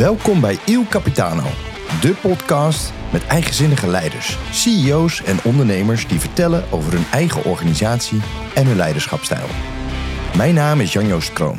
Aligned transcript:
Welkom 0.00 0.40
bij 0.40 0.58
Il 0.66 0.86
Capitano, 0.88 1.42
de 2.00 2.14
podcast 2.20 2.92
met 3.12 3.26
eigenzinnige 3.26 3.86
leiders, 3.86 4.38
CEO's 4.50 5.22
en 5.22 5.38
ondernemers 5.44 6.08
die 6.08 6.20
vertellen 6.20 6.64
over 6.70 6.92
hun 6.92 7.04
eigen 7.12 7.44
organisatie 7.44 8.20
en 8.54 8.66
hun 8.66 8.76
leiderschapstijl. 8.76 9.46
Mijn 10.36 10.54
naam 10.54 10.80
is 10.80 10.92
Jan-Joost 10.92 11.32
Kroon 11.32 11.58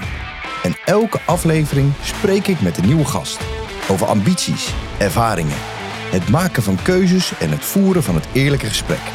en 0.64 0.76
elke 0.86 1.20
aflevering 1.26 1.94
spreek 2.04 2.48
ik 2.48 2.62
met 2.62 2.78
een 2.78 2.86
nieuwe 2.86 3.06
gast 3.06 3.40
over 3.90 4.08
ambities, 4.08 4.74
ervaringen, 4.98 5.58
het 6.12 6.30
maken 6.30 6.64
van 6.64 6.82
keuzes 6.82 7.38
en 7.40 7.50
het 7.52 7.66
voeren 7.66 8.04
van 8.04 8.16
het 8.16 8.28
eerlijke 8.34 8.68
gesprek. 8.68 9.12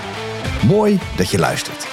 Mooi 0.67 0.99
dat 1.17 1.31
je 1.31 1.39
luistert. 1.39 1.87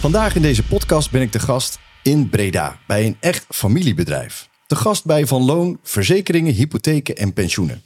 Vandaag 0.00 0.34
in 0.34 0.42
deze 0.42 0.62
podcast 0.62 1.10
ben 1.10 1.20
ik 1.20 1.32
de 1.32 1.38
gast 1.38 1.81
in 2.02 2.28
Breda 2.28 2.78
bij 2.86 3.06
een 3.06 3.16
echt 3.20 3.46
familiebedrijf. 3.48 4.48
De 4.66 4.76
gast 4.76 5.04
bij 5.04 5.26
Van 5.26 5.44
Loon, 5.44 5.78
verzekeringen, 5.82 6.52
hypotheken 6.52 7.16
en 7.16 7.32
pensioenen. 7.32 7.82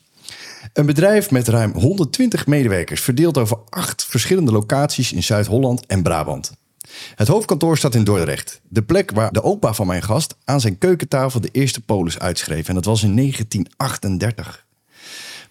Een 0.73 0.87
bedrijf 0.87 1.31
met 1.31 1.49
ruim 1.49 1.73
120 1.73 2.47
medewerkers, 2.47 3.01
verdeeld 3.01 3.39
over 3.39 3.59
acht 3.69 4.05
verschillende 4.05 4.53
locaties 4.53 5.13
in 5.13 5.23
Zuid-Holland 5.23 5.87
en 5.87 6.03
Brabant. 6.03 6.53
Het 7.15 7.29
hoofdkantoor 7.29 7.77
staat 7.79 7.95
in 7.95 8.05
Dordrecht, 8.05 8.61
de 8.69 8.83
plek 8.83 9.11
waar 9.11 9.33
de 9.33 9.43
opa 9.43 9.73
van 9.73 9.87
mijn 9.87 10.03
gast 10.03 10.37
aan 10.45 10.61
zijn 10.61 10.79
keukentafel 10.79 11.41
de 11.41 11.49
eerste 11.53 11.81
polis 11.81 12.19
uitschreef. 12.19 12.69
En 12.69 12.75
dat 12.75 12.85
was 12.85 13.03
in 13.03 13.17
1938. 13.17 14.67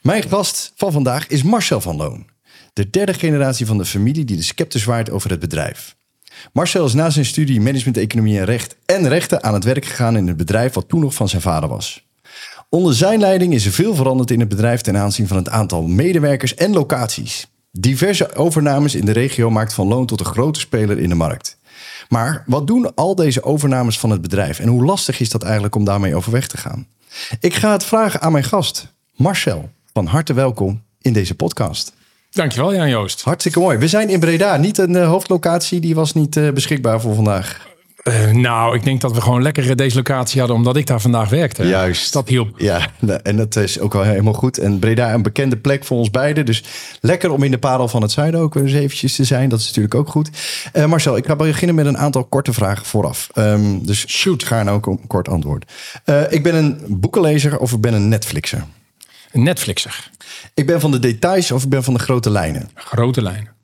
Mijn 0.02 0.24
gast 0.24 0.74
van 0.76 0.92
vandaag 0.92 1.28
is 1.28 1.44
Marcel 1.44 1.82
van 1.82 1.96
Loon, 1.96 2.28
de 2.74 2.90
derde 2.90 3.14
generatie 3.14 3.66
van 3.66 3.78
de 3.78 3.86
familie 3.86 4.26
die 4.26 4.38
de 4.38 4.44
scepter 4.44 4.80
zwaait 4.80 5.10
over 5.10 5.30
het 5.30 5.40
bedrijf. 5.40 5.96
Marcel 6.54 6.86
is 6.86 6.94
na 6.94 7.10
zijn 7.10 7.26
studie 7.26 7.62
management, 7.62 7.98
economie 7.98 8.40
en 8.40 8.46
recht 8.46 8.76
en 8.86 9.08
rechten 9.08 9.44
aan 9.44 9.54
het 9.54 9.64
werk 9.64 9.86
gegaan 9.86 10.18
in 10.18 10.28
het 10.28 10.38
bedrijf 10.38 10.74
wat 10.74 10.90
toen 10.90 11.00
nog 11.00 11.14
van 11.14 11.30
zijn 11.30 11.42
vader 11.42 11.70
was. 11.70 12.06
Onder 12.70 12.96
zijn 12.96 13.20
leiding 13.20 13.54
is 13.54 13.66
er 13.66 13.72
veel 13.72 13.96
veranderd 13.96 14.32
in 14.32 14.40
het 14.40 14.50
bedrijf 14.50 14.82
ten 14.82 14.98
aanzien 14.98 15.28
van 15.28 15.38
het 15.38 15.50
aantal 15.50 15.84
medewerkers 15.84 16.56
en 16.56 16.74
locaties. 16.74 17.48
Diverse 17.72 18.36
overnames 18.36 18.96
in 18.96 19.06
de 19.06 19.12
regio 19.12 19.50
maakt 19.50 19.74
Van 19.74 19.88
Loon 19.88 20.06
tot 20.06 20.20
een 20.20 20.26
grote 20.26 20.60
speler 20.60 21.00
in 21.00 21.10
de 21.10 21.16
markt. 21.16 21.58
Maar 22.10 22.44
wat 22.46 22.68
doen 22.68 22.96
al 22.96 23.16
deze 23.16 23.44
overnames 23.44 24.00
van 24.00 24.10
het 24.10 24.22
bedrijf 24.22 24.60
en 24.60 24.68
hoe 24.68 24.86
lastig 24.86 25.20
is 25.20 25.30
dat 25.30 25.44
eigenlijk 25.44 25.76
om 25.76 25.84
daarmee 25.84 26.16
overweg 26.16 26.48
te 26.48 26.58
gaan? 26.58 26.88
Ik 27.40 27.54
ga 27.54 27.72
het 27.72 27.84
vragen 27.84 28.22
aan 28.22 28.32
mijn 28.32 28.44
gast, 28.44 28.94
Marcel. 29.16 29.70
Van 29.94 30.06
harte 30.06 30.34
welkom 30.34 30.84
in 31.02 31.14
deze 31.14 31.36
podcast. 31.36 31.94
Dankjewel 32.36 32.76
Jan 32.76 32.90
Joost. 32.90 33.22
Hartstikke 33.22 33.60
mooi. 33.60 33.78
We 33.78 33.88
zijn 33.88 34.10
in 34.10 34.20
Breda, 34.20 34.58
niet 34.58 34.78
een 34.78 34.92
uh, 34.92 35.08
hoofdlocatie, 35.08 35.80
die 35.80 35.96
was 35.96 36.14
niet 36.14 36.36
uh, 36.36 36.52
beschikbaar 36.52 37.02
voor 37.02 37.16
vandaag. 37.16 37.68
Uh, 38.04 38.32
nou, 38.32 38.76
ik 38.76 38.84
denk 38.84 39.02
dat 39.02 39.14
we 39.14 39.22
gewoon 39.22 39.42
lekker 39.42 39.76
deze 39.76 39.96
locatie 39.96 40.40
hadden, 40.40 40.58
omdat 40.58 40.76
ik 40.76 40.88
daar 40.88 41.02
vandaag 41.02 41.30
werkte. 41.30 41.68
Juist. 41.68 42.14
Dat 42.14 42.28
hielp. 42.28 42.60
Ja, 42.60 42.88
en 43.24 43.38
dat 43.38 43.56
is 43.56 43.80
ook 43.80 43.94
wel 43.94 44.04
helemaal 44.04 44.34
goed. 44.34 44.58
En 44.58 44.80
Breda 44.80 45.14
een 45.14 45.22
bekende 45.22 45.58
plek 45.58 45.86
voor 45.86 45.98
ons 45.98 46.12
beiden. 46.12 46.46
Dus 46.46 46.64
lekker 47.02 47.32
om 47.32 47.44
in 47.44 47.52
de 47.52 47.58
parel 47.58 47.88
van 47.88 48.02
het 48.02 48.12
zuiden 48.12 48.40
ook 48.40 48.56
eens 48.56 48.74
eventjes 48.74 49.16
te 49.16 49.24
zijn. 49.24 49.50
Dat 49.50 49.60
is 49.60 49.68
natuurlijk 49.68 49.96
ook 49.96 50.10
goed. 50.10 50.30
Uh, 50.74 50.86
Marcel, 50.86 51.18
ik 51.18 51.26
ga 51.26 51.36
beginnen 51.36 51.76
met 51.76 51.86
een 51.86 51.98
aantal 51.98 52.24
korte 52.24 52.54
vragen 52.54 52.86
vooraf. 52.86 53.30
Um, 53.36 53.86
dus 53.86 54.08
shoot, 54.08 54.44
ga 54.44 54.64
nou 54.64 54.78
ook 54.78 54.86
een 54.86 55.08
kort 55.08 55.30
antwoord. 55.30 55.72
Uh, 56.06 56.22
ik 56.30 56.44
ben 56.44 56.56
een 56.56 56.80
boekenlezer 56.88 57.60
of 57.60 57.72
ik 57.72 57.82
ben 57.82 57.94
een 57.94 58.10
Netflixer? 58.10 58.64
Netflixer. 59.44 60.12
Ik 60.54 60.66
ben 60.66 60.80
van 60.80 60.92
de 60.92 61.00
details 61.00 61.52
of 61.52 61.64
ik 61.64 61.70
ben 61.70 61.84
van 61.84 61.94
de 61.94 62.00
grote 62.00 62.30
lijnen? 62.30 62.70
Grote 62.74 63.22
lijnen. 63.22 63.56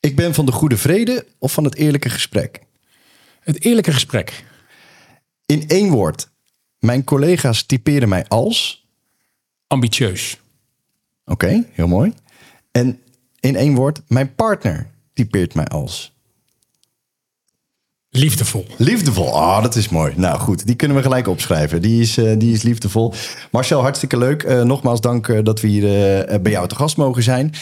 Ik 0.00 0.16
ben 0.16 0.34
van 0.34 0.46
de 0.46 0.52
goede 0.52 0.76
vrede 0.76 1.26
of 1.38 1.52
van 1.52 1.64
het 1.64 1.74
eerlijke 1.74 2.10
gesprek? 2.10 2.60
Het 3.40 3.64
eerlijke 3.64 3.92
gesprek. 3.92 4.44
In 5.46 5.68
één 5.68 5.90
woord. 5.90 6.28
Mijn 6.78 7.04
collega's 7.04 7.62
typeren 7.62 8.08
mij 8.08 8.24
als? 8.28 8.86
Ambitieus. 9.66 10.40
Oké, 11.24 11.44
okay, 11.44 11.68
heel 11.72 11.86
mooi. 11.86 12.14
En 12.70 13.00
in 13.40 13.56
één 13.56 13.74
woord. 13.74 14.00
Mijn 14.08 14.34
partner 14.34 14.90
typeert 15.12 15.54
mij 15.54 15.66
als? 15.66 16.15
Liefdevol. 18.10 18.66
Liefdevol. 18.76 19.40
Ah, 19.40 19.62
dat 19.62 19.74
is 19.76 19.88
mooi. 19.88 20.12
Nou 20.16 20.38
goed, 20.38 20.66
die 20.66 20.74
kunnen 20.76 20.96
we 20.96 21.02
gelijk 21.02 21.28
opschrijven. 21.28 21.82
Die 21.82 22.00
is, 22.00 22.18
uh, 22.18 22.32
die 22.38 22.52
is 22.52 22.62
liefdevol. 22.62 23.14
Marcel, 23.50 23.80
hartstikke 23.80 24.18
leuk. 24.18 24.42
Uh, 24.42 24.62
nogmaals 24.62 25.00
dank 25.00 25.28
uh, 25.28 25.38
dat 25.42 25.60
we 25.60 25.68
hier 25.68 25.82
bij 26.42 26.52
jou 26.52 26.68
te 26.68 26.74
gast 26.74 26.96
mogen 26.96 27.22
zijn. 27.22 27.52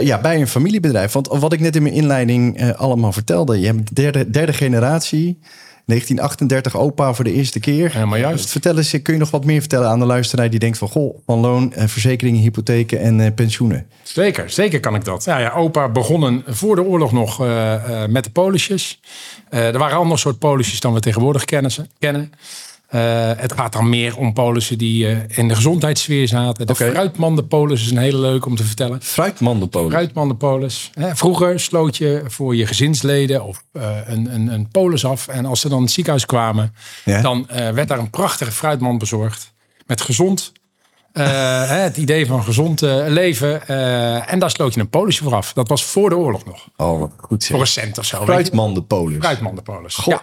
ja, 0.00 0.20
bij 0.20 0.40
een 0.40 0.48
familiebedrijf. 0.48 1.12
Want 1.12 1.28
wat 1.28 1.52
ik 1.52 1.60
net 1.60 1.76
in 1.76 1.82
mijn 1.82 1.94
inleiding 1.94 2.72
allemaal 2.72 3.12
vertelde. 3.12 3.60
Je 3.60 3.66
hebt 3.66 3.94
derde, 3.94 4.30
derde 4.30 4.52
generatie. 4.52 5.38
1938 5.86 6.76
opa 6.76 7.14
voor 7.14 7.24
de 7.24 7.32
eerste 7.32 7.60
keer. 7.60 7.92
Helemaal 7.92 8.18
juist. 8.18 8.50
Vertel 8.50 8.76
eens, 8.76 8.90
kun 9.02 9.12
je 9.12 9.18
nog 9.20 9.30
wat 9.30 9.44
meer 9.44 9.60
vertellen 9.60 9.88
aan 9.88 9.98
de 9.98 10.06
luisteraar 10.06 10.50
die 10.50 10.58
denkt 10.58 10.78
van... 10.78 10.88
goh, 10.88 11.18
van 11.26 11.38
loon, 11.38 11.72
verzekeringen, 11.76 12.40
hypotheken 12.40 13.00
en 13.00 13.34
pensioenen? 13.34 13.86
Zeker, 14.02 14.50
zeker 14.50 14.80
kan 14.80 14.94
ik 14.94 15.04
dat. 15.04 15.24
Ja, 15.24 15.38
ja, 15.38 15.50
opa 15.50 15.88
begonnen 15.88 16.42
voor 16.46 16.76
de 16.76 16.82
oorlog 16.82 17.12
nog 17.12 17.40
uh, 17.40 17.48
uh, 17.88 18.06
met 18.06 18.24
de 18.24 18.30
polisjes. 18.30 19.00
Er 19.48 19.78
waren 19.78 19.96
andere 19.96 20.20
soort 20.20 20.38
polisjes 20.38 20.80
dan 20.80 20.92
we 20.92 21.00
tegenwoordig 21.00 21.44
kennen. 21.44 21.72
kennen. 21.98 22.32
Het 23.36 23.52
gaat 23.52 23.72
dan 23.72 23.88
meer 23.88 24.16
om 24.16 24.32
polissen 24.32 24.78
die 24.78 25.26
in 25.28 25.48
de 25.48 25.54
gezondheidssfeer 25.54 26.28
zaten. 26.28 26.66
De 26.66 26.72
okay. 26.72 26.90
fruitmandenpolis 26.90 27.82
is 27.82 27.90
een 27.90 27.98
hele 27.98 28.18
leuke 28.18 28.48
om 28.48 28.56
te 28.56 28.64
vertellen. 28.64 29.02
Fruitmandenpolis? 29.02 29.92
Fruitmandenpolis. 29.92 30.90
Vroeger 31.12 31.60
sloot 31.60 31.96
je 31.96 32.22
voor 32.26 32.56
je 32.56 32.66
gezinsleden 32.66 33.44
of 33.44 33.64
een, 33.72 34.34
een, 34.34 34.48
een 34.48 34.68
polis 34.68 35.04
af. 35.04 35.28
En 35.28 35.46
als 35.46 35.60
ze 35.60 35.68
dan 35.68 35.78
in 35.78 35.84
het 35.84 35.92
ziekenhuis 35.92 36.26
kwamen, 36.26 36.74
ja? 37.04 37.20
dan 37.20 37.46
werd 37.48 37.88
daar 37.88 37.98
een 37.98 38.10
prachtige 38.10 38.52
fruitmand 38.52 38.98
bezorgd. 38.98 39.52
Met 39.86 40.00
gezond 40.00 40.52
het 41.82 41.96
idee 41.96 42.26
van 42.26 42.44
gezond 42.44 42.80
leven. 43.06 43.68
En 44.26 44.38
daar 44.38 44.50
sloot 44.50 44.74
je 44.74 44.80
een 44.80 44.88
polisje 44.88 45.22
voor 45.22 45.34
af. 45.34 45.52
Dat 45.52 45.68
was 45.68 45.84
voor 45.84 46.08
de 46.08 46.16
oorlog 46.16 46.44
nog. 46.44 46.68
Oh, 46.76 47.12
goed 47.16 47.42
zeg. 47.42 47.50
Voor 47.50 47.60
een 47.60 47.66
cent 47.66 47.98
of 47.98 48.04
zo. 48.04 48.24
Fruitmandenpolis. 48.24 49.18
Fruitmandenpolis. 49.18 50.00
Ja. 50.04 50.22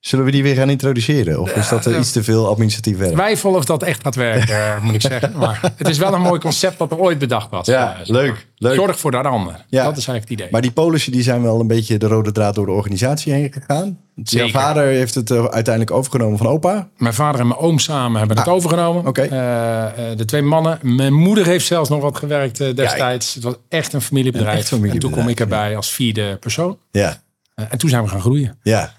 Zullen 0.00 0.24
we 0.24 0.30
die 0.30 0.42
weer 0.42 0.54
gaan 0.54 0.70
introduceren? 0.70 1.40
Of 1.40 1.52
is 1.52 1.68
dat 1.68 1.86
uh, 1.86 1.98
iets 1.98 2.12
te 2.12 2.22
veel 2.22 2.48
administratief 2.48 2.98
werk? 2.98 3.12
Twijfel 3.12 3.54
of 3.54 3.64
dat 3.64 3.82
echt 3.82 4.02
gaat 4.02 4.14
werken, 4.14 4.56
moet 4.82 4.94
ik 4.94 5.00
zeggen. 5.00 5.32
Maar 5.36 5.72
het 5.76 5.88
is 5.88 5.98
wel 5.98 6.14
een 6.14 6.20
mooi 6.20 6.40
concept 6.40 6.78
dat 6.78 6.90
er 6.90 6.98
ooit 6.98 7.18
bedacht 7.18 7.50
was. 7.50 7.66
Ja, 7.66 7.96
leuk, 8.04 8.46
leuk. 8.56 8.74
Zorg 8.74 8.98
voor 8.98 9.10
de 9.10 9.16
ander. 9.16 9.64
Ja. 9.68 9.84
Dat 9.84 9.96
is 9.96 10.08
eigenlijk 10.08 10.20
het 10.20 10.30
idee. 10.30 10.48
Maar 10.50 10.60
die 10.60 10.70
polissen 10.70 11.12
die 11.12 11.22
zijn 11.22 11.42
wel 11.42 11.60
een 11.60 11.66
beetje 11.66 11.98
de 11.98 12.06
rode 12.06 12.32
draad 12.32 12.54
door 12.54 12.66
de 12.66 12.72
organisatie 12.72 13.32
heen 13.32 13.52
gegaan. 13.52 13.98
Jouw 14.14 14.48
vader 14.48 14.84
heeft 14.84 15.14
het 15.14 15.30
uiteindelijk 15.30 15.90
overgenomen 15.90 16.38
van 16.38 16.46
opa? 16.46 16.88
Mijn 16.96 17.14
vader 17.14 17.40
en 17.40 17.46
mijn 17.46 17.60
oom 17.60 17.78
samen 17.78 18.18
hebben 18.18 18.36
het 18.36 18.46
ah, 18.46 18.54
overgenomen. 18.54 19.06
Okay. 19.06 19.24
Uh, 19.24 20.16
de 20.16 20.24
twee 20.24 20.42
mannen. 20.42 20.78
Mijn 20.82 21.14
moeder 21.14 21.46
heeft 21.46 21.66
zelfs 21.66 21.88
nog 21.88 22.02
wat 22.02 22.16
gewerkt 22.16 22.60
uh, 22.60 22.74
destijds. 22.74 23.28
Ja, 23.28 23.34
het 23.34 23.42
was 23.44 23.54
echt 23.68 23.92
een 23.92 24.00
familiebedrijf. 24.00 24.58
Echt 24.58 24.68
familiebedrijf. 24.68 25.12
En 25.12 25.18
toen 25.18 25.24
kom 25.24 25.32
ik 25.32 25.40
erbij 25.40 25.70
ja. 25.70 25.76
als 25.76 25.90
vierde 25.90 26.36
persoon. 26.36 26.78
Ja. 26.90 27.22
en 27.54 27.78
toen 27.78 27.90
zijn 27.90 28.02
we 28.02 28.08
gaan 28.08 28.20
groeien. 28.20 28.58
Ja. 28.62 28.98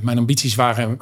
Mijn 0.00 0.18
ambities 0.18 0.54
waren, 0.54 0.96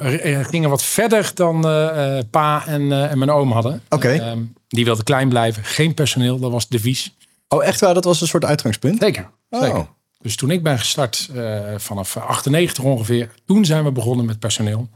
gingen 0.45 0.69
wat 0.69 0.83
verder 0.83 1.31
dan 1.33 1.55
uh, 1.67 2.17
pa 2.29 2.65
en, 2.67 2.81
uh, 2.81 3.11
en 3.11 3.17
mijn 3.17 3.31
oom 3.31 3.51
hadden. 3.51 3.81
Oké. 3.89 3.95
Okay. 3.95 4.31
Uh, 4.35 4.41
die 4.67 4.85
wilden 4.85 5.03
klein 5.03 5.29
blijven, 5.29 5.63
geen 5.63 5.93
personeel, 5.93 6.39
dat 6.39 6.51
was 6.51 6.67
de 6.67 6.77
devies. 6.77 7.15
Oh, 7.47 7.63
echt 7.63 7.79
waar? 7.79 7.93
Dat 7.93 8.03
was 8.03 8.21
een 8.21 8.27
soort 8.27 8.45
uitgangspunt? 8.45 9.01
Zeker. 9.01 9.29
Oh. 9.49 9.61
zeker. 9.61 9.87
Dus 10.21 10.35
toen 10.35 10.51
ik 10.51 10.63
ben 10.63 10.79
gestart, 10.79 11.29
vanaf 11.77 12.17
98 12.17 12.83
ongeveer, 12.83 13.29
toen 13.45 13.65
zijn 13.65 13.83
we 13.83 13.91
begonnen 13.91 14.25
met 14.25 14.39
personeel. 14.39 14.89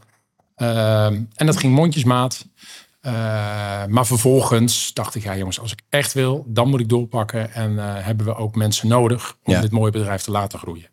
En 0.56 1.28
dat 1.46 1.56
ging 1.56 1.74
mondjesmaat. 1.74 2.46
maar 3.88 4.06
vervolgens 4.06 4.92
dacht 4.92 5.14
ik, 5.14 5.22
ja 5.22 5.36
jongens, 5.36 5.60
als 5.60 5.72
ik 5.72 5.80
echt 5.88 6.12
wil, 6.12 6.44
dan 6.48 6.68
moet 6.68 6.80
ik 6.80 6.88
doorpakken. 6.88 7.52
En 7.52 7.76
hebben 7.78 8.26
we 8.26 8.36
ook 8.36 8.54
mensen 8.54 8.88
nodig 8.88 9.36
om 9.44 9.52
Ja. 9.52 9.60
dit 9.60 9.70
mooie 9.70 9.92
bedrijf 9.92 10.22
te 10.22 10.30
laten 10.30 10.58
groeien. 10.58 10.86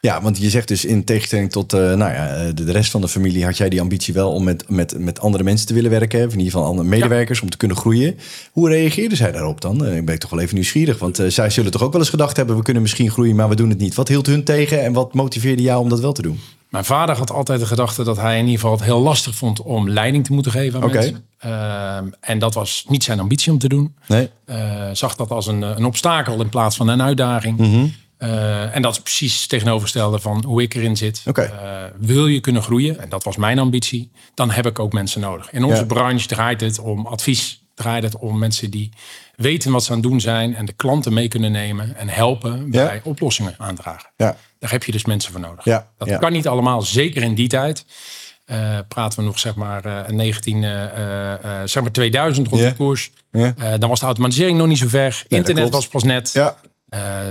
Ja, 0.00 0.22
want 0.22 0.38
je 0.38 0.50
zegt 0.50 0.68
dus 0.68 0.84
in 0.84 1.04
tegenstelling 1.04 1.52
tot 1.52 1.74
uh, 1.74 1.80
nou 1.80 2.12
ja, 2.12 2.52
de, 2.52 2.64
de 2.64 2.72
rest 2.72 2.90
van 2.90 3.00
de 3.00 3.08
familie... 3.08 3.44
had 3.44 3.56
jij 3.56 3.68
die 3.68 3.80
ambitie 3.80 4.14
wel 4.14 4.32
om 4.32 4.44
met, 4.44 4.68
met, 4.68 4.98
met 4.98 5.20
andere 5.20 5.44
mensen 5.44 5.66
te 5.66 5.74
willen 5.74 5.90
werken. 5.90 6.26
Of 6.26 6.32
in 6.32 6.38
ieder 6.38 6.52
geval 6.52 6.66
andere 6.66 6.88
medewerkers 6.88 7.40
om 7.40 7.50
te 7.50 7.56
kunnen 7.56 7.76
groeien. 7.76 8.18
Hoe 8.52 8.68
reageerden 8.68 9.16
zij 9.16 9.32
daarop 9.32 9.60
dan? 9.60 9.84
Uh, 9.84 9.96
ik 9.96 10.06
ben 10.06 10.18
toch 10.18 10.30
wel 10.30 10.40
even 10.40 10.54
nieuwsgierig. 10.54 10.98
Want 10.98 11.20
uh, 11.20 11.30
zij 11.30 11.50
zullen 11.50 11.70
toch 11.70 11.82
ook 11.82 11.92
wel 11.92 12.00
eens 12.00 12.10
gedacht 12.10 12.36
hebben... 12.36 12.56
we 12.56 12.62
kunnen 12.62 12.82
misschien 12.82 13.10
groeien, 13.10 13.36
maar 13.36 13.48
we 13.48 13.56
doen 13.56 13.68
het 13.68 13.78
niet. 13.78 13.94
Wat 13.94 14.08
hield 14.08 14.26
hun 14.26 14.44
tegen 14.44 14.82
en 14.82 14.92
wat 14.92 15.14
motiveerde 15.14 15.62
jou 15.62 15.82
om 15.82 15.88
dat 15.88 16.00
wel 16.00 16.12
te 16.12 16.22
doen? 16.22 16.40
Mijn 16.68 16.84
vader 16.84 17.16
had 17.16 17.30
altijd 17.30 17.60
de 17.60 17.66
gedachte 17.66 18.04
dat 18.04 18.16
hij 18.16 18.38
in 18.38 18.44
ieder 18.44 18.60
geval 18.60 18.72
het 18.72 18.84
heel 18.84 19.00
lastig 19.00 19.34
vond... 19.34 19.62
om 19.62 19.90
leiding 19.90 20.24
te 20.24 20.32
moeten 20.32 20.52
geven 20.52 20.82
aan 20.82 20.90
mensen. 20.90 21.24
En 22.20 22.38
dat 22.38 22.54
was 22.54 22.84
niet 22.88 23.04
zijn 23.04 23.20
ambitie 23.20 23.52
om 23.52 23.58
te 23.58 23.68
doen. 23.68 23.94
Nee. 24.08 24.30
Eh, 24.44 24.88
zag 24.92 25.16
dat 25.16 25.30
als 25.30 25.46
een, 25.46 25.62
een 25.62 25.84
obstakel 25.84 26.40
in 26.40 26.48
plaats 26.48 26.76
van 26.76 26.88
een 26.88 27.02
uitdaging. 27.02 27.58
Mhm. 27.58 27.86
Uh, 28.18 28.74
en 28.76 28.82
dat 28.82 28.92
is 28.92 29.00
precies 29.00 29.40
het 29.40 29.48
tegenovergestelde 29.48 30.18
van 30.18 30.44
hoe 30.44 30.62
ik 30.62 30.74
erin 30.74 30.96
zit. 30.96 31.22
Uh, 31.52 31.84
wil 31.98 32.26
je 32.26 32.40
kunnen 32.40 32.62
groeien, 32.62 33.00
en 33.00 33.08
dat 33.08 33.24
was 33.24 33.36
mijn 33.36 33.58
ambitie, 33.58 34.10
dan 34.34 34.50
heb 34.50 34.66
ik 34.66 34.78
ook 34.78 34.92
mensen 34.92 35.20
nodig. 35.20 35.52
In 35.52 35.64
onze 35.64 35.80
Ja. 35.80 35.86
branche 35.86 36.26
draait 36.26 36.60
het 36.60 36.78
om 36.78 37.06
advies, 37.06 37.62
draait 37.74 38.02
het 38.02 38.16
om 38.18 38.38
mensen 38.38 38.70
die 38.70 38.90
weten 39.36 39.72
wat 39.72 39.84
ze 39.84 39.90
aan 39.92 39.98
het 39.98 40.06
doen 40.08 40.20
zijn 40.20 40.54
en 40.56 40.64
de 40.64 40.72
klanten 40.72 41.12
mee 41.12 41.28
kunnen 41.28 41.52
nemen 41.52 41.96
en 41.96 42.08
helpen 42.08 42.70
bij 42.70 43.00
oplossingen 43.04 43.54
aandragen. 43.58 44.10
Ja. 44.16 44.36
Daar 44.58 44.70
heb 44.70 44.84
je 44.84 44.92
dus 44.92 45.04
mensen 45.04 45.32
voor 45.32 45.40
nodig. 45.40 45.64
Dat 45.98 46.18
kan 46.18 46.32
niet 46.32 46.48
allemaal, 46.48 46.82
zeker 46.82 47.22
in 47.22 47.34
die 47.34 47.48
tijd. 47.48 47.84
praten 48.88 49.18
we 49.18 49.24
nog 49.24 49.38
zeg 49.38 49.54
maar 49.54 50.12
19, 50.12 50.62
zeg 51.64 51.82
maar 51.82 51.92
2000 51.92 52.48
rond 52.48 52.62
de 52.62 52.74
koers. 52.74 53.10
dan 53.78 53.88
was 53.88 54.00
de 54.00 54.06
automatisering 54.06 54.58
nog 54.58 54.66
niet 54.66 54.78
zo 54.78 54.88
ver. 54.88 55.24
Internet 55.28 55.70
was 55.70 55.88
pas 55.88 56.02
net. 56.02 56.32
Ja. 56.32 56.56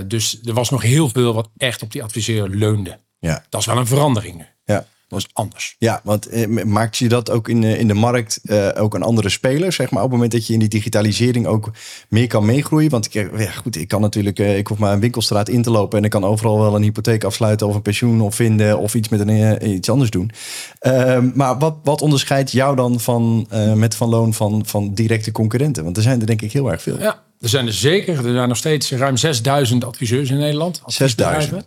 Dus 0.06 0.40
er 0.44 0.54
was 0.54 0.70
nog 0.70 0.82
heel 0.82 1.08
veel 1.08 1.34
wat 1.34 1.50
echt 1.56 1.82
op 1.82 1.92
die 1.92 2.02
adviseur 2.02 2.48
leunde. 2.48 3.00
Ja. 3.18 3.44
Dat 3.48 3.60
is 3.60 3.66
wel 3.66 3.76
een 3.76 3.86
verandering 3.86 4.36
nu. 4.36 4.46
Ja 4.64 4.86
was 5.16 5.28
anders. 5.32 5.76
Ja, 5.78 6.00
want 6.04 6.26
eh, 6.26 6.64
maakt 6.64 6.96
je 6.96 7.08
dat 7.08 7.30
ook 7.30 7.48
in, 7.48 7.64
in 7.64 7.88
de 7.88 7.94
markt 7.94 8.40
uh, 8.42 8.68
ook 8.76 8.94
een 8.94 9.02
andere 9.02 9.28
speler, 9.28 9.72
zeg 9.72 9.90
maar, 9.90 10.02
op 10.02 10.08
het 10.08 10.14
moment 10.14 10.32
dat 10.32 10.46
je 10.46 10.52
in 10.52 10.58
die 10.58 10.68
digitalisering 10.68 11.46
ook 11.46 11.70
meer 12.08 12.26
kan 12.26 12.44
meegroeien? 12.44 12.90
Want 12.90 13.06
ik, 13.06 13.12
ja, 13.38 13.50
goed, 13.50 13.76
ik 13.76 13.88
kan 13.88 14.00
natuurlijk, 14.00 14.38
uh, 14.38 14.56
ik 14.56 14.66
hoef 14.66 14.78
maar 14.78 14.92
een 14.92 15.00
winkelstraat 15.00 15.48
in 15.48 15.62
te 15.62 15.70
lopen 15.70 15.98
en 15.98 16.04
ik 16.04 16.10
kan 16.10 16.24
overal 16.24 16.60
wel 16.60 16.74
een 16.74 16.82
hypotheek 16.82 17.24
afsluiten 17.24 17.66
of 17.66 17.74
een 17.74 17.82
pensioen 17.82 18.20
of 18.20 18.34
vinden 18.34 18.78
of 18.78 18.94
iets 18.94 19.08
met 19.08 19.20
een, 19.20 19.68
iets 19.68 19.90
anders 19.90 20.10
doen. 20.10 20.30
Ehm, 20.78 21.30
maar 21.34 21.58
wat, 21.58 21.76
wat 21.82 22.02
onderscheidt 22.02 22.52
jou 22.52 22.76
dan 22.76 23.00
van, 23.00 23.48
met 23.74 23.94
Van 23.94 24.08
Loon 24.08 24.34
van, 24.34 24.66
van 24.66 24.94
directe 24.94 25.32
concurrenten? 25.32 25.84
Want 25.84 25.96
er 25.96 26.02
zijn 26.02 26.20
er 26.20 26.26
denk 26.26 26.42
ik 26.42 26.52
heel 26.52 26.70
erg 26.70 26.82
veel. 26.82 26.98
Ja, 26.98 27.22
er 27.40 27.48
zijn 27.48 27.66
er 27.66 27.72
zeker. 27.72 28.26
Er 28.26 28.32
zijn 28.32 28.48
nog 28.48 28.56
steeds 28.56 28.92
ruim 28.92 29.16
6000 29.16 29.84
adviseurs 29.84 30.30
in 30.30 30.38
Nederland. 30.38 30.82
6000? 30.86 31.66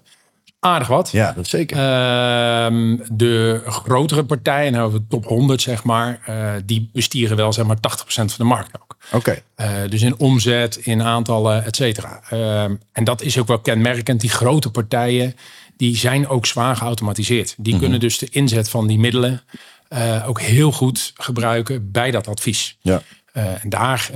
Aardig 0.60 0.88
wat. 0.88 1.10
Ja, 1.12 1.32
dat 1.32 1.48
zeker. 1.48 1.78
Uh, 1.78 2.98
de 3.12 3.62
grotere 3.66 4.24
partijen, 4.24 4.72
nou 4.72 4.92
de 4.92 5.08
top 5.08 5.26
100 5.26 5.62
zeg 5.62 5.84
maar, 5.84 6.22
uh, 6.30 6.54
die 6.66 6.90
bestieren 6.94 7.38
wel 7.38 7.54
zeg 7.54 7.66
maar 7.66 7.78
80% 7.78 7.80
van 8.06 8.28
de 8.38 8.44
markt 8.44 8.72
ook. 8.82 8.98
Oké. 9.12 9.42
Uh, 9.58 9.68
dus 9.90 10.02
in 10.02 10.18
omzet, 10.18 10.76
in 10.76 11.04
aantallen, 11.04 11.66
et 11.66 11.76
cetera. 11.76 12.22
Ehm, 12.30 12.76
en 12.92 13.04
dat 13.04 13.22
is 13.22 13.38
ook 13.38 13.48
wel 13.48 13.60
kenmerkend. 13.60 14.22
Die 14.22 14.30
grote 14.30 14.72
partijen, 14.72 15.36
die 15.78 15.98
zijn 15.98 16.28
ook 16.28 16.46
zwaar 16.46 16.76
geautomatiseerd. 16.76 17.56
Die 17.58 17.74
mhm. 17.74 17.82
kunnen 17.82 18.00
dus 18.00 18.18
de 18.18 18.28
inzet 18.30 18.70
van 18.70 18.88
die 18.88 19.00
middelen 19.00 19.42
eh, 19.88 20.28
ook 20.28 20.42
heel 20.42 20.72
goed 20.72 21.12
gebruiken 21.16 21.92
bij 21.92 22.12
dat 22.12 22.28
advies. 22.28 22.78
Ja. 22.82 23.02
en 23.34 23.70
daar 23.70 24.10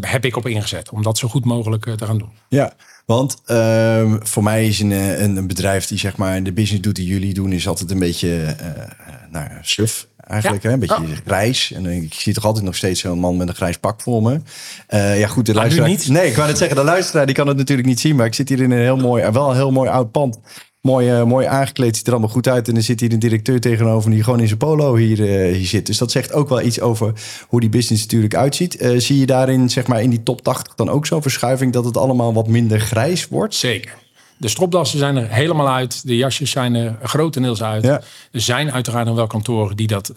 heb 0.00 0.24
ik 0.24 0.36
op 0.36 0.46
ingezet 0.46 0.90
om 0.90 1.02
dat 1.02 1.18
zo 1.18 1.28
goed 1.28 1.44
mogelijk 1.44 1.96
te 1.96 2.06
gaan 2.06 2.18
doen. 2.18 2.30
Ja, 2.48 2.72
want 3.10 3.36
uh, 3.46 4.14
voor 4.20 4.42
mij 4.42 4.66
is 4.66 4.80
een, 4.80 4.92
eh, 4.92 5.20
een, 5.20 5.36
een, 5.36 5.46
bedrijf 5.46 5.86
die 5.86 5.98
zeg 5.98 6.16
maar 6.16 6.42
de 6.42 6.52
business 6.52 6.82
doet 6.82 6.96
die 6.96 7.06
jullie 7.06 7.34
doen, 7.34 7.52
is 7.52 7.68
altijd 7.68 7.90
een 7.90 7.98
beetje 7.98 8.28
uh, 8.28 8.84
nou, 9.30 9.48
suf 9.60 10.06
eigenlijk. 10.26 10.62
Hè? 10.62 10.72
Een 10.72 10.78
beetje 10.78 10.94
oh. 10.94 11.08
grijs. 11.26 11.72
En 11.72 11.86
ik 11.86 12.14
zie 12.14 12.34
toch 12.34 12.44
altijd 12.44 12.64
nog 12.64 12.76
steeds 12.76 13.00
zo'n 13.00 13.18
man 13.18 13.36
met 13.36 13.48
een 13.48 13.54
grijs 13.54 13.76
pak 13.76 14.00
voor 14.00 14.22
me. 14.22 14.40
Uh, 14.88 15.18
ja, 15.18 15.26
goed, 15.26 15.46
de 15.46 15.52
ah, 15.52 15.58
luisteraar. 15.58 15.88
Niet? 15.88 16.08
Nee, 16.08 16.28
ik 16.28 16.36
wou 16.36 16.48
net 16.48 16.58
zeggen, 16.58 16.76
de 16.76 16.84
luisteraar 16.84 17.26
die 17.26 17.34
kan 17.34 17.46
het 17.46 17.56
natuurlijk 17.56 17.88
niet 17.88 18.00
zien. 18.00 18.16
Maar 18.16 18.26
ik 18.26 18.34
zit 18.34 18.48
hier 18.48 18.60
in 18.60 18.70
een 18.70 18.78
heel 18.78 18.96
mooi, 18.96 19.30
wel 19.30 19.50
een 19.50 19.56
heel 19.56 19.72
mooi 19.72 19.90
oud 19.90 20.10
pand. 20.10 20.38
Mooi, 20.80 21.18
uh, 21.18 21.24
mooi 21.24 21.46
aangekleed, 21.46 21.96
ziet 21.96 22.06
er 22.06 22.12
allemaal 22.12 22.30
goed 22.30 22.48
uit. 22.48 22.68
En 22.68 22.76
er 22.76 22.82
zit 22.82 23.00
hier 23.00 23.12
een 23.12 23.18
directeur 23.18 23.60
tegenover 23.60 24.10
die 24.10 24.22
gewoon 24.22 24.40
in 24.40 24.46
zijn 24.46 24.58
polo 24.58 24.94
hier, 24.94 25.18
uh, 25.18 25.54
hier 25.56 25.66
zit. 25.66 25.86
Dus 25.86 25.98
dat 25.98 26.10
zegt 26.10 26.32
ook 26.32 26.48
wel 26.48 26.60
iets 26.60 26.80
over 26.80 27.12
hoe 27.48 27.60
die 27.60 27.68
business 27.68 28.02
natuurlijk 28.02 28.34
uitziet. 28.34 28.82
Uh, 28.82 28.98
zie 28.98 29.18
je 29.18 29.26
daarin, 29.26 29.70
zeg 29.70 29.86
maar, 29.86 30.02
in 30.02 30.10
die 30.10 30.22
top 30.22 30.42
80 30.42 30.74
dan 30.74 30.88
ook 30.88 31.06
zo'n 31.06 31.22
verschuiving 31.22 31.72
dat 31.72 31.84
het 31.84 31.96
allemaal 31.96 32.32
wat 32.32 32.46
minder 32.46 32.80
grijs 32.80 33.28
wordt? 33.28 33.54
Zeker. 33.54 33.94
De 34.36 34.48
stropdassen 34.48 34.98
zijn 34.98 35.16
er 35.16 35.28
helemaal 35.28 35.68
uit. 35.68 36.06
De 36.06 36.16
jasjes 36.16 36.50
zijn 36.50 36.74
er 36.74 36.98
grotendeels 37.02 37.62
uit. 37.62 37.84
Ja. 37.84 38.00
Er 38.32 38.40
zijn 38.40 38.72
uiteraard 38.72 39.06
nog 39.06 39.16
wel 39.16 39.26
kantoren 39.26 39.76
die 39.76 39.86
dat 39.86 40.12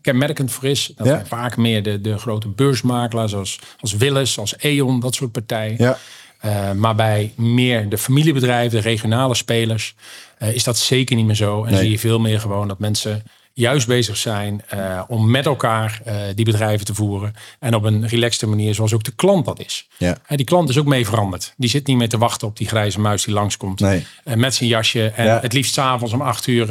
kenmerkend 0.00 0.52
voor 0.52 0.68
is. 0.68 0.92
Dat 0.96 1.06
zijn 1.06 1.26
vaak 1.26 1.56
meer 1.56 1.82
de, 1.82 2.00
de 2.00 2.18
grote 2.18 2.48
beursmakelaars 2.48 3.30
zoals 3.30 3.60
als 3.80 3.96
Willis, 3.96 4.38
als 4.38 4.54
E.ON, 4.58 5.00
dat 5.00 5.14
soort 5.14 5.32
partijen. 5.32 5.74
Ja. 5.78 5.98
Uh, 6.44 6.72
maar 6.72 6.94
bij 6.94 7.32
meer 7.36 7.88
de 7.88 7.98
familiebedrijven, 7.98 8.82
de 8.82 8.88
regionale 8.88 9.34
spelers, 9.34 9.94
uh, 10.38 10.54
is 10.54 10.64
dat 10.64 10.78
zeker 10.78 11.16
niet 11.16 11.26
meer 11.26 11.34
zo. 11.34 11.64
En 11.64 11.76
zie 11.76 11.90
je 11.90 11.98
veel 11.98 12.20
meer 12.20 12.40
gewoon 12.40 12.68
dat 12.68 12.78
mensen 12.78 13.22
juist 13.52 13.86
bezig 13.86 14.16
zijn 14.16 14.62
uh, 14.74 15.02
om 15.08 15.30
met 15.30 15.46
elkaar 15.46 16.02
die 16.34 16.44
bedrijven 16.44 16.86
te 16.86 16.94
voeren. 16.94 17.34
En 17.58 17.74
op 17.74 17.84
een 17.84 18.08
relaxte 18.08 18.46
manier, 18.46 18.74
zoals 18.74 18.94
ook 18.94 19.02
de 19.02 19.14
klant 19.14 19.44
dat 19.44 19.60
is. 19.60 19.88
Ja. 19.96 20.16
die 20.28 20.44
klant 20.44 20.68
is 20.68 20.78
ook 20.78 20.86
mee 20.86 21.06
veranderd. 21.06 21.54
Die 21.56 21.68
zit 21.68 21.86
niet 21.86 21.96
meer 21.96 22.08
te 22.08 22.18
wachten 22.18 22.48
op 22.48 22.56
die 22.56 22.68
grijze 22.68 23.00
muis 23.00 23.24
die 23.24 23.34
langskomt. 23.34 23.80
Nee. 23.80 24.06
met 24.34 24.54
zijn 24.54 24.68
jasje 24.68 25.08
en 25.08 25.24
ja. 25.24 25.40
het 25.40 25.52
liefst 25.52 25.74
s'avonds 25.74 26.14
om 26.14 26.20
acht 26.20 26.46
uur. 26.46 26.66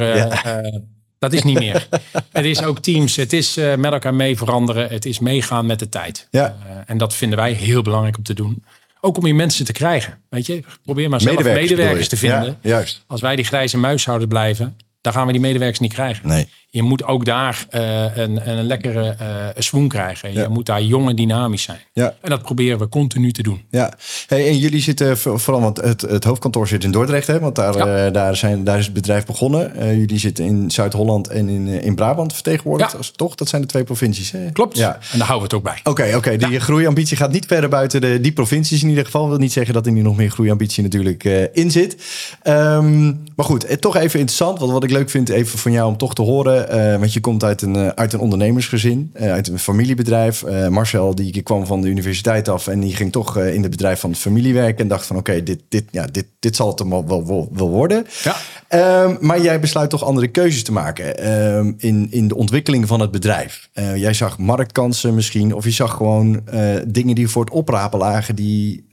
dat 1.18 1.32
is 1.32 1.42
niet 1.42 1.58
meer. 1.58 1.88
het 2.32 2.44
is 2.44 2.62
ook 2.62 2.78
teams. 2.78 3.16
Het 3.16 3.32
is 3.32 3.54
met 3.54 3.92
elkaar 3.92 4.14
mee 4.14 4.36
veranderen. 4.36 4.88
Het 4.88 5.04
is 5.04 5.18
meegaan 5.18 5.66
met 5.66 5.78
de 5.78 5.88
tijd. 5.88 6.28
Ja. 6.30 6.56
en 6.86 6.98
dat 6.98 7.14
vinden 7.14 7.38
wij 7.38 7.52
heel 7.52 7.82
belangrijk 7.82 8.16
om 8.16 8.22
te 8.22 8.34
doen. 8.34 8.62
Ook 9.00 9.16
om 9.16 9.26
je 9.26 9.34
mensen 9.34 9.64
te 9.64 9.72
krijgen. 9.72 10.22
Weet 10.28 10.46
je, 10.46 10.62
probeer 10.84 11.08
maar 11.08 11.20
zelf 11.20 11.36
medewerkers, 11.36 11.70
medewerkers 11.70 12.08
te 12.08 12.16
vinden. 12.16 12.58
Ja, 12.62 12.70
juist. 12.70 13.04
Als 13.06 13.20
wij 13.20 13.36
die 13.36 13.44
grijze 13.44 13.78
muis 13.78 14.02
zouden 14.02 14.28
blijven, 14.28 14.76
dan 15.00 15.12
gaan 15.12 15.26
we 15.26 15.32
die 15.32 15.40
medewerkers 15.40 15.80
niet 15.80 15.92
krijgen. 15.92 16.28
Nee 16.28 16.48
je 16.72 16.82
moet 16.82 17.04
ook 17.04 17.24
daar 17.24 17.66
uh, 17.70 18.16
een, 18.16 18.48
een 18.48 18.64
lekkere 18.64 19.16
uh, 19.20 19.26
swoon 19.58 19.88
krijgen. 19.88 20.32
Je 20.32 20.46
moet 20.50 20.66
daar 20.66 20.82
jong 20.82 21.08
en 21.08 21.16
dynamisch 21.16 21.62
zijn. 21.62 21.78
Ja. 21.92 22.14
En 22.20 22.30
dat 22.30 22.42
proberen 22.42 22.78
we 22.78 22.88
continu 22.88 23.32
te 23.32 23.42
doen. 23.42 23.62
Ja, 23.70 23.92
hey, 24.26 24.48
en 24.48 24.58
jullie 24.58 24.80
zitten 24.80 25.18
vooral, 25.18 25.60
want 25.60 25.76
het, 25.76 26.00
het 26.00 26.24
hoofdkantoor 26.24 26.68
zit 26.68 26.84
in 26.84 26.90
Dordrecht, 26.90 27.26
hè? 27.26 27.40
want 27.40 27.54
daar, 27.54 27.76
ja. 27.76 28.06
uh, 28.06 28.12
daar, 28.12 28.36
zijn, 28.36 28.64
daar 28.64 28.78
is 28.78 28.84
het 28.84 28.94
bedrijf 28.94 29.26
begonnen. 29.26 29.98
jullie 29.98 30.18
zitten 30.18 30.44
in 30.44 30.70
Zuid-Holland 30.70 31.28
en 31.28 31.48
in, 31.48 31.66
in 31.66 31.94
Brabant 31.94 32.32
vertegenwoordigd, 32.32 32.92
ja. 32.92 32.98
toch? 33.16 33.34
Dat 33.34 33.48
zijn 33.48 33.62
de 33.62 33.68
twee 33.68 33.84
provincies. 33.84 34.30
Hè? 34.30 34.50
Klopt. 34.52 34.76
Ja. 34.76 34.98
En 35.12 35.18
daar 35.18 35.26
houden 35.26 35.48
we 35.48 35.56
het 35.56 35.66
ook 35.66 35.72
bij. 35.72 35.78
Oké, 35.78 35.90
okay, 35.90 36.08
oké. 36.14 36.34
Okay. 36.34 36.50
Die 36.50 36.60
groeiambitie 36.60 37.16
gaat 37.16 37.32
niet 37.32 37.46
verder 37.46 37.70
buiten 37.70 38.00
de, 38.00 38.20
die 38.20 38.32
provincies 38.32 38.82
in 38.82 38.88
ieder 38.88 39.04
geval. 39.04 39.28
wil 39.28 39.38
niet 39.38 39.52
zeggen 39.52 39.74
dat 39.74 39.86
er 39.86 39.92
nu 39.92 40.02
nog 40.02 40.16
meer 40.16 40.30
groeiambitie 40.30 40.82
natuurlijk 40.82 41.24
in 41.52 41.70
zit. 41.70 41.96
Um, 42.44 43.24
maar 43.36 43.46
goed, 43.46 43.80
toch 43.80 43.96
even 43.96 44.18
interessant. 44.18 44.58
Want 44.58 44.72
wat 44.72 44.84
ik 44.84 44.90
leuk 44.90 45.10
vind 45.10 45.28
even 45.28 45.58
van 45.58 45.72
jou 45.72 45.88
om 45.88 45.96
toch 45.96 46.14
te 46.14 46.22
horen, 46.22 46.59
want 46.98 47.12
je 47.12 47.20
komt 47.20 47.44
uit 47.44 47.62
een, 47.62 47.76
eh, 47.76 47.86
uit 47.86 48.12
een 48.12 48.20
ondernemersgezin, 48.20 49.10
eh, 49.12 49.32
uit 49.32 49.48
een 49.48 49.58
familiebedrijf. 49.58 50.42
Eh, 50.42 50.68
Marcel 50.68 51.14
die 51.14 51.42
kwam 51.42 51.66
van 51.66 51.80
de 51.80 51.88
universiteit 51.88 52.48
af 52.48 52.66
en 52.66 52.80
die 52.80 52.96
ging 52.96 53.12
toch 53.12 53.38
in 53.38 53.62
het 53.62 53.70
bedrijf 53.70 54.00
van 54.00 54.10
de 54.10 54.16
familie 54.16 54.54
werken. 54.54 54.78
En 54.78 54.88
dacht 54.88 55.06
van 55.06 55.16
oké, 55.16 55.42
dit, 55.42 55.60
dit, 55.68 55.84
ja, 55.90 56.06
dit, 56.06 56.26
dit 56.38 56.56
zal 56.56 56.68
het 56.68 56.78
hem 56.78 56.90
wel, 56.90 57.26
wel, 57.26 57.48
wel 57.52 57.70
worden. 57.70 58.06
Ja. 58.22 58.36
Um, 59.04 59.18
maar 59.20 59.42
jij 59.42 59.60
besluit 59.60 59.90
toch 59.90 60.04
andere 60.04 60.28
keuzes 60.28 60.62
te 60.62 60.72
maken 60.72 61.32
um, 61.32 61.74
in, 61.78 62.06
in 62.10 62.28
de 62.28 62.36
ontwikkeling 62.36 62.86
van 62.86 63.00
het 63.00 63.10
bedrijf. 63.10 63.68
Jij 63.94 64.14
zag 64.14 64.38
marktkansen 64.38 65.14
misschien, 65.14 65.54
of 65.54 65.64
je 65.64 65.70
zag 65.70 65.96
gewoon 65.96 66.42
dingen 66.86 67.14
die 67.14 67.28
voor 67.28 67.44
het 67.44 67.54
oprapen 67.54 67.98
lagen, 67.98 68.34
die 68.34 68.84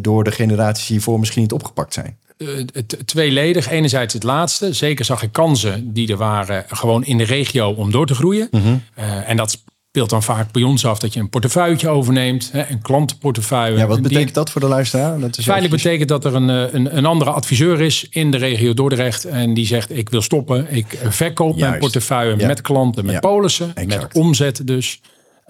door 0.00 0.24
de 0.24 0.32
generaties 0.32 0.88
hiervoor 0.88 1.18
misschien 1.18 1.42
niet 1.42 1.52
opgepakt 1.52 1.94
zijn. 1.94 2.16
Tweeledig. 3.04 3.68
Enerzijds 3.70 4.14
het 4.14 4.22
laatste. 4.22 4.72
Zeker 4.72 5.04
zag 5.04 5.22
ik 5.22 5.32
kansen 5.32 5.92
die 5.92 6.08
er 6.08 6.16
waren 6.16 6.64
gewoon 6.68 7.04
in 7.04 7.18
de 7.18 7.24
regio 7.24 7.70
om 7.70 7.90
door 7.90 8.06
te 8.06 8.14
groeien. 8.14 8.48
Mm 8.50 8.62
-hmm. 8.62 8.82
en 9.26 9.36
dat 9.36 9.62
speelt 9.92 10.10
dan 10.10 10.22
vaak 10.22 10.52
bij 10.52 10.62
ons 10.62 10.86
af 10.86 10.98
dat 10.98 11.14
je 11.14 11.20
een 11.20 11.28
portefeuille 11.28 11.88
overneemt, 11.88 12.52
hè, 12.52 12.70
een 12.70 12.82
klantenportefeuille. 12.82 13.78
Ja, 13.78 13.86
wat 13.86 14.02
betekent 14.02 14.34
dat 14.34 14.50
voor 14.50 14.60
de 14.60 14.66
luisteraar? 14.66 15.20
Dat 15.20 15.38
is 15.38 15.44
feitelijk 15.44 15.82
betekent 15.82 16.08
dat 16.08 16.24
er 16.24 16.34
een, 16.34 16.50
eh, 16.50 16.72
een, 16.72 16.96
een, 16.96 17.06
andere 17.06 17.30
adviseur 17.30 17.80
is 17.80 18.06
in 18.10 18.30
de 18.30 18.36
regio 18.36 18.74
Dordrecht 18.74 19.24
en 19.24 19.54
die 19.54 19.66
zegt 19.66 19.96
ik 19.96 20.08
wil 20.08 20.22
stoppen, 20.22 20.66
ik 20.70 20.98
verkoop 21.08 21.58
mijn 21.58 21.78
portefeuille 21.78 22.46
met 22.46 22.60
klanten, 22.60 23.04
met 23.04 23.20
polissen, 23.20 23.72
met 23.86 24.08
omzet 24.12 24.66
dus. 24.66 25.00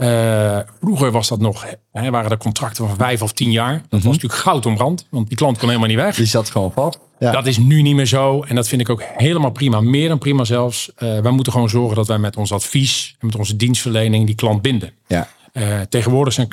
Uh, 0.03 0.59
vroeger 0.81 1.11
was 1.11 1.29
dat 1.29 1.41
nog, 1.41 1.67
hè, 1.93 2.11
waren 2.11 2.31
er 2.31 2.37
contracten 2.37 2.89
van 2.89 2.97
vijf 2.97 3.23
of 3.23 3.33
tien 3.33 3.51
jaar. 3.51 3.73
Dat 3.73 3.83
was 3.91 4.01
mhm. 4.01 4.11
natuurlijk 4.11 4.41
goud 4.41 4.67
om 4.67 4.75
brand, 4.75 5.07
want 5.11 5.29
die 5.29 5.37
klant 5.37 5.59
kon 5.59 5.69
helemaal 5.69 5.89
niet 5.89 5.99
weg. 5.99 6.17
Die 6.17 6.27
zat 6.27 6.51
gewoon 6.51 6.73
vast. 6.73 6.99
Ja. 7.19 7.33
Dat 7.33 7.47
is 7.47 7.59
nu 7.59 7.83
niet 7.83 7.95
meer 7.95 8.07
zo. 8.07 8.43
En 8.43 8.55
dat 8.55 8.69
vind 8.69 8.81
ik 8.81 8.89
ook 8.89 9.03
helemaal 9.17 9.51
prima. 9.51 9.81
Meer 9.81 10.09
dan 10.09 10.19
prima 10.19 10.45
zelfs. 10.45 10.91
Uh, 10.99 11.19
wij 11.19 11.31
moeten 11.31 11.53
gewoon 11.53 11.69
zorgen 11.69 11.97
dat 11.97 12.07
wij 12.07 12.19
met 12.19 12.37
ons 12.37 12.53
advies 12.53 13.17
en 13.19 13.27
met 13.27 13.37
onze 13.37 13.57
dienstverlening 13.57 14.27
die 14.27 14.35
klant 14.35 14.63
binden. 14.63 14.93
Ja. 15.07 15.29
Uh, 15.53 15.81
tegenwoordig 15.81 16.33
zijn 16.33 16.49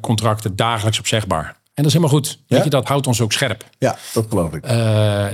contracten 0.00 0.56
dagelijks 0.56 0.98
opzegbaar. 0.98 1.44
En 1.46 1.86
dat 1.86 1.86
is 1.86 1.92
helemaal 1.92 2.14
goed. 2.14 2.38
Weet 2.46 2.64
je, 2.64 2.70
dat 2.70 2.88
houdt 2.88 3.06
ons 3.06 3.20
ook 3.20 3.32
scherp. 3.32 3.64
Ja, 3.78 3.96
dat 4.12 4.26
geloof 4.28 4.52
ik. 4.52 4.62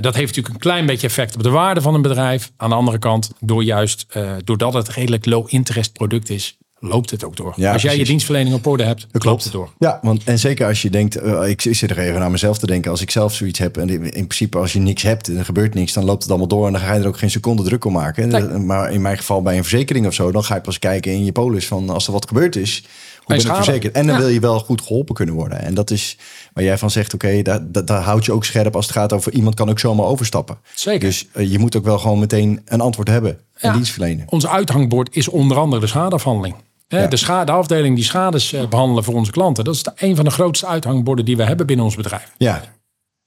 dat 0.01 0.15
heeft 0.15 0.27
natuurlijk 0.27 0.53
een 0.53 0.59
klein 0.59 0.85
beetje 0.85 1.07
effect 1.07 1.35
op 1.35 1.43
de 1.43 1.49
waarde 1.49 1.81
van 1.81 1.93
een 1.93 2.01
bedrijf. 2.01 2.51
Aan 2.57 2.69
de 2.69 2.75
andere 2.75 2.99
kant, 2.99 3.31
door 3.39 3.63
juist, 3.63 4.05
doordat 4.43 4.73
het 4.73 4.89
redelijk 4.89 5.25
low 5.25 5.45
interest 5.49 5.93
product 5.93 6.29
is, 6.29 6.57
loopt 6.79 7.11
het 7.11 7.23
ook 7.23 7.35
door. 7.35 7.53
Ja, 7.55 7.73
als 7.73 7.81
jij 7.81 7.97
je 7.97 8.05
dienstverlening 8.05 8.55
op 8.55 8.67
orde 8.67 8.83
hebt, 8.83 9.07
dat 9.11 9.23
loopt 9.23 9.43
het 9.43 9.53
door. 9.53 9.69
Ja, 9.79 9.99
want 10.01 10.23
en 10.23 10.39
zeker 10.39 10.67
als 10.67 10.81
je 10.81 10.89
denkt, 10.89 11.23
uh, 11.23 11.49
ik 11.49 11.61
zit 11.61 11.89
er 11.89 11.99
even 11.99 12.19
naar 12.19 12.31
mezelf 12.31 12.57
te 12.57 12.65
denken, 12.65 12.91
als 12.91 13.01
ik 13.01 13.11
zelf 13.11 13.33
zoiets 13.33 13.59
heb 13.59 13.77
en 13.77 13.89
in 13.89 14.09
principe 14.11 14.57
als 14.57 14.73
je 14.73 14.79
niks 14.79 15.01
hebt 15.01 15.27
en 15.27 15.37
er 15.37 15.45
gebeurt 15.45 15.73
niks, 15.73 15.93
dan 15.93 16.05
loopt 16.05 16.21
het 16.21 16.29
allemaal 16.29 16.47
door 16.47 16.65
en 16.65 16.71
dan 16.71 16.81
ga 16.81 16.93
je 16.93 17.01
er 17.01 17.07
ook 17.07 17.17
geen 17.17 17.31
seconde 17.31 17.63
druk 17.63 17.85
om 17.85 17.93
maken. 17.93 18.27
Nee. 18.27 18.41
Maar 18.41 18.91
in 18.91 19.01
mijn 19.01 19.17
geval 19.17 19.41
bij 19.41 19.57
een 19.57 19.63
verzekering 19.63 20.07
of 20.07 20.13
zo, 20.13 20.31
dan 20.31 20.43
ga 20.43 20.55
je 20.55 20.61
pas 20.61 20.79
kijken 20.79 21.11
in 21.11 21.25
je 21.25 21.31
polis 21.31 21.67
van 21.67 21.89
als 21.89 22.07
er 22.07 22.13
wat 22.13 22.27
gebeurd 22.27 22.55
is, 22.55 22.83
hoe 23.27 23.35
ben 23.35 23.45
ik 23.45 23.55
verzekerd? 23.55 23.93
En 23.93 24.07
dan 24.07 24.17
wil 24.17 24.27
je 24.27 24.39
wel 24.39 24.59
goed 24.59 24.81
geholpen 24.81 25.15
kunnen 25.15 25.35
worden. 25.35 25.61
En 25.61 25.73
dat 25.73 25.91
is 25.91 26.17
waar 26.53 26.63
jij 26.63 26.77
van 26.77 26.91
zegt, 26.91 27.13
oké, 27.13 27.25
okay, 27.25 27.41
daar, 27.41 27.85
daar, 27.85 28.01
houd 28.01 28.25
je 28.25 28.31
ook 28.31 28.45
scherp 28.45 28.75
als 28.75 28.85
het 28.85 28.95
gaat 28.95 29.13
over 29.13 29.33
iemand 29.33 29.55
kan 29.55 29.69
ook 29.69 29.79
zomaar 29.79 30.05
overstappen. 30.05 30.57
Zeker. 30.73 31.07
Dus 31.07 31.27
uh, 31.35 31.51
je 31.51 31.59
moet 31.59 31.75
ook 31.75 31.83
wel 31.83 31.99
gewoon 31.99 32.19
meteen 32.19 32.61
een 32.65 32.81
antwoord 32.81 33.07
hebben 33.07 33.39
en 33.53 33.73
dienst 33.73 33.91
verlenen. 33.91 34.25
Ons 34.29 34.47
uithangbord 34.47 35.15
is 35.15 35.27
onder 35.27 35.57
andere 35.57 35.81
de 35.81 35.87
schadeafhandeling. 35.87 36.55
De, 36.87 37.17
schadeafdeling 37.17 37.95
die 37.95 38.03
schades 38.03 38.53
uh, 38.53 38.67
behandelen 38.67 39.03
voor 39.03 39.13
onze 39.13 39.31
klanten. 39.31 39.63
Dat 39.63 39.75
is 39.75 39.85
een 39.95 40.15
van 40.15 40.25
de 40.25 40.31
grootste 40.31 40.67
uithangborden 40.67 41.25
die 41.25 41.37
we 41.37 41.43
hebben 41.43 41.65
binnen 41.65 41.85
ons 41.85 41.95
bedrijf. 41.95 42.31
Ja. 42.37 42.63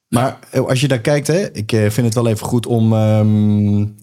Maar 0.09 0.39
als 0.67 0.81
je 0.81 0.89
daar 0.89 1.01
kijkt, 1.01 1.27
hè, 1.27 1.53
ik 1.53 1.71
vind 1.71 1.97
het 1.97 2.15
wel 2.15 2.27
even 2.27 2.47
goed 2.47 2.67
om 2.67 2.93
um, 2.93 3.97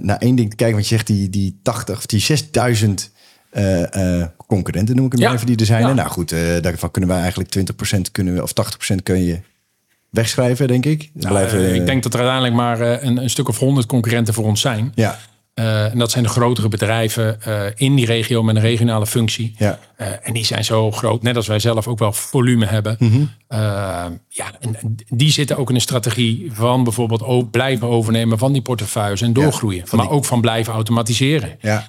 naar 0.00 0.18
één 0.18 0.36
ding 0.36 0.50
te 0.50 0.56
kijken. 0.56 0.74
Want 0.74 0.88
je 0.88 0.94
zegt 0.94 1.06
die, 1.06 1.30
die 1.30 1.60
80 1.62 1.96
of 1.96 2.06
die 2.06 2.20
6000 2.20 3.10
uh, 3.52 4.24
concurrenten, 4.46 4.96
noem 4.96 5.06
ik 5.06 5.12
hem 5.12 5.20
ja. 5.20 5.32
even, 5.32 5.46
die 5.46 5.56
er 5.56 5.66
zijn. 5.66 5.96
Nou 5.96 6.08
goed, 6.08 6.30
daarvan 6.60 6.90
kunnen 6.90 7.10
wij 7.10 7.20
eigenlijk 7.20 7.56
20% 7.96 8.00
kunnen 8.12 8.34
we, 8.34 8.42
of 8.42 8.52
80% 8.92 9.02
kun 9.02 9.24
je 9.24 9.40
wegschrijven, 10.10 10.68
denk 10.68 10.84
ik. 10.84 11.10
Nou, 11.12 11.28
blijven, 11.28 11.74
ik 11.74 11.86
denk 11.86 12.02
dat 12.02 12.12
er 12.12 12.18
uiteindelijk 12.18 12.56
maar 12.56 12.80
een, 12.80 13.16
een, 13.16 13.30
stuk 13.30 13.48
of 13.48 13.58
100 13.58 13.86
concurrenten 13.86 14.34
voor 14.34 14.44
ons 14.44 14.60
zijn. 14.60 14.92
Ja. 14.94 15.18
Uh, 15.58 15.92
en 15.92 15.98
dat 15.98 16.10
zijn 16.10 16.24
de 16.24 16.30
grotere 16.30 16.68
bedrijven 16.68 17.38
uh, 17.48 17.62
in 17.74 17.94
die 17.94 18.06
regio 18.06 18.42
met 18.42 18.56
een 18.56 18.62
regionale 18.62 19.06
functie. 19.06 19.54
Ja. 19.58 19.78
Uh, 20.00 20.06
en 20.22 20.32
die 20.32 20.44
zijn 20.44 20.64
zo 20.64 20.90
groot, 20.92 21.22
net 21.22 21.36
als 21.36 21.46
wij 21.46 21.58
zelf 21.58 21.88
ook 21.88 21.98
wel 21.98 22.12
volume 22.12 22.66
hebben. 22.66 22.96
Mm 22.98 23.10
-hmm. 23.10 23.30
ja, 24.28 24.50
en 24.60 24.96
die 25.08 25.30
zitten 25.30 25.56
ook 25.56 25.68
in 25.68 25.74
een 25.74 25.80
strategie 25.80 26.50
van 26.52 26.84
bijvoorbeeld 26.84 27.22
ook 27.22 27.50
blijven 27.50 27.88
overnemen 27.88 28.38
van 28.38 28.52
die 28.52 28.62
portefeuilles 28.62 29.22
en 29.22 29.32
doorgroeien. 29.32 29.82
Ja, 29.84 29.96
maar 29.96 30.06
die... 30.06 30.14
ook 30.14 30.24
van 30.24 30.40
blijven 30.40 30.72
automatiseren. 30.72 31.58
Ja. 31.60 31.88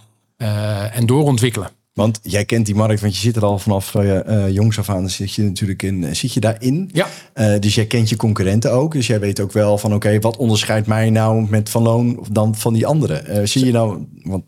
en 0.92 1.06
doorontwikkelen. 1.06 1.70
Want 1.98 2.20
jij 2.22 2.46
kent 2.46 2.66
die 2.66 2.76
markt, 2.76 3.02
want 3.02 3.16
je 3.16 3.22
zit 3.22 3.36
er 3.36 3.46
al 3.46 3.60
vanaf 3.60 3.94
uh, 3.94 4.50
jongs 4.50 4.80
af 4.80 4.90
aan. 4.90 5.10
Zit 5.10 5.34
je 5.34 5.44
natuurlijk 5.44 5.84
in, 5.84 6.16
zit 6.16 6.34
je 6.34 6.40
daarin. 6.40 6.90
Ja. 6.94 7.08
Uh, 7.36 7.60
dus 7.60 7.76
jij 7.76 7.86
kent 7.86 8.10
je 8.10 8.16
concurrenten 8.16 8.72
ook. 8.72 8.94
Dus 8.94 9.08
jij 9.08 9.20
weet 9.20 9.40
ook 9.40 9.52
wel 9.52 9.78
van 9.78 9.94
oké, 9.94 10.08
okay, 10.08 10.20
wat 10.20 10.38
onderscheidt 10.38 10.88
mij 10.88 11.10
nou 11.10 11.48
met 11.50 11.70
Van 11.70 11.84
Loon 11.84 12.26
dan 12.32 12.56
van 12.56 12.74
die 12.74 12.86
anderen? 12.86 13.38
Uh, 13.38 13.46
zie 13.46 13.66
je 13.66 13.72
nou, 13.72 14.06
want 14.24 14.44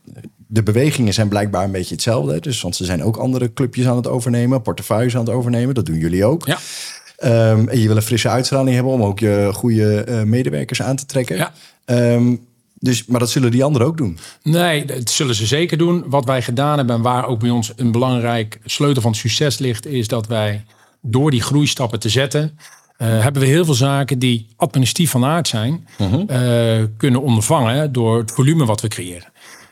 de 0.48 0.64
bewegingen 0.64 1.14
zijn 1.14 1.28
blijkbaar 1.28 1.64
een 1.64 1.72
beetje 1.72 1.94
hetzelfde. 1.94 2.40
Dus 2.40 2.62
want 2.62 2.76
ze 2.76 2.86
zijn 2.86 3.04
ook 3.04 3.18
andere 3.18 3.54
clubjes 3.54 3.88
aan 3.88 3.96
het 3.96 4.08
overnemen, 4.08 4.62
portefeuilles 4.62 5.16
aan 5.16 5.26
het 5.26 5.34
overnemen. 5.34 5.76
Dat 5.76 5.86
doen 5.86 5.98
jullie 5.98 6.26
ook. 6.26 6.46
Ja. 6.46 6.58
Um, 7.52 7.70
en 7.70 7.80
je 7.80 7.88
wil 7.88 7.96
een 7.96 8.02
frisse 8.02 8.30
uitstraling 8.30 8.76
hebben 8.76 8.94
om 8.94 9.04
ook 9.04 9.20
je 9.20 9.50
goede 9.54 10.24
medewerkers 10.26 10.82
aan 10.82 10.96
te 10.96 11.06
trekken. 11.06 11.36
Ja. 11.36 11.52
Um, 11.86 12.48
dus, 12.80 13.06
maar 13.06 13.20
dat 13.20 13.30
zullen 13.30 13.52
die 13.52 13.64
anderen 13.64 13.88
ook 13.88 13.98
doen? 13.98 14.18
Nee, 14.44 14.86
dat 14.86 15.10
zullen 15.10 15.36
ze 15.36 15.46
zeker 15.46 15.78
doen. 15.78 16.04
Wat 16.08 16.26
wij 16.26 16.42
gedaan 16.42 16.78
hebben 16.78 16.96
en 16.96 17.02
waar 17.02 17.28
ook 17.28 17.40
bij 17.40 17.50
ons 17.50 17.72
een 17.76 17.92
belangrijk 17.92 18.60
sleutel 18.66 19.02
van 19.02 19.16
succes 19.16 19.58
ligt, 19.58 19.86
is 19.86 20.08
dat 20.08 20.28
wij 20.28 20.66
door 21.02 21.32
die 21.32 21.42
groeistappen 21.42 22.00
te 22.00 22.10
zetten, 22.10 22.58
uh, 23.02 23.22
hebben 23.22 23.42
we 23.42 23.48
heel 23.48 23.66
veel 23.66 23.74
zaken 23.74 24.20
die 24.20 24.48
administratief 24.56 25.12
van 25.12 25.26
aard 25.26 25.48
zijn, 25.48 25.88
uh 25.98 26.12
-huh. 26.12 26.80
uh, 26.80 26.86
kunnen 26.98 27.22
ondervangen 27.22 27.92
door 27.92 28.18
het 28.18 28.32
volume 28.32 28.66
wat 28.66 28.82
we 28.82 28.88
creëren. 28.88 29.28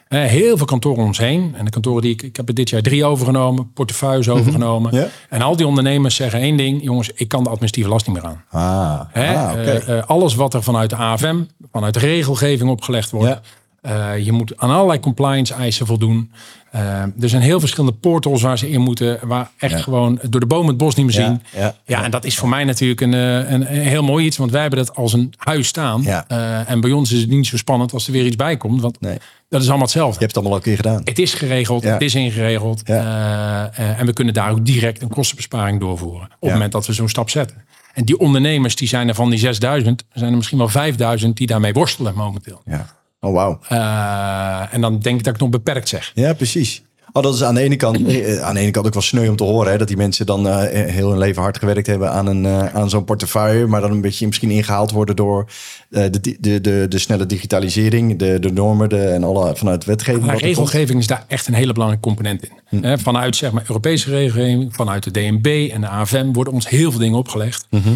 Uh, 0.10 0.24
heel 0.24 0.58
veel 0.58 0.66
kantoren 0.66 1.00
om 1.00 1.08
ons 1.08 1.18
heen. 1.18 1.54
En 1.58 1.66
de 1.66 1.72
kantoren 1.72 2.02
die 2.02 2.12
ik, 2.12 2.22
ik 2.22 2.36
heb 2.36 2.48
er 2.48 2.54
dit 2.54 2.70
jaar 2.70 2.82
drie 2.82 3.06
overgenomen, 3.06 3.72
portefeuilles 3.74 4.30
overgenomen. 4.30 4.96
Ja. 4.96 5.08
En 5.30 5.42
al 5.42 5.56
die 5.56 5.68
ondernemers 5.68 6.16
zeggen 6.16 6.40
één 6.40 6.58
ding: 6.58 6.84
jongens, 6.84 7.12
ik 7.16 7.28
kan 7.28 7.44
de 7.44 7.50
administratieve 7.50 7.90
last 7.90 8.08
niet 8.08 8.16
meer 8.16 8.26
aan. 8.26 8.44
Ah, 8.52 9.02
Hè? 9.12 9.36
ah. 9.36 9.66
Uh, 9.66 9.88
uh, 9.88 10.04
alles 10.06 10.36
wat 10.36 10.54
er 10.54 10.64
vanuit 10.64 10.90
de 10.90 10.96
AFM, 10.96 11.38
vanuit 11.72 11.94
de 11.94 12.00
regelgeving 12.00 12.70
opgelegd 12.70 13.12
wordt. 13.12 13.40
Uh, 13.82 14.18
je 14.26 14.32
moet 14.32 14.58
aan 14.58 14.70
allerlei 14.70 15.00
compliance 15.00 15.54
eisen 15.54 15.86
voldoen. 15.86 16.32
Uh, 16.76 16.82
er 17.02 17.30
zijn 17.30 17.42
heel 17.42 17.60
verschillende 17.60 17.98
portals 17.98 18.42
waar 18.42 18.58
ze 18.58 18.70
in 18.70 18.82
moeten. 18.82 19.20
Waar 19.28 19.50
echt 19.58 19.74
Ja. 19.74 19.80
gewoon 19.82 20.20
door 20.30 20.40
de 20.40 20.46
boom 20.46 20.68
het 20.68 20.78
bos 20.78 20.96
niet 20.96 21.06
meer 21.06 21.16
zien. 21.16 21.42
Ja, 21.56 21.76
ja. 21.86 22.04
en 22.04 22.12
dat 22.12 22.26
is 22.26 22.38
voor 22.38 22.50
mij 22.50 22.64
natuurlijk 22.64 23.02
een, 23.02 23.14
eh, 23.14 23.52
een, 23.52 23.62
een 23.76 23.82
heel 23.82 24.04
mooi 24.04 24.26
iets. 24.26 24.38
Want 24.38 24.52
wij 24.52 24.62
hebben 24.62 24.80
dat 24.86 24.96
als 24.96 25.14
een 25.14 25.34
huis 25.38 25.68
staan. 25.68 26.02
Ja. 26.02 26.26
Uh, 26.32 26.70
en 26.70 26.82
bij 26.82 26.92
ons 26.92 27.12
is 27.12 27.22
het 27.22 27.30
niet 27.30 27.48
zo 27.48 27.58
spannend 27.58 27.94
als 27.94 28.08
er 28.08 28.14
weer 28.14 28.26
iets 28.26 28.36
bij 28.36 28.58
komt. 28.58 28.82
Want 28.82 29.02
Nee. 29.02 29.18
dat 29.50 29.62
is 29.62 29.68
allemaal 29.68 29.86
hetzelfde. 29.86 30.14
Je 30.14 30.26
hebt 30.26 30.36
het 30.36 30.44
allemaal 30.44 30.52
al 30.52 30.58
een 30.58 30.76
keer 30.76 30.84
gedaan. 30.86 31.02
Het 31.04 31.20
is 31.20 31.34
geregeld, 31.34 31.84
het 31.84 32.02
is 32.02 32.16
ingeregeld. 32.16 32.90
Uh, 32.90 33.80
en 34.00 34.06
we 34.06 34.14
kunnen 34.14 34.34
daar 34.34 34.52
ook 34.52 34.66
direct 34.66 35.02
een 35.02 35.10
kostenbesparing 35.10 35.80
doorvoeren. 35.80 36.24
Op 36.26 36.38
het 36.40 36.52
moment 36.52 36.72
dat 36.72 36.86
we 36.88 36.94
zo'n 36.94 37.10
stap 37.10 37.30
zetten. 37.30 37.66
En 37.94 38.06
die 38.06 38.20
ondernemers, 38.20 38.76
die 38.76 38.88
zijn 38.88 39.08
er 39.08 39.16
van 39.16 39.30
die 39.30 39.40
6000, 39.40 40.04
zijn 40.14 40.30
er 40.32 40.36
misschien 40.38 40.58
wel 40.58 40.68
5000 40.70 41.38
die 41.38 41.48
daarmee 41.48 41.74
worstelen 41.74 42.16
momenteel. 42.16 42.62
Ja. 42.66 42.86
Oh, 43.20 43.34
wauw. 43.34 43.60
Uh, 43.72 44.74
en 44.74 44.82
dan 44.82 45.00
denk 45.00 45.18
ik 45.18 45.24
dat 45.24 45.34
ik 45.34 45.40
nog 45.40 45.50
beperkt 45.50 45.90
zeg. 45.90 46.12
Ja, 46.14 46.34
precies. 46.34 46.82
Oh, 47.18 47.24
dat 47.24 47.34
is 47.34 47.44
aan 47.44 47.56
de 47.56 47.62
ene 47.62 47.76
kant, 47.76 48.08
eh, 48.08 48.42
aan 48.42 48.54
de 48.54 48.60
ene 48.60 48.72
kant 48.72 48.86
ook 48.86 48.94
wel 48.94 49.02
sneu 49.02 49.30
om 49.30 49.36
te 49.36 49.44
horen. 49.44 49.72
Hè, 49.72 49.78
dat 49.78 49.88
die 49.88 49.98
mensen 49.98 50.26
dan 50.26 50.48
uh, 50.48 50.58
heel 50.70 51.10
hun 51.10 51.18
leven 51.18 51.42
hard 51.42 51.58
gewerkt 51.58 51.88
hebben 51.88 52.12
aan, 52.12 52.28
een, 52.28 52.44
uh, 52.44 52.76
aan 52.76 52.90
zo'n 52.90 53.04
portefeuille. 53.04 53.68
Maar 53.68 53.82
dan 53.82 53.92
een 53.92 54.02
beetje 54.02 54.26
misschien 54.26 54.52
ingehaald 54.52 54.92
worden 54.92 55.16
door 55.16 55.50
uh, 55.90 56.04
de, 56.12 56.38
de, 56.40 56.62
de, 56.62 56.86
de 56.90 56.98
snelle 56.98 57.26
digitalisering, 57.26 58.20
de, 58.20 58.40
de 58.40 58.52
normen 58.52 58.90
de, 58.90 59.04
en 59.04 59.24
alle 59.24 59.56
vanuit 59.56 59.86
wetgeving. 59.86 60.26
Maar 60.26 60.34
komt. 60.34 60.46
regelgeving 60.46 61.00
is 61.00 61.08
daar 61.08 61.26
echt 61.28 61.48
een 61.48 61.54
hele 61.54 61.74
belangrijke 61.74 62.08
component 62.08 62.44
in. 62.44 62.82
Hm. 62.82 62.98
Vanuit 62.98 63.36
zeg 63.36 63.52
maar, 63.52 63.64
Europese 63.68 64.10
regelgeving, 64.10 64.76
vanuit 64.76 65.04
de 65.04 65.12
DNB 65.12 65.70
en 65.74 65.82
de 65.82 65.88
AFM 65.88 66.32
worden 66.32 66.54
ons 66.54 66.70
heel 66.70 66.92
veel 66.92 67.00
dingen 67.00 67.18
opgelegd. 67.18 67.68
Mhm. 67.70 67.90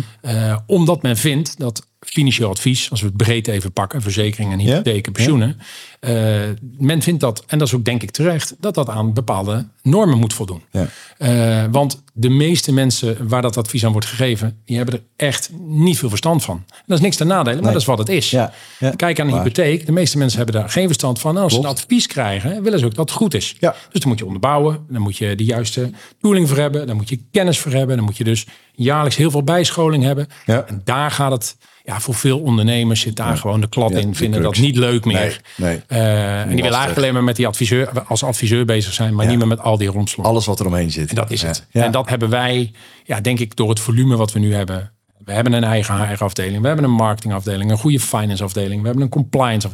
Omdat 0.66 1.02
men 1.02 1.18
vindt 1.18 1.60
dat 1.60 1.90
financieel 2.06 2.50
advies, 2.50 2.92
als 2.92 3.02
we 3.02 3.08
het 3.08 3.18
breed 3.18 3.48
even 3.48 3.72
pakken, 3.72 4.02
verzekeringen, 4.02 4.60
hypotheken, 4.60 5.12
pensioenen. 5.12 5.60
Uh, 6.00 6.42
men 6.78 7.02
vindt 7.02 7.20
dat, 7.20 7.44
en 7.48 7.58
dat 7.58 7.68
is 7.68 7.74
ook 7.74 7.86
denk 7.86 8.02
ik 8.04 8.12
terecht, 8.12 8.56
dat 8.60 8.74
dat 8.74 8.90
aan 8.90 9.14
bepaalde 9.14 9.68
normen 9.82 10.18
moet 10.18 10.34
voldoen. 10.34 10.62
Ja. 10.72 10.88
Uh, 11.20 11.66
want 11.72 12.04
de 12.14 12.30
meeste 12.30 12.74
mensen 12.74 13.28
waar 13.28 13.42
dat 13.42 13.58
advies 13.58 13.86
aan 13.86 13.92
wordt 13.92 14.08
gegeven, 14.08 14.62
die 14.66 14.76
hebben 14.78 14.96
er 14.96 15.04
echt 15.16 15.50
niet 15.60 15.98
veel 15.98 16.10
verstand 16.10 16.44
van. 16.44 16.56
En 16.68 16.84
dat 16.86 16.98
is 16.98 17.04
niks 17.04 17.16
te 17.16 17.24
nadelen, 17.24 17.54
maar 17.54 17.64
Nee. 17.64 17.72
dat 17.72 17.82
is 17.82 17.88
wat 17.88 17.98
het 17.98 18.10
is. 18.10 18.30
Ja. 18.30 18.54
Ja. 18.80 18.90
Kijk 18.96 19.20
aan 19.20 19.26
een 19.26 19.32
Waar. 19.34 19.42
hypotheek, 19.44 19.86
de 19.86 19.92
meeste 19.92 20.18
mensen 20.18 20.38
hebben 20.38 20.56
daar 20.56 20.70
geen 20.70 20.86
verstand 20.86 21.20
van. 21.20 21.36
En 21.36 21.42
als 21.42 21.52
Klopt. 21.54 21.68
ze 21.68 21.74
een 21.74 21.80
advies 21.80 22.08
krijgen, 22.08 22.64
willen 22.64 22.80
ze 22.80 22.86
ook 22.86 22.96
dat 22.96 23.10
het 23.10 23.18
goed 23.18 23.34
is. 23.34 23.56
Dus 23.60 23.74
dan 23.92 24.08
moet 24.08 24.20
je 24.20 24.26
onderbouwen, 24.26 24.86
dan 24.90 25.02
moet 25.02 25.18
je 25.18 25.36
de 25.36 25.46
juiste 25.46 25.92
tooling 26.20 26.48
voor 26.48 26.58
hebben, 26.58 26.88
dan 26.88 26.96
moet 26.96 27.10
je 27.10 27.20
kennis 27.32 27.60
voor 27.60 27.72
hebben, 27.72 27.96
dan 27.96 28.06
moet 28.06 28.18
je 28.18 28.24
dus 28.24 28.46
jaarlijks 28.74 29.16
heel 29.16 29.32
veel 29.32 29.44
bijscholing 29.44 30.04
hebben. 30.04 30.28
En 30.46 30.82
daar 30.84 31.12
gaat 31.12 31.32
het, 31.32 31.58
ja, 31.92 32.00
voor 32.00 32.16
veel 32.16 32.40
ondernemers 32.40 33.02
zit 33.02 33.16
daar 33.16 33.38
gewoon 33.38 33.62
de 33.62 33.70
klad 33.70 33.90
Ja, 33.90 34.00
in, 34.00 34.10
de 34.10 34.16
vinden 34.16 34.42
dat 34.42 34.58
niet 34.58 34.76
leuk 34.76 35.06
meer. 35.06 35.42
Nee, 35.56 35.82
nee. 35.88 36.02
Uh, 36.02 36.40
en 36.40 36.48
die 36.48 36.56
willen 36.56 36.72
eigenlijk 36.72 36.98
alleen 36.98 37.14
maar 37.14 37.24
met 37.24 37.36
die 37.36 37.48
adviseur, 37.48 38.04
als 38.04 38.24
adviseur 38.24 38.66
bezig 38.66 38.94
zijn, 38.94 39.16
maar 39.16 39.26
niet 39.26 39.38
meer 39.38 39.48
met 39.48 39.60
al 39.60 39.78
die 39.78 39.88
romslomp. 39.88 40.28
Alles 40.28 40.46
wat 40.46 40.60
er 40.60 40.66
omheen 40.66 40.92
zit. 40.92 41.10
En 41.10 41.16
dat 41.16 41.32
is 41.32 41.42
het. 41.42 41.66
En 41.72 41.92
dat 41.92 42.10
hebben 42.10 42.30
wij, 42.30 42.72
ja, 43.04 43.22
denk 43.22 43.40
ik, 43.40 43.56
door 43.56 43.70
het 43.70 43.80
volume 43.80 44.16
wat 44.16 44.32
we 44.32 44.40
nu 44.40 44.54
hebben. 44.54 44.92
We 45.26 45.32
hebben 45.32 45.54
een 45.54 45.64
eigen 45.64 46.10
HR-afdeling, 46.10 46.62
we 46.62 46.68
hebben 46.68 46.86
een 46.86 46.92
marketingafdeling, 46.92 47.72
een 47.72 47.78
goede 47.78 48.00
finance-afdeling, 48.00 48.82
we 48.82 48.86
hebben 48.88 49.04
een 49.04 49.10
compliance. 49.10 49.70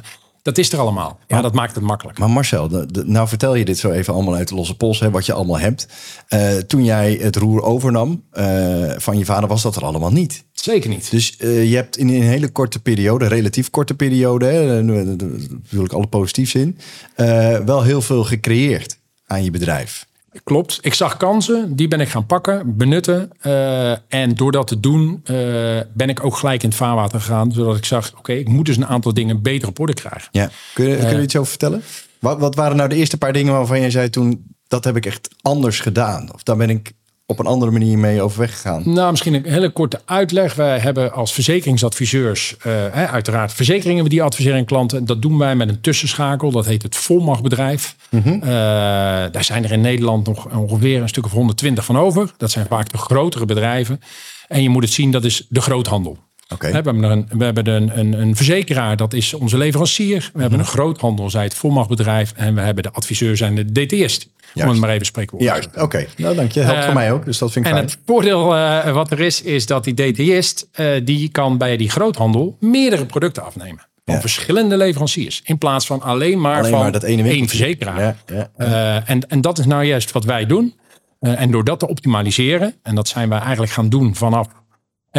Dat 0.47 0.57
is 0.57 0.71
er 0.71 0.79
allemaal. 0.79 1.19
Ja, 1.27 1.41
dat 1.41 1.53
maakt 1.53 1.75
het 1.75 1.83
makkelijk. 1.83 2.17
Maar 2.19 2.29
Marcel, 2.29 2.67
de, 2.67 2.85
de- 2.91 3.03
nou 3.05 3.27
vertel 3.27 3.55
je 3.55 3.65
dit 3.65 3.77
zo 3.77 3.89
even 3.91 4.13
allemaal 4.13 4.35
uit 4.35 4.47
de 4.47 4.55
losse 4.55 4.75
pols, 4.77 4.99
hè, 4.99 5.09
wat 5.11 5.25
je 5.25 5.33
allemaal 5.33 5.59
hebt. 5.59 5.87
Eh, 6.27 6.55
toen 6.57 6.83
jij 6.83 7.17
het 7.21 7.35
roer 7.35 7.61
overnam 7.63 8.23
eh, 8.31 8.45
van 8.97 9.17
je 9.17 9.25
vader, 9.25 9.49
was 9.49 9.61
dat 9.61 9.75
er 9.75 9.83
allemaal 9.85 10.11
niet. 10.11 10.43
Zeker 10.51 10.89
niet. 10.89 11.11
Dus 11.11 11.37
eh, 11.37 11.69
je 11.69 11.75
hebt 11.75 11.97
in 11.97 12.07
een 12.09 12.21
hele 12.21 12.49
korte 12.49 12.79
periode, 12.81 13.27
relatief 13.27 13.69
korte 13.69 13.93
periode, 13.93 14.45
hè, 14.45 14.81
natuurlijk 14.83 15.93
alle 15.93 16.07
positief 16.07 16.49
zin, 16.49 16.77
eh, 17.15 17.57
wel 17.57 17.83
heel 17.83 18.01
veel 18.01 18.23
gecreëerd 18.23 18.97
aan 19.25 19.43
je 19.43 19.51
bedrijf. 19.51 20.05
Klopt. 20.43 20.79
Ik 20.81 20.93
zag 20.93 21.17
kansen, 21.17 21.75
die 21.75 21.87
ben 21.87 21.99
ik 21.99 22.09
gaan 22.09 22.25
pakken, 22.25 22.77
benutten. 22.77 23.31
eh, 23.41 23.91
en 23.91 24.35
door 24.35 24.51
dat 24.51 24.67
te 24.67 24.79
doen, 24.79 25.21
eh, 25.23 25.35
ben 25.93 26.09
ik 26.09 26.23
ook 26.25 26.35
gelijk 26.35 26.63
in 26.63 26.69
het 26.69 26.77
vaarwater 26.77 27.19
gegaan. 27.19 27.51
Zodat 27.51 27.77
ik 27.77 27.85
zag, 27.85 28.11
oké, 28.17 28.33
ik 28.33 28.47
moet 28.47 28.65
dus 28.65 28.77
een 28.77 28.85
aantal 28.85 29.13
dingen 29.13 29.41
beter 29.41 29.67
op 29.67 29.79
orde 29.79 29.93
krijgen. 29.93 30.29
Ja. 30.31 30.49
Kun, 30.73 30.85
je, 30.87 30.97
kun 30.97 31.07
je 31.09 31.15
er 31.15 31.21
iets 31.21 31.35
over 31.35 31.49
vertellen? 31.49 31.81
Wat, 32.19 32.39
wat 32.39 32.55
waren 32.55 32.77
nou 32.77 32.89
de 32.89 32.95
eerste 32.95 33.17
paar 33.17 33.33
dingen 33.33 33.53
waarvan 33.53 33.79
jij 33.79 33.91
zei 33.91 34.09
toen, 34.09 34.45
dat 34.67 34.83
heb 34.83 34.95
ik 34.95 35.05
echt 35.05 35.29
anders 35.41 35.79
gedaan? 35.79 36.33
Of 36.33 36.43
daar 36.43 36.57
ben 36.57 36.69
ik 36.69 36.91
op 37.29 37.39
een 37.39 37.45
andere 37.45 37.71
manier 37.71 37.97
mee 37.97 38.21
overweg 38.21 38.51
gegaan? 38.51 38.81
Nou, 38.85 39.11
misschien 39.11 39.33
een 39.33 39.45
hele 39.45 39.69
korte 39.69 40.01
uitleg. 40.05 40.53
Wij 40.55 40.79
hebben 40.79 41.13
als 41.13 41.33
verzekeringsadviseurs, 41.33 42.57
eh, 42.57 43.11
uiteraard 43.11 43.53
verzekeringen 43.53 44.03
we 44.03 44.09
die 44.09 44.23
adviseren 44.23 44.57
aan 44.57 44.65
klanten. 44.65 45.05
Dat 45.05 45.21
doen 45.21 45.37
wij 45.37 45.55
met 45.55 45.69
een 45.69 45.81
tussenschakel, 45.81 46.51
dat 46.51 46.65
heet 46.65 46.83
het 46.83 46.95
volmachtbedrijf. 46.95 47.95
Mhm. 48.09 48.33
Eh, 48.33 48.41
daar 49.31 49.43
zijn 49.43 49.63
er 49.63 49.71
in 49.71 49.81
Nederland 49.81 50.27
nog 50.27 50.55
ongeveer 50.55 51.01
een 51.01 51.09
stuk 51.09 51.25
of 51.25 51.31
120 51.31 51.85
van 51.85 51.97
over. 51.97 52.33
Dat 52.37 52.51
zijn 52.51 52.67
vaak 52.67 52.91
de 52.91 52.97
grotere 52.97 53.45
bedrijven. 53.45 54.01
En 54.47 54.61
je 54.61 54.69
moet 54.69 54.83
het 54.83 54.93
zien, 54.93 55.11
dat 55.11 55.23
is 55.23 55.45
de 55.49 55.61
groothandel. 55.61 56.17
We 56.59 56.67
hebben, 56.67 57.03
een, 57.03 57.27
we 57.37 57.43
hebben 57.43 57.67
een, 57.67 57.99
een, 57.99 58.13
een 58.21 58.35
verzekeraar, 58.35 58.97
dat 58.97 59.13
is 59.13 59.33
onze 59.33 59.57
leverancier. 59.57 60.19
We 60.19 60.29
Mhm. 60.31 60.41
hebben 60.41 60.59
een 60.59 60.65
groothandel, 60.65 61.29
zij 61.29 61.43
het 61.43 61.53
volmachtbedrijf. 61.53 62.33
En 62.35 62.55
we 62.55 62.61
hebben 62.61 62.83
de 62.83 62.91
adviseur, 62.91 63.37
zijn 63.37 63.55
de 63.55 63.71
DTist. 63.85 64.29
Om 64.55 64.67
het 64.67 64.77
maar 64.79 64.89
even 64.89 65.05
spreekwoordelijk 65.05 65.63
Juist, 65.63 65.81
oké. 65.83 66.05
Nou, 66.17 66.35
dank 66.35 66.51
je. 66.51 66.59
Helpt 66.59 66.77
Eh, 66.79 66.85
voor 66.85 66.93
mij 66.93 67.11
ook, 67.11 67.25
dus 67.25 67.37
dat 67.37 67.51
vind 67.51 67.65
ik 67.65 67.71
en 67.71 67.77
fijn. 67.77 67.89
het 67.89 67.99
voordeel 68.05 68.55
eh, 68.55 68.91
wat 68.93 69.11
er 69.11 69.19
is, 69.19 69.41
is 69.41 69.65
dat 69.65 69.83
die 69.83 69.93
DTist, 69.93 70.67
eh, 70.71 70.87
die 71.03 71.29
kan 71.29 71.57
bij 71.57 71.77
die 71.77 71.89
groothandel 71.89 72.57
meerdere 72.59 73.05
producten 73.05 73.43
afnemen. 73.43 73.85
Van 74.05 74.15
Ja. 74.15 74.21
verschillende 74.21 74.77
leveranciers. 74.77 75.41
In 75.43 75.57
plaats 75.57 75.85
van 75.85 76.01
alleen 76.01 76.41
maar 76.41 76.57
Alleen 76.57 76.71
van 76.71 76.79
maar 76.79 76.91
dat 76.91 77.03
ene 77.03 77.29
één 77.29 77.47
verzekeraar. 77.47 78.15
Ja, 78.27 78.49
ja, 78.57 79.03
en, 79.05 79.29
en 79.29 79.41
dat 79.41 79.57
is 79.59 79.65
nou 79.65 79.83
juist 79.83 80.11
wat 80.11 80.23
wij 80.23 80.45
doen. 80.45 80.75
En 81.19 81.51
door 81.51 81.63
dat 81.63 81.79
te 81.79 81.87
optimaliseren, 81.87 82.75
en 82.83 82.95
dat 82.95 83.07
zijn 83.07 83.29
wij 83.29 83.39
eigenlijk 83.39 83.71
gaan 83.71 83.89
doen 83.89 84.15
vanaf... 84.15 84.47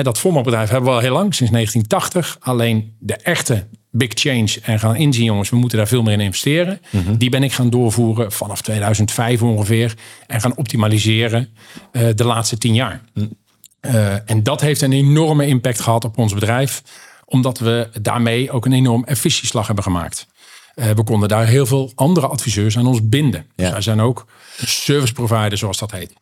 Dat 0.02 0.18
formatbedrijf 0.18 0.68
hebben 0.68 0.88
we 0.88 0.96
al 0.96 1.02
heel 1.02 1.12
lang, 1.12 1.34
sinds 1.34 1.52
1980. 1.52 2.36
Alleen 2.40 2.94
de 2.98 3.16
echte 3.16 3.66
big 3.90 4.08
change 4.14 4.48
en 4.62 4.78
gaan 4.78 4.96
inzien, 4.96 5.24
jongens, 5.24 5.50
we 5.50 5.56
moeten 5.56 5.78
daar 5.78 5.88
veel 5.88 6.02
meer 6.02 6.12
in 6.12 6.20
investeren. 6.20 6.80
Mhm. 6.90 7.16
Die 7.16 7.30
ben 7.30 7.42
ik 7.42 7.52
gaan 7.52 7.70
doorvoeren 7.70 8.32
vanaf 8.32 8.62
2005 8.62 9.42
ongeveer. 9.42 9.94
En 10.26 10.40
gaan 10.40 10.56
optimaliseren 10.56 11.48
eh, 11.92 12.06
de 12.14 12.24
laatste 12.24 12.58
tien 12.58 12.74
jaar. 12.74 13.00
Mhm. 13.14 13.26
en 14.26 14.42
dat 14.42 14.60
heeft 14.60 14.80
een 14.80 14.92
enorme 14.92 15.46
impact 15.46 15.80
gehad 15.80 16.04
op 16.04 16.18
ons 16.18 16.34
bedrijf, 16.34 16.82
omdat 17.24 17.58
we 17.58 17.88
daarmee 18.02 18.50
ook 18.50 18.66
een 18.66 18.72
enorm 18.72 19.04
efficiëntieslag 19.04 19.66
hebben 19.66 19.84
gemaakt. 19.84 20.26
we 20.74 21.04
konden 21.04 21.28
daar 21.28 21.46
heel 21.46 21.66
veel 21.66 21.92
andere 21.94 22.26
adviseurs 22.26 22.78
aan 22.78 22.86
ons 22.86 23.08
binden. 23.08 23.46
Ja. 23.56 23.70
Zij 23.70 23.80
zijn 23.80 24.00
ook 24.00 24.26
service 24.64 25.12
provider, 25.12 25.58
zoals 25.58 25.78
dat 25.78 25.90
heet. 25.90 26.12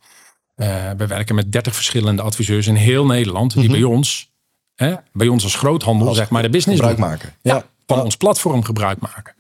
We 0.97 1.07
werken 1.07 1.35
met 1.35 1.53
30 1.53 1.75
verschillende 1.75 2.23
adviseurs 2.23 2.67
in 2.67 2.75
heel 2.75 3.07
Nederland, 3.07 3.55
die 3.55 3.63
mhm. 3.63 3.73
bij 3.73 3.83
ons, 3.83 4.31
hè, 4.75 4.95
bij 5.13 5.29
ons 5.29 5.43
als 5.45 5.55
groothandel, 5.55 6.15
zeg 6.15 6.31
maar, 6.31 6.43
de 6.43 6.49
business 6.49 6.81
gebruik 6.81 6.99
maken. 6.99 7.33
Ja, 7.43 7.65
van 7.87 8.03
ons 8.03 8.17
platform 8.17 8.65
gebruik 8.65 8.99
maken. 9.01 9.35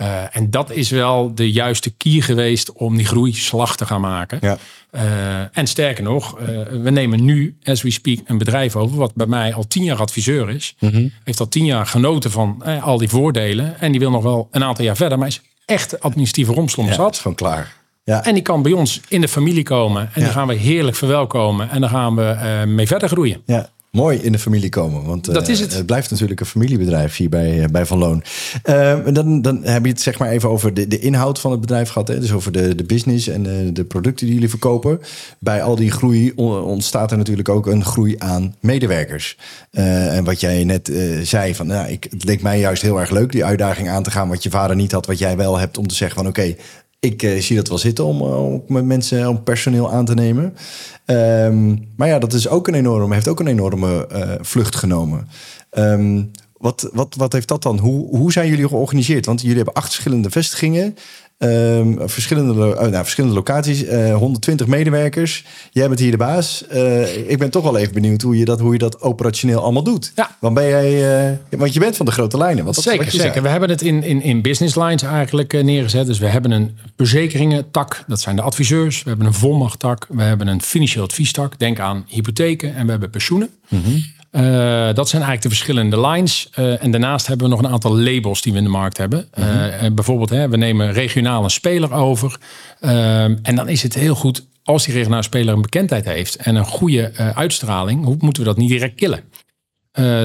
Uh, 0.00 0.36
en 0.36 0.50
dat 0.50 0.70
is 0.70 0.90
wel 0.90 1.34
de 1.34 1.52
juiste 1.52 1.90
kier 1.90 2.22
geweest 2.22 2.72
om 2.72 2.96
die 2.96 3.06
groeislag 3.06 3.76
te 3.76 3.86
gaan 3.86 4.00
maken. 4.00 4.38
Ja. 4.40 4.58
Uh, 4.92 5.58
en 5.58 5.66
sterker 5.66 6.02
nog, 6.02 6.40
uh, 6.40 6.46
we 6.82 6.90
nemen 6.90 7.24
nu, 7.24 7.56
as 7.62 7.82
we 7.82 7.90
speak, 7.90 8.18
een 8.24 8.38
bedrijf 8.38 8.76
over, 8.76 8.96
wat 8.96 9.14
bij 9.14 9.26
mij 9.26 9.54
al 9.54 9.66
tien 9.66 9.84
jaar 9.84 10.00
adviseur 10.00 10.50
is. 10.50 10.74
Mm 10.78 10.90
-hmm. 10.90 11.12
Heeft 11.24 11.40
al 11.40 11.48
tien 11.48 11.64
jaar 11.64 11.86
genoten 11.86 12.30
van 12.30 12.62
al 12.82 12.98
die 12.98 13.08
voordelen. 13.08 13.80
En 13.80 13.90
die 13.90 14.00
wil 14.00 14.10
nog 14.10 14.22
wel 14.22 14.48
een 14.50 14.64
aantal 14.64 14.84
jaar 14.84 14.96
verder, 14.96 15.18
maar 15.18 15.26
is 15.26 15.42
echt 15.64 16.00
administratieve 16.00 16.52
romslom 16.52 16.86
ja, 16.86 16.92
zat. 16.92 17.12
is 17.12 17.20
gewoon 17.20 17.36
klaar. 17.36 17.76
Ja. 18.10 18.24
En 18.24 18.34
die 18.34 18.42
kan 18.42 18.62
bij 18.62 18.72
ons 18.72 19.00
in 19.08 19.20
de 19.20 19.28
familie 19.28 19.62
komen. 19.62 20.02
En 20.02 20.20
ja. 20.20 20.22
die 20.22 20.32
gaan 20.32 20.48
we 20.48 20.54
heerlijk 20.54 20.96
verwelkomen. 20.96 21.70
En 21.70 21.80
dan 21.80 21.90
gaan 21.90 22.16
we 22.16 22.62
mee 22.66 22.86
verder 22.86 23.08
groeien. 23.08 23.42
Ja 23.46 23.70
mooi 23.90 24.18
in 24.18 24.32
de 24.32 24.38
familie 24.38 24.68
komen. 24.68 25.04
Want 25.04 25.24
dat 25.24 25.48
is 25.48 25.60
het. 25.60 25.74
het 25.74 25.86
blijft 25.86 26.10
natuurlijk 26.10 26.40
een 26.40 26.46
familiebedrijf 26.46 27.16
hier 27.16 27.28
bij, 27.28 27.68
bij 27.72 27.86
Van 27.86 27.98
Loon. 27.98 28.22
Uh, 28.64 28.98
dan, 29.12 29.42
dan 29.42 29.64
heb 29.64 29.84
je 29.84 29.90
het 29.90 30.00
zeg 30.00 30.18
maar 30.18 30.28
even 30.28 30.48
over 30.48 30.74
de, 30.74 30.86
de 30.86 30.98
inhoud 30.98 31.38
van 31.38 31.50
het 31.50 31.60
bedrijf 31.60 31.88
gehad. 31.88 32.08
Hè? 32.08 32.20
Dus 32.20 32.32
over 32.32 32.52
de, 32.52 32.74
de 32.74 32.84
business 32.84 33.28
en 33.28 33.42
de, 33.42 33.72
de 33.72 33.84
producten 33.84 34.26
die 34.26 34.34
jullie 34.34 34.50
verkopen. 34.50 35.00
Bij 35.38 35.62
al 35.62 35.76
die 35.76 35.90
groei 35.90 36.32
ontstaat 36.34 37.10
er 37.10 37.18
natuurlijk 37.18 37.48
ook 37.48 37.66
een 37.66 37.84
groei 37.84 38.14
aan 38.18 38.54
medewerkers. 38.60 39.36
Uh, 39.72 40.16
en 40.16 40.24
wat 40.24 40.40
jij 40.40 40.64
net 40.64 40.92
zei, 41.22 41.54
van, 41.54 41.66
nou, 41.66 41.88
ik, 41.88 42.06
het 42.10 42.24
leek 42.24 42.42
mij 42.42 42.58
juist 42.58 42.82
heel 42.82 43.00
erg 43.00 43.10
leuk 43.10 43.32
die 43.32 43.44
uitdaging 43.44 43.88
aan 43.88 44.02
te 44.02 44.10
gaan. 44.10 44.28
Wat 44.28 44.42
je 44.42 44.50
vader 44.50 44.76
niet 44.76 44.92
had, 44.92 45.06
wat 45.06 45.18
jij 45.18 45.36
wel 45.36 45.58
hebt 45.58 45.78
om 45.78 45.86
te 45.86 45.94
zeggen 45.94 46.16
van 46.16 46.26
oké, 46.26 46.54
ik 47.00 47.22
uh, 47.22 47.40
zie 47.40 47.56
dat 47.56 47.68
wel 47.68 47.78
zitten 47.78 48.04
om, 48.04 48.22
om 48.22 48.62
met 48.66 48.84
mensen, 48.84 49.28
om 49.28 49.42
personeel 49.42 49.92
aan 49.92 50.04
te 50.04 50.14
nemen. 50.14 50.56
Um, 51.06 51.88
maar 51.96 52.08
ja, 52.08 52.18
dat 52.18 52.32
is 52.32 52.48
ook 52.48 52.68
een 52.68 52.74
enorme, 52.74 53.14
heeft 53.14 53.28
ook 53.28 53.40
een 53.40 53.46
enorme 53.46 54.08
uh, 54.12 54.32
vlucht 54.40 54.76
genomen. 54.76 55.28
Um, 55.78 56.30
wat, 56.56 56.90
wat, 56.92 57.14
wat 57.14 57.32
heeft 57.32 57.48
dat 57.48 57.62
dan? 57.62 57.78
Hoe, 57.78 58.16
hoe 58.16 58.32
zijn 58.32 58.48
jullie 58.48 58.68
georganiseerd? 58.68 59.26
Want 59.26 59.40
jullie 59.40 59.56
hebben 59.56 59.74
acht 59.74 59.92
verschillende 59.92 60.30
vestigingen. 60.30 60.96
Um, 61.42 61.98
verschillende, 62.08 62.52
uh, 62.52 62.80
nou, 62.80 62.92
verschillende 62.92 63.36
locaties, 63.36 63.84
uh, 63.84 64.16
120 64.16 64.66
medewerkers. 64.66 65.44
Jij 65.70 65.88
bent 65.88 66.00
hier 66.00 66.10
de 66.10 66.16
baas. 66.16 66.64
Uh, 66.72 67.30
ik 67.30 67.38
ben 67.38 67.50
toch 67.50 67.62
wel 67.62 67.76
even 67.76 67.94
benieuwd 67.94 68.22
hoe 68.22 68.38
je 68.38 68.44
dat, 68.44 68.60
hoe 68.60 68.72
je 68.72 68.78
dat 68.78 69.00
operationeel 69.00 69.62
allemaal 69.62 69.82
doet. 69.82 70.12
Ja. 70.14 70.36
Want, 70.38 70.54
ben 70.54 70.68
jij, 70.68 71.38
want 71.50 71.74
je 71.74 71.80
bent 71.80 71.96
van 71.96 72.06
de 72.06 72.12
grote 72.12 72.36
lijnen. 72.36 72.64
Wat 72.64 72.76
zeker, 72.76 73.04
wat 73.04 73.14
zeker. 73.14 73.42
We 73.42 73.48
hebben 73.48 73.68
het 73.68 73.82
in, 73.82 74.02
in, 74.02 74.22
in 74.22 74.42
business 74.42 74.74
lines 74.74 75.02
eigenlijk 75.02 75.62
neergezet. 75.62 76.06
Dus 76.06 76.18
we 76.18 76.26
hebben 76.26 76.50
een 76.50 76.76
verzekeringen-tak, 76.96 78.04
dat 78.06 78.20
zijn 78.20 78.36
de 78.36 78.42
adviseurs. 78.42 79.02
We 79.02 79.08
hebben 79.08 79.26
een 79.26 79.34
volmacht-tak. 79.34 80.06
We 80.08 80.22
hebben 80.22 80.46
een 80.46 80.62
financieel 80.62 81.04
adviestak. 81.04 81.58
Denk 81.58 81.78
aan 81.78 82.04
hypotheken 82.08 82.74
en 82.74 82.84
we 82.84 82.90
hebben 82.90 83.10
pensioenen. 83.10 83.50
Mm 83.68 83.82
-hmm. 83.82 84.04
Uh, 84.32 84.42
dat 84.94 85.08
zijn 85.08 85.22
eigenlijk 85.22 85.42
de 85.42 85.48
verschillende 85.48 86.00
lines. 86.00 86.50
Uh, 86.58 86.84
en 86.84 86.90
daarnaast 86.90 87.26
hebben 87.26 87.48
we 87.48 87.54
nog 87.54 87.64
een 87.64 87.70
aantal 87.70 87.98
labels 87.98 88.42
die 88.42 88.52
we 88.52 88.58
in 88.58 88.64
de 88.64 88.70
markt 88.70 88.96
hebben. 88.96 89.28
Uh, 89.38 89.82
uh, 89.82 89.90
bijvoorbeeld, 89.92 90.30
hè, 90.30 90.48
we 90.48 90.56
nemen 90.56 90.92
regionaal 90.92 91.44
een 91.44 91.50
speler 91.50 91.92
over. 91.92 92.38
en 92.80 93.54
dan 93.54 93.68
is 93.68 93.82
het 93.82 93.94
heel 93.94 94.14
goed 94.14 94.46
als 94.64 94.84
die 94.84 94.94
regionale 94.94 95.22
speler 95.22 95.54
een 95.54 95.62
bekendheid 95.62 96.04
heeft 96.04 96.36
en 96.36 96.54
een 96.54 96.64
goede 96.64 97.12
uitstraling. 97.34 98.04
Hoe 98.04 98.16
moeten 98.18 98.42
we 98.42 98.48
dat 98.48 98.58
niet 98.58 98.68
direct 98.68 98.94
killen? 98.94 99.22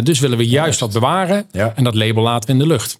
dus 0.03 0.19
willen 0.19 0.37
we 0.37 0.47
juist 0.47 0.79
dat 0.79 0.93
bewaren. 0.93 1.45
Ja. 1.51 1.73
En 1.75 1.83
dat 1.83 1.95
label 1.95 2.23
laten 2.23 2.47
we 2.47 2.53
in 2.53 2.59
de 2.59 2.67
lucht. 2.67 2.99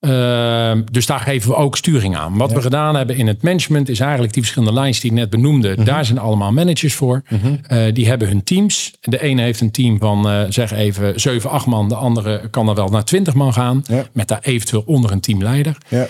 Uh, 0.00 0.72
dus 0.90 1.06
daar 1.06 1.20
geven 1.20 1.50
we 1.50 1.56
ook 1.56 1.76
sturing 1.76 2.16
aan. 2.16 2.36
Wat 2.36 2.52
we 2.52 2.62
gedaan 2.62 2.94
hebben 2.94 3.16
in 3.16 3.26
het 3.26 3.42
management 3.42 3.88
is 3.88 4.00
eigenlijk 4.00 4.32
die 4.32 4.42
verschillende 4.42 4.80
lines 4.80 5.00
die 5.00 5.10
ik 5.10 5.16
net 5.16 5.30
benoemde. 5.30 5.74
Mm 5.76 5.84
Daar 5.84 6.04
zijn 6.04 6.18
allemaal 6.18 6.52
managers 6.52 6.94
voor. 6.94 7.22
-hmm. 7.24 7.60
uh, 7.72 7.82
die 7.92 8.08
hebben 8.08 8.28
hun 8.28 8.44
teams. 8.44 8.94
De 9.00 9.22
ene 9.22 9.42
heeft 9.42 9.60
een 9.60 9.70
team 9.70 9.98
van 9.98 10.30
uh, 10.30 10.42
zeg 10.48 10.72
even 10.72 11.20
7, 11.20 11.50
8 11.50 11.66
man. 11.66 11.88
De 11.88 11.94
andere 11.94 12.48
kan 12.50 12.68
er 12.68 12.74
wel 12.74 12.88
naar 12.88 13.04
20 13.04 13.34
man 13.34 13.52
gaan. 13.52 13.82
Ja. 13.84 14.04
Met 14.12 14.28
daar 14.28 14.40
eventueel 14.42 14.82
onder 14.86 15.10
een 15.12 15.20
teamleider. 15.20 15.76
Ja. 15.88 16.06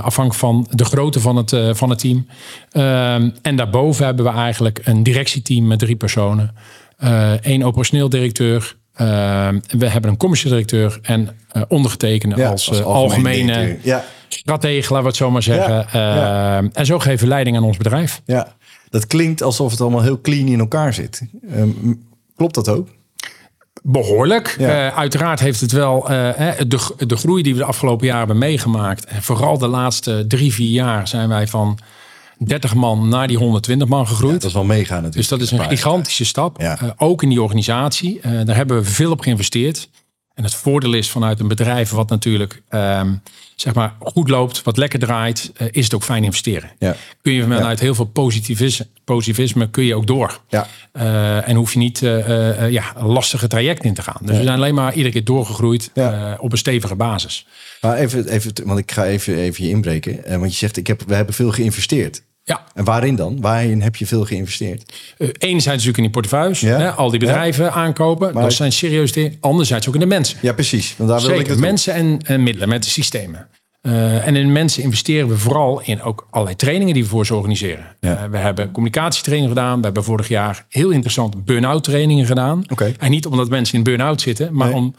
afhankelijk 0.00 0.34
van 0.34 0.66
de 0.70 0.84
grootte 0.84 1.20
van 1.20 1.36
het, 1.36 1.56
van 1.72 1.90
het 1.90 1.98
team. 1.98 2.26
Ehm, 2.70 3.30
en 3.42 3.56
daarboven 3.56 4.04
hebben 4.04 4.24
we 4.24 4.30
eigenlijk 4.30 4.80
een 4.84 5.02
directieteam 5.02 5.66
met 5.66 5.78
drie 5.78 5.96
personen. 5.96 6.54
één 7.42 7.62
operationeel 7.62 8.08
directeur. 8.08 8.78
We 9.78 9.88
hebben 9.88 10.10
een 10.10 10.16
commercieel 10.16 10.52
directeur 10.52 10.98
en 11.02 11.36
uh, 11.56 11.62
ondergetekende 11.68 12.36
ja, 12.36 12.50
als, 12.50 12.68
als, 12.68 12.82
algemene 12.82 13.78
ja. 13.82 14.04
stratege, 14.28 14.92
laten 14.92 15.00
we 15.00 15.08
het 15.08 15.16
zo 15.16 15.30
maar 15.30 15.42
zeggen. 15.42 15.86
Ja, 15.92 16.60
uh, 16.62 16.68
en 16.72 16.86
zo 16.86 16.98
geven 16.98 17.20
we 17.20 17.26
leiding 17.26 17.56
aan 17.56 17.62
ons 17.62 17.76
bedrijf. 17.76 18.20
Ja, 18.24 18.54
dat 18.90 19.06
klinkt 19.06 19.42
alsof 19.42 19.70
het 19.70 19.80
allemaal 19.80 20.02
heel 20.02 20.20
clean 20.20 20.46
in 20.46 20.60
elkaar 20.60 20.94
zit. 20.94 21.22
Um, 21.54 22.06
klopt 22.36 22.54
dat 22.54 22.68
ook? 22.68 22.88
Behoorlijk. 23.82 24.56
Uh, 24.58 24.88
uiteraard 24.96 25.40
heeft 25.40 25.60
het 25.60 25.72
wel 25.72 26.00
de, 26.02 26.78
de 27.06 27.16
groei 27.16 27.42
die 27.42 27.52
we 27.52 27.58
de 27.58 27.64
afgelopen 27.64 28.06
jaren 28.06 28.20
hebben 28.20 28.38
meegemaakt. 28.38 29.04
En 29.04 29.22
vooral 29.22 29.58
de 29.58 29.66
laatste 29.66 30.24
drie, 30.28 30.52
vier 30.52 30.70
jaar 30.70 31.08
zijn 31.08 31.28
wij 31.28 31.46
van 31.46 31.78
30 32.44 32.74
man 32.74 33.08
naar 33.08 33.28
die 33.28 33.36
120 33.36 33.88
man 33.88 34.06
gegroeid. 34.06 34.40
dat 34.40 34.44
is 34.44 34.52
wel 34.52 34.64
mega 34.64 34.94
natuurlijk. 34.94 35.14
Dus 35.14 35.28
dat 35.28 35.40
is 35.40 35.50
een 35.50 35.60
gigantische 35.60 36.24
stap. 36.24 36.78
ook 36.96 37.22
in 37.22 37.28
die 37.28 37.42
organisatie. 37.42 38.20
daar 38.44 38.56
hebben 38.56 38.76
we 38.76 38.84
veel 38.84 39.10
op 39.10 39.20
geïnvesteerd. 39.20 39.88
En 40.34 40.46
het 40.46 40.54
voordeel 40.54 40.92
is 40.92 41.10
vanuit 41.10 41.40
een 41.40 41.48
bedrijf 41.48 41.90
wat 41.90 42.08
natuurlijk 42.08 42.62
um, 42.70 43.22
zeg 43.60 43.74
maar 43.74 43.94
goed 44.00 44.28
loopt, 44.28 44.62
wat 44.62 44.76
lekker 44.76 44.98
draait, 44.98 45.52
uh, 45.58 45.68
is 45.70 45.84
het 45.84 45.94
ook 45.94 46.02
fijn 46.02 46.24
investeren. 46.24 46.70
Ja. 46.78 46.96
Kun 47.22 47.32
je 47.32 47.42
vanuit 47.42 47.78
ja. 47.78 47.84
heel 47.84 47.94
veel 47.94 48.04
positivisme, 48.04 48.86
positivisme 49.04 49.70
kun 49.70 49.84
je 49.84 49.94
ook 49.94 50.06
door. 50.06 50.40
Ja. 50.48 50.66
Uh, 50.92 51.48
en 51.48 51.56
hoef 51.56 51.72
je 51.72 51.78
niet 51.78 52.00
uh, 52.00 52.70
ja, 52.70 52.96
een 52.96 53.06
lastige 53.06 53.46
traject 53.46 53.84
in 53.84 53.94
te 53.94 54.02
gaan. 54.02 54.20
Dus 54.20 54.36
we 54.36 54.42
zijn 54.42 54.56
alleen 54.56 54.74
maar 54.74 54.92
iedere 54.92 55.12
keer 55.12 55.24
doorgegroeid 55.24 55.90
op 56.38 56.52
een 56.52 56.58
stevige 56.58 56.94
basis. 56.94 57.46
Maar 57.80 57.96
even, 57.96 58.28
even, 58.28 58.52
want 58.64 58.78
ik 58.78 58.92
ga 58.92 59.04
even, 59.04 59.36
even 59.36 59.64
je 59.64 59.70
inbreken. 59.70 60.38
want 60.38 60.50
je 60.50 60.58
zegt, 60.58 60.76
ik 60.76 60.86
heb, 60.86 61.02
we 61.06 61.14
hebben 61.14 61.34
veel 61.34 61.52
geïnvesteerd. 61.52 62.22
Ja. 62.50 62.64
En 62.74 62.84
waarin 62.84 63.16
dan? 63.16 63.40
Waarin 63.40 63.80
heb 63.82 63.96
je 63.96 64.06
veel 64.06 64.24
geïnvesteerd? 64.24 64.92
Uh, 65.18 65.28
enerzijds 65.38 65.66
natuurlijk 65.66 65.96
in 65.96 66.02
die 66.02 66.12
portefeuilles. 66.12 66.60
Ja. 66.60 66.78
Hè, 66.78 66.90
al 66.90 67.10
die 67.10 67.18
bedrijven 67.18 67.64
ja. 67.64 67.70
aankopen. 67.70 68.34
Maar 68.34 68.42
dat 68.42 68.52
zijn 68.52 68.72
serieus 68.72 69.12
dingen. 69.12 69.36
Anderzijds 69.40 69.88
ook 69.88 69.94
in 69.94 70.00
de 70.00 70.06
mensen. 70.06 70.38
Ja, 70.42 70.52
precies. 70.52 70.94
Want 70.96 71.10
daar 71.10 71.20
Zeker, 71.20 71.34
wil 71.34 71.44
ik 71.44 71.50
het 71.50 71.60
mensen 71.60 71.94
en, 71.94 72.20
en, 72.24 72.42
middelen 72.42 72.68
met 72.68 72.82
de 72.82 72.90
systemen. 72.90 73.48
Uh, 73.82 74.26
en 74.26 74.36
in 74.36 74.52
mensen 74.52 74.82
investeren 74.82 75.28
we 75.28 75.38
vooral 75.38 75.80
in 75.84 76.02
ook 76.02 76.26
allerlei 76.30 76.56
trainingen 76.56 76.94
die 76.94 77.02
we 77.02 77.08
voor 77.08 77.26
ze 77.26 77.34
organiseren. 77.34 77.96
Ja. 78.00 78.24
Uh, 78.24 78.30
we 78.30 78.36
hebben 78.36 78.70
communicatietrainingen 78.70 79.56
gedaan. 79.56 79.78
We 79.78 79.84
hebben 79.84 80.04
vorig 80.04 80.28
jaar 80.28 80.64
heel 80.68 80.90
interessant 80.90 81.44
burn-out 81.44 81.84
trainingen 81.84 82.26
gedaan. 82.26 82.64
Okay. 82.68 82.94
En 82.98 83.10
niet 83.10 83.26
omdat 83.26 83.48
mensen 83.48 83.78
in 83.78 83.84
burn-out 83.84 84.20
zitten, 84.20 84.54
maar 84.54 84.68
nee. 84.68 84.76
om 84.76 84.94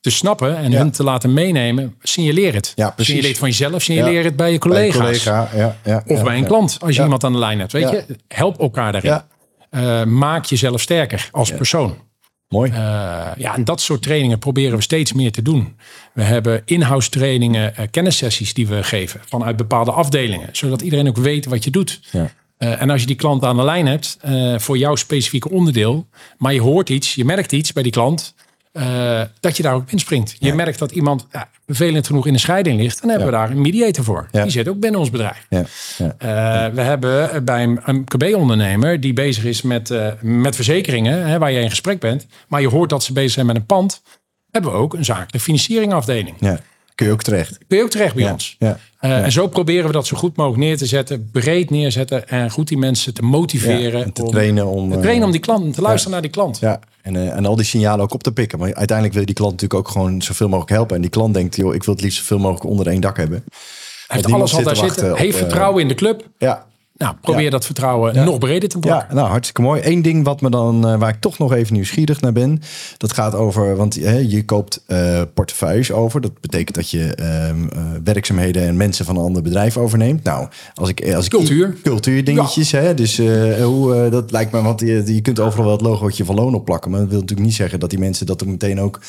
te 0.00 0.10
snappen 0.10 0.56
en 0.56 0.72
hun 0.72 0.90
te 0.90 1.02
laten 1.02 1.32
meenemen, 1.32 1.94
signaleer 2.02 2.54
het. 2.54 2.72
Ja, 2.74 2.90
precies. 2.90 3.06
Signaleer 3.06 3.30
het 3.30 3.38
van 3.38 3.48
jezelf, 3.48 3.82
signaleer 3.82 4.24
het 4.24 4.36
bij 4.36 4.52
je 4.52 4.58
collega's. 4.58 4.98
Bij 4.98 5.06
collega, 5.06 5.48
ja, 5.54 5.76
ja, 5.84 6.02
of 6.06 6.22
bij 6.22 6.36
een 6.36 6.44
klant, 6.44 6.76
als 6.80 6.96
je 6.96 7.02
iemand 7.02 7.24
aan 7.24 7.32
de 7.32 7.38
lijn 7.38 7.58
hebt. 7.58 7.72
Weet 7.72 7.90
je, 7.90 8.04
help 8.28 8.60
elkaar 8.60 8.92
daarin. 8.92 9.22
Uh, 9.70 10.04
maak 10.04 10.44
jezelf 10.44 10.80
sterker 10.80 11.28
als 11.32 11.52
persoon. 11.52 11.96
Mooi. 12.48 12.70
Uh, 12.70 12.76
ja, 13.36 13.54
en 13.54 13.64
dat 13.64 13.80
soort 13.80 14.02
trainingen 14.02 14.38
proberen 14.38 14.76
we 14.76 14.82
steeds 14.82 15.12
meer 15.12 15.32
te 15.32 15.42
doen. 15.42 15.76
We 16.12 16.22
hebben 16.22 16.62
in-house 16.64 17.10
trainingen, 17.10 17.72
uh, 17.78 17.86
kennissessies 17.90 18.54
die 18.54 18.66
we 18.66 18.82
geven 18.82 19.20
vanuit 19.26 19.56
bepaalde 19.56 19.92
afdelingen, 19.92 20.48
zodat 20.52 20.82
iedereen 20.82 21.08
ook 21.08 21.16
weet 21.16 21.46
wat 21.46 21.64
je 21.64 21.70
doet. 21.70 22.00
Ja. 22.10 22.30
Uh, 22.58 22.82
en 22.82 22.90
als 22.90 23.00
je 23.00 23.06
die 23.06 23.16
klant 23.16 23.44
aan 23.44 23.56
de 23.56 23.64
lijn 23.64 23.86
hebt 23.86 24.18
voor 24.56 24.78
jouw 24.78 24.94
specifieke 24.94 25.50
onderdeel, 25.50 26.06
maar 26.38 26.54
je 26.54 26.60
hoort 26.60 26.90
iets, 26.90 27.14
je 27.14 27.24
merkt 27.24 27.52
iets 27.52 27.72
bij 27.72 27.82
die 27.82 27.92
klant, 27.92 28.34
uh, 28.78 29.20
dat 29.40 29.56
je 29.56 29.62
daar 29.62 29.74
ook 29.74 29.90
inspringt. 29.90 30.36
Je 30.38 30.46
ja. 30.46 30.54
merkt 30.54 30.78
dat 30.78 30.90
iemand 30.90 31.26
ja, 31.32 31.48
vervelend 31.66 32.06
genoeg 32.06 32.26
in 32.26 32.32
de 32.32 32.38
scheiding 32.38 32.80
ligt. 32.80 33.00
Dan 33.00 33.10
hebben 33.10 33.26
ja. 33.26 33.32
we 33.32 33.38
daar 33.38 33.50
een 33.50 33.62
mediator 33.62 34.04
voor. 34.04 34.28
Die 34.30 34.50
zit 34.50 34.68
ook 34.68 34.80
binnen 34.80 35.00
ons 35.00 35.10
bedrijf. 35.10 35.46
Uh, 35.50 35.66
we 36.66 36.80
hebben 36.80 37.44
bij 37.44 37.62
een 37.62 37.80
MKB-ondernemer 37.84 39.00
die 39.00 39.12
bezig 39.12 39.44
is 39.44 39.62
met, 39.62 39.90
uh, 39.90 40.08
met 40.20 40.54
verzekeringen, 40.54 41.26
hè, 41.26 41.38
waar 41.38 41.52
je 41.52 41.60
in 41.60 41.70
gesprek 41.70 42.00
bent. 42.00 42.26
Maar 42.48 42.60
je 42.60 42.68
hoort 42.68 42.90
dat 42.90 43.02
ze 43.02 43.12
bezig 43.12 43.30
zijn 43.30 43.46
met 43.46 43.56
een 43.56 43.66
pand. 43.66 44.02
Hebben 44.50 44.70
we 44.70 44.76
ook 44.76 44.94
een 44.94 45.04
zakelijke 45.04 45.40
financieringafdeling. 45.40 46.36
Ja. 46.98 47.04
Kun 47.04 47.06
je 47.06 47.12
ook 47.12 47.22
terecht. 47.22 47.58
Kun 47.66 47.76
je 47.76 47.82
ook 47.82 47.90
terecht 47.90 48.14
bij 48.14 48.30
ons. 48.30 48.56
Ja. 48.58 48.78
Uh, 49.00 49.24
en 49.24 49.32
zo 49.32 49.46
proberen 49.46 49.86
we 49.86 49.92
dat 49.92 50.06
zo 50.06 50.16
goed 50.16 50.36
mogelijk 50.36 50.62
neer 50.62 50.76
te 50.76 50.86
zetten, 50.86 51.28
breed 51.32 51.70
neerzetten 51.70 52.28
en 52.28 52.50
goed 52.50 52.68
die 52.68 52.78
mensen 52.78 53.14
te 53.14 53.22
motiveren. 53.22 54.04
en 54.04 54.12
te 54.12 54.22
om, 54.22 54.30
trainen 54.30 54.66
om, 54.66 54.90
te 54.90 55.00
trainen 55.00 55.24
om 55.24 55.30
die 55.30 55.40
klant, 55.40 55.74
te 55.74 55.80
luisteren 55.80 56.12
naar 56.12 56.22
die 56.22 56.30
klant. 56.30 56.58
Ja, 56.58 56.80
en, 57.02 57.14
uh, 57.14 57.36
en 57.36 57.46
al 57.46 57.56
die 57.56 57.64
signalen 57.64 58.04
ook 58.04 58.14
op 58.14 58.22
te 58.22 58.32
pikken. 58.32 58.58
Maar 58.58 58.74
uiteindelijk 58.74 59.12
wil 59.12 59.20
je 59.20 59.26
die 59.26 59.36
klant 59.36 59.52
natuurlijk 59.52 59.80
ook 59.80 59.92
gewoon 59.92 60.22
zoveel 60.22 60.48
mogelijk 60.48 60.70
helpen. 60.70 60.96
En 60.96 61.02
die 61.02 61.10
klant 61.10 61.34
denkt, 61.34 61.56
joh, 61.56 61.74
ik 61.74 61.84
wil 61.84 61.94
het 61.94 62.02
liefst 62.02 62.18
zoveel 62.18 62.38
mogelijk 62.38 62.64
onder 62.64 62.86
één 62.86 63.00
dak 63.00 63.16
hebben. 63.16 63.44
Hij 63.46 64.16
heeft 64.16 64.32
alles 64.32 64.54
al 64.54 64.62
daar 64.62 64.76
zitten. 64.76 65.16
Heeft 65.16 65.36
vertrouwen 65.36 65.82
in 65.82 65.88
de 65.88 65.94
club. 65.94 66.28
Ja. 66.38 66.66
Nou, 66.98 67.14
probeer 67.20 67.50
dat 67.50 67.64
vertrouwen 67.64 68.24
nog 68.24 68.38
breder 68.38 68.68
te 68.68 68.78
maken. 68.78 69.06
Ja, 69.08 69.14
nou, 69.14 69.28
hartstikke 69.28 69.62
mooi. 69.62 69.80
Eén 69.84 70.02
ding 70.02 70.24
wat 70.24 70.40
me 70.40 70.50
dan, 70.50 70.92
uh, 70.92 70.98
waar 70.98 71.08
ik 71.08 71.20
toch 71.20 71.38
nog 71.38 71.52
even 71.52 71.74
nieuwsgierig 71.74 72.20
naar 72.20 72.32
ben. 72.32 72.60
Dat 72.96 73.12
gaat 73.12 73.34
over, 73.34 73.76
want 73.76 73.94
je 73.94 74.42
koopt 74.44 74.82
uh, 74.86 75.22
portefeuilles 75.34 75.92
over. 75.92 76.20
Dat 76.20 76.40
betekent 76.40 76.74
dat 76.74 76.90
je 76.90 77.16
uh, 77.20 77.96
werkzaamheden 78.04 78.62
en 78.62 78.76
mensen 78.76 79.04
van 79.04 79.16
een 79.16 79.22
ander 79.22 79.42
bedrijf 79.42 79.76
overneemt. 79.76 80.22
Nou, 80.24 80.48
als 80.74 80.88
ik... 80.88 81.14
Als 81.14 81.28
Cultuur. 81.28 81.68
Ik, 81.68 81.82
cultuurdingetjes, 81.82 82.70
ja. 82.70 82.80
hè. 82.80 82.94
Dus 82.94 83.16
hoe, 83.62 84.08
dat 84.10 84.30
lijkt 84.30 84.52
me, 84.52 84.62
want 84.62 84.80
je, 84.80 85.14
je 85.14 85.20
kunt 85.20 85.40
overal 85.40 85.64
wel 85.64 85.74
het 85.74 85.82
logootje 85.82 86.24
van 86.24 86.34
loon 86.34 86.54
opplakken. 86.54 86.90
Maar 86.90 87.00
dat 87.00 87.08
wil 87.08 87.20
natuurlijk 87.20 87.48
niet 87.48 87.56
zeggen 87.56 87.80
dat 87.80 87.90
die 87.90 87.98
mensen 87.98 88.26
dat 88.26 88.42
ook 88.42 88.48
meteen 88.48 88.80
ook 88.80 89.00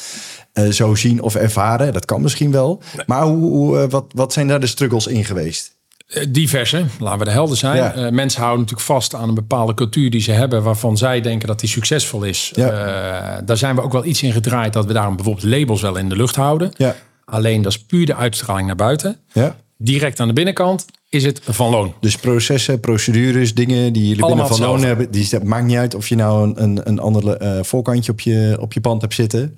zo 0.70 0.96
zien 0.96 1.22
of 1.22 1.36
ervaren. 1.36 1.94
Dat 1.94 2.06
kan 2.06 2.22
misschien 2.22 2.52
wel. 2.52 2.82
Maar 3.06 3.24
hoe, 3.24 3.52
hoe 3.52 3.88
wat, 3.88 4.06
wat 4.16 4.34
zijn 4.34 4.48
daar 4.48 4.60
de 4.60 4.68
struggles 4.68 5.08
in 5.08 5.26
geweest? 5.26 5.78
Eh, 6.10 6.26
diverse, 6.30 6.86
laten 7.00 7.20
we 7.20 7.26
de 7.26 7.32
helder 7.32 7.58
zijn. 7.58 7.76
Ja. 7.76 7.96
Uh, 7.96 8.10
mensen 8.10 8.40
houden 8.42 8.60
natuurlijk 8.60 8.88
vast 8.88 9.16
aan 9.16 9.30
een 9.30 9.36
bepaalde 9.36 9.74
cultuur 9.74 10.10
die 10.10 10.22
ze 10.22 10.32
hebben, 10.32 10.64
waarvan 10.64 10.98
zij 10.98 11.22
denken 11.22 11.48
dat 11.48 11.60
die 11.60 11.70
succesvol 11.70 12.24
is. 12.24 12.52
Ja. 12.56 12.72
Uh, 12.72 13.38
daar 13.46 13.58
zijn 13.58 13.76
we 13.76 13.82
ook 13.82 13.92
wel 13.92 14.06
iets 14.06 14.24
in 14.24 14.32
gedraaid 14.32 14.74
dat 14.74 14.86
we 14.86 14.94
daarom 14.94 15.16
bijvoorbeeld 15.16 15.46
labels 15.46 15.82
wel 15.82 15.98
in 15.98 16.10
de 16.10 16.16
lucht 16.16 16.36
houden. 16.36 16.72
Ja. 16.78 16.96
Alleen 17.26 17.62
dat 17.62 17.72
is 17.72 17.80
puur 17.80 18.06
de 18.06 18.16
uitstraling 18.16 18.68
naar 18.68 18.76
buiten. 18.76 19.18
Ja. 19.34 19.56
Direct 19.78 20.20
aan 20.20 20.28
de 20.28 20.34
binnenkant 20.34 20.86
is 21.10 21.24
het 21.24 21.42
van 21.44 21.70
loon. 21.70 21.94
Dus 22.00 22.16
processen, 22.16 22.80
procedures, 22.80 23.54
dingen 23.54 23.94
die 23.94 24.08
jullie 24.08 24.26
binnen 24.26 24.48
van 24.48 24.60
loon 24.60 24.84
hebben, 24.84 25.12
die, 25.12 25.30
dat 25.30 25.44
maakt 25.44 25.66
niet 25.66 25.78
uit 25.78 25.96
of 25.96 26.08
je 26.08 26.16
nou 26.16 26.48
een, 26.48 26.64
een, 26.64 26.82
een 26.84 27.00
ander 27.00 27.66
voorkantje 27.66 28.12
op 28.12 28.20
je, 28.20 28.58
op 28.60 28.74
je 28.74 28.82
pand 28.82 29.02
hebt 29.02 29.14
zitten. 29.14 29.58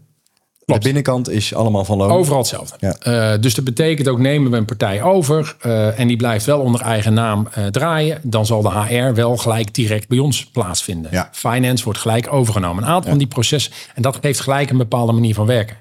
De 0.74 0.80
binnenkant 0.80 1.30
is 1.30 1.54
allemaal 1.56 1.86
van 1.86 1.98
loon. 1.98 2.12
Overal 2.12 2.40
hetzelfde. 2.40 2.76
Ja. 2.80 3.34
Uh, 3.34 3.42
dus 3.42 3.56
dat 3.56 3.64
betekent 3.66 4.08
ook 4.08 4.20
nemen 4.20 4.52
we 4.52 4.58
een 4.58 4.66
partij 4.66 5.02
over 5.02 5.56
uh, 5.66 6.00
en 6.00 6.08
die 6.08 6.18
blijft 6.18 6.46
wel 6.46 6.60
onder 6.60 6.82
eigen 6.82 7.14
naam 7.14 7.48
uh, 7.58 7.66
draaien. 7.66 8.20
Dan 8.24 8.46
zal 8.46 8.62
de 8.62 8.70
HR 8.70 9.14
wel 9.14 9.38
gelijk 9.38 9.74
direct 9.74 10.08
bij 10.08 10.20
ons 10.20 10.46
plaatsvinden. 10.46 11.12
Ja. 11.12 11.30
Finance 11.32 11.84
wordt 11.84 12.00
gelijk 12.00 12.34
overgenomen. 12.34 12.84
Een 12.84 12.90
aantal 12.90 13.10
van 13.10 13.20
die 13.20 13.28
processen. 13.28 13.72
En 13.96 14.02
dat 14.02 14.18
geeft 14.22 14.40
gelijk 14.40 14.70
een 14.70 14.78
bepaalde 14.78 15.12
manier 15.12 15.34
van 15.34 15.46
werken. 15.46 15.78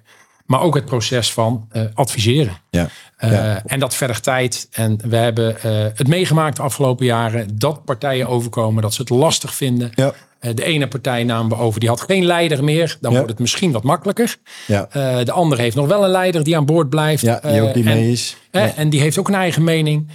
Maar 0.51 0.61
ook 0.61 0.75
het 0.75 0.85
proces 0.85 1.33
van 1.33 1.69
adviseren. 1.95 2.57
Ja. 2.71 2.89
En 3.67 3.81
dat 3.81 3.95
vergt 3.95 4.23
tijd. 4.23 4.69
En 4.71 4.99
we 5.09 5.17
hebben 5.17 5.57
het 5.95 6.09
meegemaakt 6.09 6.57
de 6.57 6.63
afgelopen 6.63 7.07
jaren 7.07 7.59
dat 7.59 7.85
partijen 7.85 8.29
overkomen, 8.29 8.83
dat 8.83 8.95
ze 8.95 9.01
het 9.01 9.11
lastig 9.11 9.55
vinden. 9.55 9.91
Ja. 9.95 10.13
Eh, 10.41 10.55
de 10.55 10.65
ene 10.65 10.89
partij 10.89 11.25
namen 11.25 11.57
we 11.57 11.63
over, 11.63 11.81
die 11.81 11.89
had 11.89 12.01
geen 12.01 12.25
leider 12.25 12.65
meer. 12.65 12.97
Dan 13.01 13.13
wordt 13.13 13.29
het 13.29 13.39
misschien 13.39 13.73
wat 13.73 13.83
makkelijker. 13.83 14.37
Ja. 14.67 14.89
Uh, 14.97 15.25
de 15.25 15.33
andere 15.33 15.63
heeft 15.63 15.77
nog 15.77 15.87
wel 15.87 16.05
een 16.05 16.11
leider 16.11 16.45
die 16.45 16.57
aan 16.57 16.65
boord 16.65 16.89
blijft. 16.89 17.23
Ja, 17.23 17.41
die 17.41 17.61
ook 17.61 17.77
uh, 17.77 17.85
mee 17.85 18.11
is. 18.11 18.37
Ja. 18.51 18.75
En 18.75 18.91
die 18.91 19.01
heeft 19.01 19.19
ook 19.19 19.29
een 19.29 19.35
eigen 19.35 19.65
mening. 19.65 20.09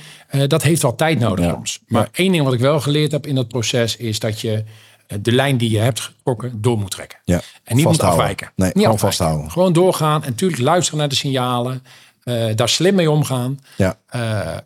dat 0.47 0.63
heeft 0.63 0.81
wel 0.81 0.95
tijd 0.95 1.19
nodig 1.19 1.49
soms. 1.49 1.79
Maar 1.87 2.07
één 2.11 2.31
ding 2.31 2.43
wat 2.43 2.53
ik 2.53 2.59
wel 2.59 2.79
geleerd 2.79 3.11
heb 3.11 3.27
in 3.27 3.35
dat 3.35 3.47
proces 3.47 3.97
is 3.97 4.19
dat 4.19 4.41
je 4.41 4.63
de 5.21 5.31
lijn 5.31 5.57
die 5.57 5.69
je 5.69 5.79
hebt 5.79 5.99
getrokken 5.99 6.61
door 6.61 6.77
moet 6.77 6.91
trekken. 6.91 7.19
Ja. 7.23 7.41
En 7.63 7.75
niet 7.75 7.85
moet 7.85 8.01
afwijken. 8.01 8.51
Nee, 8.55 8.71
niet 8.73 8.83
gewoon 8.83 8.99
vasthouden. 8.99 9.51
Gewoon 9.51 9.73
doorgaan. 9.73 10.23
En 10.23 10.29
natuurlijk 10.29 10.61
luisteren 10.61 10.99
naar 10.99 11.09
de 11.09 11.15
signalen. 11.15 11.83
daar 12.55 12.69
slim 12.69 12.95
mee 12.95 13.11
omgaan. 13.11 13.59
Ja. 13.77 13.97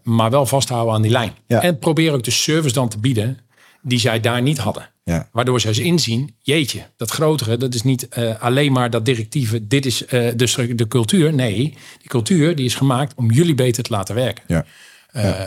maar 0.03 0.29
wel 0.29 0.45
vasthouden 0.45 0.93
aan 0.93 1.01
die 1.01 1.11
lijn. 1.11 1.33
En 1.47 1.79
probeer 1.79 2.13
ook 2.13 2.23
de 2.23 2.31
service 2.31 2.73
dan 2.73 2.89
te 2.89 2.97
bieden 2.97 3.39
die 3.81 3.99
zij 3.99 4.19
daar 4.19 4.41
niet 4.41 4.57
hadden. 4.57 4.89
Ja. 5.03 5.27
Waardoor 5.31 5.59
zij 5.59 5.73
ze 5.73 5.83
inzien, 5.83 6.35
jeetje, 6.39 6.81
dat 6.97 7.11
grotere, 7.11 7.57
dat 7.57 7.73
is 7.73 7.83
niet 7.83 8.07
uh, 8.17 8.41
alleen 8.41 8.71
maar 8.71 8.89
dat 8.89 9.05
directieve, 9.05 9.67
dit 9.67 9.85
is 9.85 10.05
dus 10.35 10.55
de 10.55 10.87
cultuur. 10.87 11.33
Nee, 11.33 11.55
die 11.99 12.07
cultuur 12.07 12.55
die 12.55 12.65
is 12.65 12.75
gemaakt 12.75 13.13
om 13.15 13.31
jullie 13.31 13.55
beter 13.55 13.83
te 13.83 13.93
laten 13.93 14.15
werken. 14.15 14.65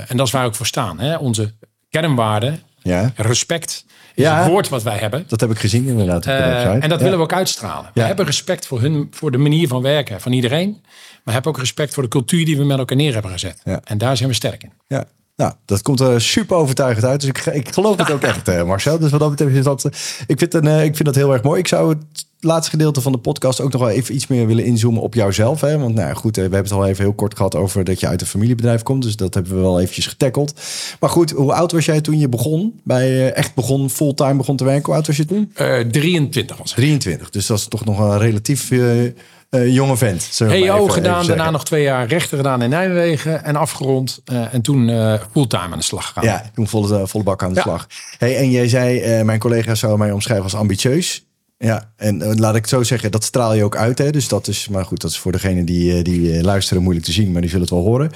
En 0.09 0.17
dat 0.17 0.27
is 0.27 0.33
waar 0.33 0.43
we 0.43 0.49
ook 0.49 0.55
voor 0.55 0.67
staan. 0.67 0.99
Hè? 0.99 1.17
Onze 1.17 1.55
kernwaarden, 1.91 2.63
ja. 2.83 3.13
respect, 3.17 3.85
is 4.15 4.25
ja, 4.25 4.43
het 4.43 4.51
woord 4.51 4.69
wat 4.69 4.83
wij 4.83 4.97
hebben. 4.97 5.25
Dat 5.29 5.41
heb 5.41 5.51
ik 5.51 5.59
gezien 5.59 5.87
inderdaad. 5.87 6.27
en 6.27 6.89
dat 6.89 7.01
willen 7.01 7.19
we 7.19 7.25
ook 7.25 7.33
uitstralen. 7.33 7.91
We 7.95 8.01
hebben 8.01 8.25
respect 8.25 8.67
voor, 8.67 8.81
hun, 8.81 9.09
voor 9.11 9.31
de 9.31 9.39
manier 9.39 9.69
van 9.69 9.83
werken 9.83 10.21
van 10.21 10.33
iedereen. 10.33 10.71
Maar 10.71 11.21
we 11.25 11.33
hebben 11.33 11.53
ook 11.53 11.59
respect 11.59 11.95
voor 11.95 12.03
de 12.03 12.09
cultuur 12.09 12.45
die 12.45 12.57
we 12.57 12.65
met 12.65 12.79
elkaar 12.79 12.97
neer 12.97 13.13
hebben 13.13 13.31
gezet. 13.31 13.63
En 13.85 13.99
daar 13.99 14.17
zijn 14.17 14.29
we 14.29 14.35
sterk 14.35 14.63
in. 14.63 14.73
Ja, 14.87 15.05
nou, 15.37 15.53
dat 15.65 15.83
komt 15.83 16.01
er 16.01 16.21
super 16.21 16.57
overtuigend 16.57 17.05
uit. 17.05 17.21
Dus 17.21 17.29
ik, 17.29 17.47
ik 17.47 17.73
geloof 17.73 17.97
het 17.97 18.11
ook 18.11 18.23
echt, 18.33 18.49
eh, 18.49 18.65
Marcel. 18.65 18.99
Dus 18.99 19.11
wat 19.11 19.21
dat 19.21 19.31
betreft 19.31 19.55
is 19.55 19.65
dat... 19.65 19.85
Ik 20.27 20.39
vind, 20.39 20.55
een, 20.55 20.67
ik 20.67 20.97
vind 20.97 21.05
dat 21.05 21.15
heel 21.15 21.33
erg 21.33 21.43
mooi. 21.43 21.61
Ik 21.61 21.69
zou 21.69 21.89
het 21.89 22.27
laatste 22.45 22.71
gedeelte 22.71 23.01
van 23.01 23.13
de 23.13 23.19
podcast 23.19 23.61
ook 23.61 23.73
nog 23.73 23.81
wel 23.81 23.91
even 23.91 24.15
iets 24.15 24.27
meer 24.27 24.47
willen 24.47 24.65
inzoomen 24.65 25.03
op 25.03 25.15
jouzelf. 25.15 25.61
Hè? 25.61 25.79
Want 25.79 25.95
nou 25.95 26.15
goed, 26.15 26.37
we 26.37 26.43
hebben 26.43 26.63
het 26.63 26.73
al 26.73 26.87
even 26.87 27.05
heel 27.05 27.13
kort 27.13 27.37
gehad 27.37 27.55
over 27.55 27.85
dat 27.85 28.01
je 28.01 28.07
uit 28.07 28.21
een 28.21 28.27
familiebedrijf 28.27 28.83
komt. 28.83 29.03
Dus 29.03 29.17
dat 29.17 29.35
hebben 29.35 29.55
we 29.55 29.61
wel 29.61 29.81
eventjes 29.81 30.07
getackeld. 30.07 30.61
Maar 31.01 31.11
goed, 31.11 31.31
hoe 31.31 31.53
oud 31.53 31.73
was 31.73 31.85
jij 31.85 32.01
toen 32.01 32.19
je 32.19 32.29
begon? 32.29 32.81
Bij 32.85 33.33
echt 33.33 33.55
begon, 33.55 33.91
fulltime 33.91 34.35
begon 34.35 34.57
te 34.57 34.65
werken. 34.65 34.85
Hoe 34.85 34.95
oud 34.95 35.07
was 35.07 35.17
je 35.17 35.25
toen? 35.25 35.53
Uh, 35.61 35.79
23 35.79 36.57
was 36.57 36.71
ik. 36.71 36.77
23. 36.77 37.31
Dus 37.31 37.47
dat 37.47 37.59
is 37.59 37.67
toch 37.67 37.85
nog 37.85 37.99
een 37.99 38.19
relatief... 38.19 38.71
Uh, 38.71 39.11
uh, 39.51 39.75
jonge 39.75 39.97
vent. 39.97 40.41
EO 40.49 40.89
gedaan, 40.89 41.27
daarna 41.27 41.51
nog 41.51 41.65
twee 41.65 41.83
jaar 41.83 42.07
rechter 42.07 42.37
gedaan 42.37 42.63
in 42.63 42.71
Nijmegen 42.71 43.45
en 43.45 43.57
afgerond. 43.57 44.23
Uh, 44.33 44.55
en 44.55 44.63
toen 44.63 44.89
uh, 44.89 45.15
fulltime 45.33 45.63
aan 45.63 45.79
de 45.79 45.85
slag 45.85 46.07
gegaan. 46.07 46.25
Ja, 46.25 46.51
toen 46.55 46.69
volle, 46.69 47.07
volle 47.07 47.25
bak 47.25 47.43
aan 47.43 47.55
de 47.55 47.61
slag. 47.61 47.87
Hey, 48.19 48.37
en 48.37 48.51
jij 48.51 48.69
zei, 48.69 49.23
mijn 49.25 49.39
collega 49.39 49.75
zou 49.75 49.99
mij 49.99 50.11
omschrijven 50.11 50.45
als 50.45 50.55
ambitieus. 50.55 51.25
Ja, 51.65 51.93
en 51.97 52.39
laat 52.39 52.55
ik 52.55 52.61
het 52.61 52.71
zo 52.71 52.83
zeggen, 52.83 53.11
dat 53.11 53.25
straal 53.25 53.55
je 53.55 53.65
ook 53.65 53.77
uit. 53.77 53.99
Hè? 53.99 54.11
Dus 54.11 54.29
dat 54.29 54.49
is, 54.49 54.69
maar 54.69 54.85
goed, 54.85 55.01
dat 55.01 55.11
is 55.11 55.19
voor 55.19 55.33
degene 55.33 55.65
die, 55.65 56.03
die 56.03 56.43
luisteren 56.43 56.83
moeilijk 56.83 57.07
te 57.07 57.13
zien, 57.13 57.33
maar 57.33 57.41
die 57.41 57.51
zullen 57.51 57.67
het 57.67 57.75
wel 57.75 57.85
horen. 57.85 58.11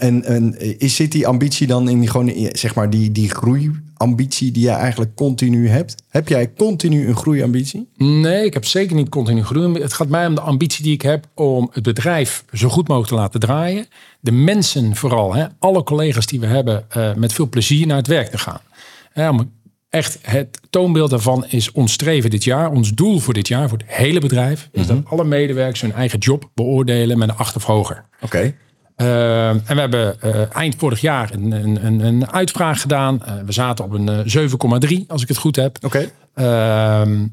en, 0.00 0.24
en 0.24 0.60
is, 0.78 0.96
zit 0.96 1.12
die 1.12 1.26
ambitie 1.26 1.66
dan 1.66 1.88
in 1.88 2.00
die, 2.00 2.08
gewoon, 2.08 2.32
zeg 2.52 2.74
maar, 2.74 2.90
die, 2.90 3.12
die 3.12 3.30
groei 3.30 3.70
ambitie 3.96 4.52
die 4.52 4.62
jij 4.62 4.74
eigenlijk 4.74 5.14
continu 5.14 5.68
hebt? 5.68 5.94
Heb 6.08 6.28
jij 6.28 6.52
continu 6.56 7.08
een 7.08 7.16
groeiambitie? 7.16 7.88
Nee, 7.96 8.44
ik 8.44 8.54
heb 8.54 8.64
zeker 8.64 8.96
niet 8.96 9.08
continu 9.08 9.44
groei. 9.44 9.82
Het 9.82 9.92
gaat 9.92 10.08
mij 10.08 10.26
om 10.26 10.34
de 10.34 10.40
ambitie 10.40 10.82
die 10.82 10.92
ik 10.92 11.02
heb 11.02 11.26
om 11.34 11.70
het 11.72 11.82
bedrijf 11.82 12.44
zo 12.52 12.68
goed 12.68 12.88
mogelijk 12.88 13.12
te 13.12 13.18
laten 13.18 13.40
draaien. 13.40 13.86
De 14.20 14.32
mensen 14.32 14.96
vooral, 14.96 15.34
hè, 15.34 15.46
alle 15.58 15.82
collega's 15.82 16.26
die 16.26 16.40
we 16.40 16.46
hebben, 16.46 16.86
met 17.16 17.32
veel 17.32 17.48
plezier 17.48 17.86
naar 17.86 17.96
het 17.96 18.06
werk 18.06 18.30
te 18.30 18.38
gaan. 18.38 18.60
Ja, 19.14 19.32
echt, 19.92 20.18
het 20.22 20.60
toonbeeld 20.70 21.10
daarvan 21.10 21.46
is 21.46 21.72
ons 21.72 21.92
streven 21.92 22.30
dit 22.30 22.44
jaar. 22.44 22.70
Ons 22.70 22.90
doel 22.90 23.18
voor 23.18 23.34
dit 23.34 23.48
jaar, 23.48 23.68
voor 23.68 23.78
het 23.78 23.86
hele 23.86 24.20
bedrijf, 24.20 24.68
is 24.72 24.86
dat 24.86 24.96
mhm. 24.96 25.06
alle 25.06 25.24
medewerkers 25.24 25.80
hun 25.80 25.92
eigen 25.92 26.18
job 26.18 26.50
beoordelen 26.54 27.18
met 27.18 27.28
een 27.28 27.36
acht 27.36 27.56
of 27.56 27.64
hoger. 27.64 28.04
Oké. 28.20 28.54
Uh, 28.96 29.48
en 29.48 29.62
we 29.66 29.80
hebben 29.80 30.16
uh, 30.24 30.54
eind 30.54 30.74
vorig 30.78 31.00
jaar 31.00 31.30
een, 31.32 31.52
een, 31.52 32.00
een 32.00 32.30
uitvraag 32.30 32.80
gedaan. 32.80 33.22
Uh, 33.26 33.34
we 33.46 33.52
zaten 33.52 33.84
op 33.84 33.92
een 33.92 34.90
7,3 35.00 35.06
als 35.06 35.22
ik 35.22 35.28
het 35.28 35.36
goed 35.36 35.56
heb. 35.56 35.78
Oké. 35.84 36.10
Ehm, 36.34 37.26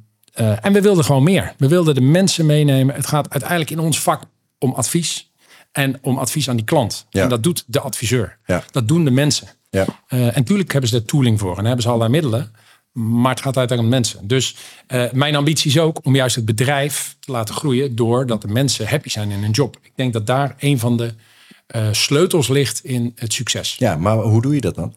en 0.61 0.73
we 0.73 0.81
wilden 0.81 1.03
gewoon 1.03 1.23
meer. 1.23 1.53
We 1.57 1.67
wilden 1.67 1.95
de 1.95 2.01
mensen 2.01 2.45
meenemen. 2.45 2.95
Het 2.95 3.07
gaat 3.07 3.29
uiteindelijk 3.29 3.71
in 3.71 3.79
ons 3.79 4.01
vak 4.01 4.23
om 4.57 4.73
advies. 4.73 5.31
En 5.71 5.97
om 6.01 6.17
advies 6.17 6.49
aan 6.49 6.55
die 6.55 6.65
klant. 6.65 7.05
Ja. 7.09 7.23
En 7.23 7.29
dat 7.29 7.43
doet 7.43 7.63
de 7.67 7.79
adviseur. 7.79 8.37
Ja. 8.45 8.63
Dat 8.71 8.87
doen 8.87 9.03
de 9.03 9.11
mensen. 9.11 9.47
Ja. 9.69 9.85
en 10.07 10.31
natuurlijk 10.35 10.71
hebben 10.71 10.89
ze 10.89 10.99
de 10.99 11.05
tooling 11.05 11.39
voor. 11.39 11.57
En 11.57 11.65
hebben 11.65 11.81
ze 11.81 11.87
allerlei 11.87 12.11
middelen. 12.11 12.51
Maar 12.91 13.31
het 13.31 13.41
gaat 13.41 13.57
uiteindelijk 13.57 13.81
om 13.81 14.01
mensen. 14.01 14.27
Dus 14.27 14.55
mijn 15.11 15.35
ambitie 15.35 15.69
is 15.69 15.79
ook 15.79 15.99
om 16.03 16.15
juist 16.15 16.35
het 16.35 16.45
bedrijf 16.45 17.15
te 17.19 17.31
laten 17.31 17.55
groeien. 17.55 17.95
Doordat 17.95 18.41
de 18.41 18.47
mensen 18.47 18.87
happy 18.87 19.09
zijn 19.09 19.31
in 19.31 19.41
hun 19.41 19.51
job. 19.51 19.77
Ik 19.81 19.91
denk 19.95 20.13
dat 20.13 20.27
daar 20.27 20.55
een 20.59 20.79
van 20.79 20.97
de 20.97 21.13
uh, 21.75 21.87
sleutels 21.91 22.47
ligt 22.47 22.83
in 22.83 23.11
het 23.15 23.33
succes. 23.33 23.75
Ja, 23.77 23.95
maar 23.95 24.17
hoe 24.17 24.41
doe 24.41 24.55
je 24.55 24.61
dat 24.61 24.75
dan? 24.75 24.95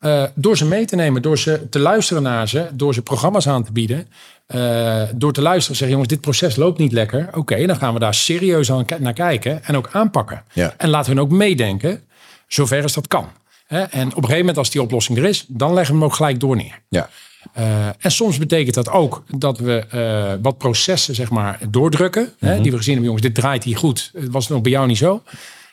Uh, 0.00 0.24
door 0.34 0.56
ze 0.56 0.66
mee 0.66 0.84
te 0.84 0.96
nemen, 0.96 1.22
door 1.22 1.38
ze 1.38 1.68
te 1.68 1.78
luisteren 1.78 2.22
naar 2.22 2.48
ze, 2.48 2.68
door 2.72 2.94
ze 2.94 3.02
programma's 3.02 3.48
aan 3.48 3.64
te 3.64 3.72
bieden. 3.72 4.08
Uh, 4.54 5.02
door 5.14 5.32
te 5.32 5.42
luisteren, 5.42 5.76
zeggen 5.76 5.96
jongens, 5.96 6.12
dit 6.12 6.20
proces 6.20 6.56
loopt 6.56 6.78
niet 6.78 6.92
lekker. 6.92 7.28
Oké, 7.32 7.66
dan 7.66 7.76
gaan 7.76 7.94
we 7.94 7.98
daar 7.98 8.14
serieus 8.14 8.72
aan 8.72 8.84
naar 8.98 9.12
kijken 9.12 9.64
en 9.64 9.76
ook 9.76 9.88
aanpakken. 9.92 10.44
Ja. 10.52 10.74
En 10.76 10.88
laten 10.88 11.14
we 11.14 11.20
ook 11.20 11.30
meedenken, 11.30 12.02
zover 12.46 12.82
als 12.82 12.92
dat 12.92 13.08
kan. 13.08 13.28
En 13.66 13.80
op 13.86 13.92
een 13.98 14.12
gegeven 14.14 14.38
moment, 14.38 14.58
als 14.58 14.70
die 14.70 14.82
oplossing 14.82 15.18
er 15.18 15.24
is, 15.24 15.44
dan 15.48 15.72
leggen 15.72 15.94
we 15.94 16.00
hem 16.00 16.08
ook 16.08 16.16
gelijk 16.16 16.40
door 16.40 16.56
neer. 16.56 16.82
Ja. 16.88 17.08
Uh, 17.58 17.86
en 17.86 18.10
soms 18.10 18.38
betekent 18.38 18.74
dat 18.74 18.90
ook 18.90 19.24
dat 19.38 19.58
we 19.58 19.84
uh, 19.94 20.42
wat 20.42 20.58
processen 20.58 21.14
zeg 21.14 21.30
maar, 21.30 21.58
doordrukken. 21.70 22.22
Mm 22.22 22.28
-hmm. 22.38 22.48
hè, 22.48 22.54
mhm. 22.54 22.62
die 22.62 22.70
we 22.70 22.76
gezien 22.76 22.94
hebben, 22.94 23.12
jongens, 23.12 23.26
dit 23.26 23.42
draait 23.42 23.64
hier 23.64 23.76
goed. 23.76 24.10
Het 24.14 24.30
was 24.30 24.48
nog 24.48 24.60
bij 24.60 24.72
jou 24.72 24.86
niet 24.86 24.98
zo. 24.98 25.22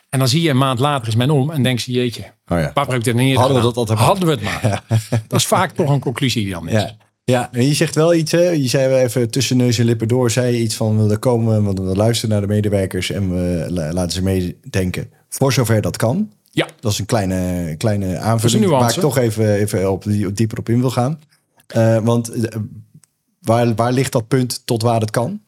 En 0.09 0.19
dan 0.19 0.27
zie 0.27 0.41
je 0.41 0.49
een 0.49 0.57
maand 0.57 0.79
later 0.79 1.07
is 1.07 1.15
men 1.15 1.29
om 1.29 1.51
en 1.51 1.63
denk 1.63 1.79
je, 1.79 1.91
jeetje, 1.91 2.23
oh 2.47 2.59
ja. 2.59 2.71
papa 2.73 2.91
heeft 2.91 3.05
dit 3.05 3.15
neer 3.15 3.37
Hadden 3.37 3.57
we 3.57 3.63
dat 3.63 3.77
altijd 3.77 3.99
Hadden 3.99 4.25
we 4.25 4.31
het 4.31 4.41
maar. 4.41 4.83
Dat 5.27 5.39
is 5.39 5.47
vaak 5.47 5.71
toch 5.71 5.89
een 5.89 5.99
conclusie 5.99 6.43
die 6.43 6.53
dan 6.53 6.67
is. 6.67 6.81
Ja. 6.81 6.95
Ja, 7.25 7.49
en 7.51 7.67
je 7.67 7.73
zegt 7.73 7.95
wel 7.95 8.13
iets, 8.13 8.31
hè? 8.31 8.49
je 8.49 8.67
zei 8.67 8.95
even 8.95 9.29
tussen 9.29 9.57
neus 9.57 9.77
en 9.77 9.85
lippen 9.85 10.07
door, 10.07 10.31
zei 10.31 10.55
je 10.55 10.61
iets 10.61 10.75
van, 10.75 11.07
we 11.07 11.17
komen, 11.17 11.63
want 11.63 11.79
we 11.79 11.95
luisteren 11.95 12.29
naar 12.29 12.47
de 12.47 12.53
medewerkers 12.53 13.09
en 13.11 13.29
we 13.29 13.65
laten 13.69 14.11
ze 14.11 14.23
meedenken, 14.23 15.09
voor 15.29 15.53
zover 15.53 15.81
dat 15.81 15.97
kan. 15.97 16.31
Ja. 16.55 16.67
Dat 16.79 16.91
is 16.91 16.99
een 16.99 17.05
kleine, 17.05 17.75
kleine 17.77 18.17
aanvulling 18.17 18.65
waar 18.65 18.89
ik 18.89 18.99
toch 18.99 19.17
even, 19.17 19.53
even 19.53 19.91
op, 19.91 20.05
dieper 20.33 20.57
op 20.57 20.69
in 20.69 20.79
wil 20.79 20.91
gaan. 20.91 21.19
Uh, 21.75 21.97
want 21.97 22.35
uh, 22.35 22.43
waar, 23.41 23.75
waar 23.75 23.91
ligt 23.91 24.11
dat 24.11 24.27
punt 24.27 24.65
tot 24.65 24.81
waar 24.81 24.99
het 24.99 25.11
kan? 25.11 25.41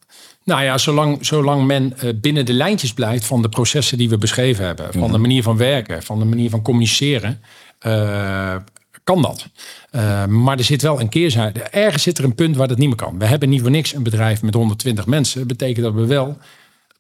Nou 0.44 0.64
ja, 0.64 0.78
zolang, 0.78 1.26
zolang 1.26 1.66
men 1.66 1.94
uh, 2.04 2.10
binnen 2.16 2.46
de 2.46 2.54
lijntjes 2.54 2.94
blijft 2.94 3.26
van 3.26 3.42
de 3.42 3.50
processen 3.50 3.98
die 3.98 4.10
we 4.10 4.18
beschreven 4.18 4.66
hebben, 4.66 4.86
van 4.92 5.02
de 5.02 5.08
mhm. 5.08 5.22
manier 5.22 5.44
van 5.44 5.58
werken, 5.58 6.04
van 6.04 6.20
de 6.20 6.26
manier 6.26 6.50
van 6.50 6.62
communiceren, 6.62 7.42
uh, 7.88 8.56
kan 9.04 9.22
dat. 9.22 9.48
Uh, 9.92 10.26
maar 10.26 10.58
er 10.58 10.64
zit 10.64 10.82
wel 10.82 11.00
een 11.00 11.10
keerzijde. 11.10 11.60
Ergens 11.60 12.04
zit 12.04 12.18
er 12.18 12.24
een 12.24 12.36
punt 12.36 12.56
waar 12.56 12.68
dat 12.68 12.78
niet 12.78 12.88
meer 12.88 12.98
kan. 12.98 13.20
We 13.20 13.26
hebben 13.26 13.50
niet 13.50 13.62
voor 13.62 13.72
niks 13.72 13.94
een 13.94 14.04
bedrijf 14.04 14.42
met 14.42 14.54
120 14.54 15.06
mensen. 15.06 15.40
Dat 15.40 15.48
betekent 15.48 15.86
dat 15.86 15.94
we 15.94 16.06
wel 16.06 16.38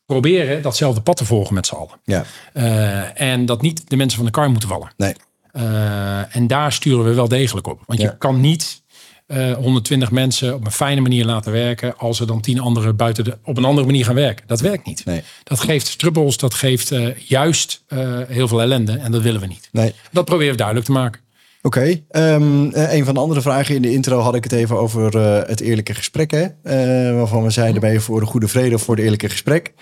proberen 0.06 0.62
datzelfde 0.62 1.02
pad 1.02 1.18
te 1.18 1.26
volgen 1.26 1.54
met 1.54 1.68
z'n 1.68 1.76
allen. 1.76 2.00
Ja. 2.04 2.24
Uh, 2.54 3.22
en 3.22 3.46
dat 3.46 3.62
niet 3.62 3.90
de 3.90 3.96
mensen 3.96 4.18
van 4.18 4.26
de 4.26 4.32
kar 4.32 4.50
moeten 4.50 4.70
vallen. 4.70 4.92
Nee. 4.98 5.14
Uh, 5.54 6.36
en 6.36 6.48
daar 6.48 6.72
sturen 6.74 7.06
we 7.06 7.14
wel 7.14 7.28
degelijk 7.28 7.68
op. 7.68 7.82
Want 7.86 8.00
Ja. 8.02 8.06
je 8.10 8.18
kan 8.18 8.42
niet 8.42 8.84
eh 9.28 9.54
120 9.54 10.12
mensen 10.12 10.54
op 10.56 10.66
een 10.66 10.72
fijne 10.72 11.02
manier 11.02 11.26
laten 11.26 11.52
werken. 11.52 11.98
als 11.98 12.20
er 12.20 12.28
dan 12.28 12.42
tien 12.42 12.60
anderen 12.60 12.96
buiten 12.96 13.24
de, 13.24 13.38
op 13.44 13.58
een 13.58 13.66
andere 13.66 13.86
manier 13.88 14.06
gaan 14.06 14.16
werken. 14.16 14.48
Dat 14.48 14.60
werkt 14.60 14.86
niet. 14.86 15.06
Nee. 15.06 15.24
Dat 15.44 15.60
geeft 15.60 15.88
strubbels, 15.88 16.38
dat 16.38 16.54
geeft 16.54 16.92
eh, 16.92 17.18
juist 17.18 17.84
eh, 17.88 18.20
heel 18.28 18.48
veel 18.48 18.62
ellende. 18.62 18.98
En 18.98 19.12
dat 19.12 19.22
willen 19.22 19.42
we 19.42 19.48
niet. 19.48 19.70
Nee. 19.72 19.94
Dat 20.12 20.26
proberen 20.26 20.52
we 20.52 20.58
duidelijk 20.58 20.86
te 20.86 20.92
maken. 20.92 21.22
Oké, 21.66 22.02
ehm, 22.10 22.70
eh, 22.70 22.94
een 22.94 23.06
van 23.06 23.14
de 23.14 23.20
andere 23.20 23.42
vragen 23.42 23.76
in 23.76 23.82
de 23.82 23.92
intro 23.92 24.20
had 24.20 24.36
ik 24.36 24.44
het 24.44 24.52
even 24.54 24.78
over 24.80 25.18
eh, 25.18 25.48
het 25.48 25.60
eerlijke 25.62 25.94
gesprek. 25.94 26.32
Hè? 26.32 26.44
Eh, 26.64 27.16
waarvan 27.16 27.44
we 27.44 27.50
zeiden, 27.50 27.82
ben 27.82 27.92
je 27.92 28.00
voor 28.00 28.20
de 28.20 28.26
goede 28.26 28.48
vrede 28.48 28.76
of 28.76 28.82
voor 28.82 28.96
het 28.96 29.04
eerlijke 29.04 29.30
gesprek? 29.30 29.74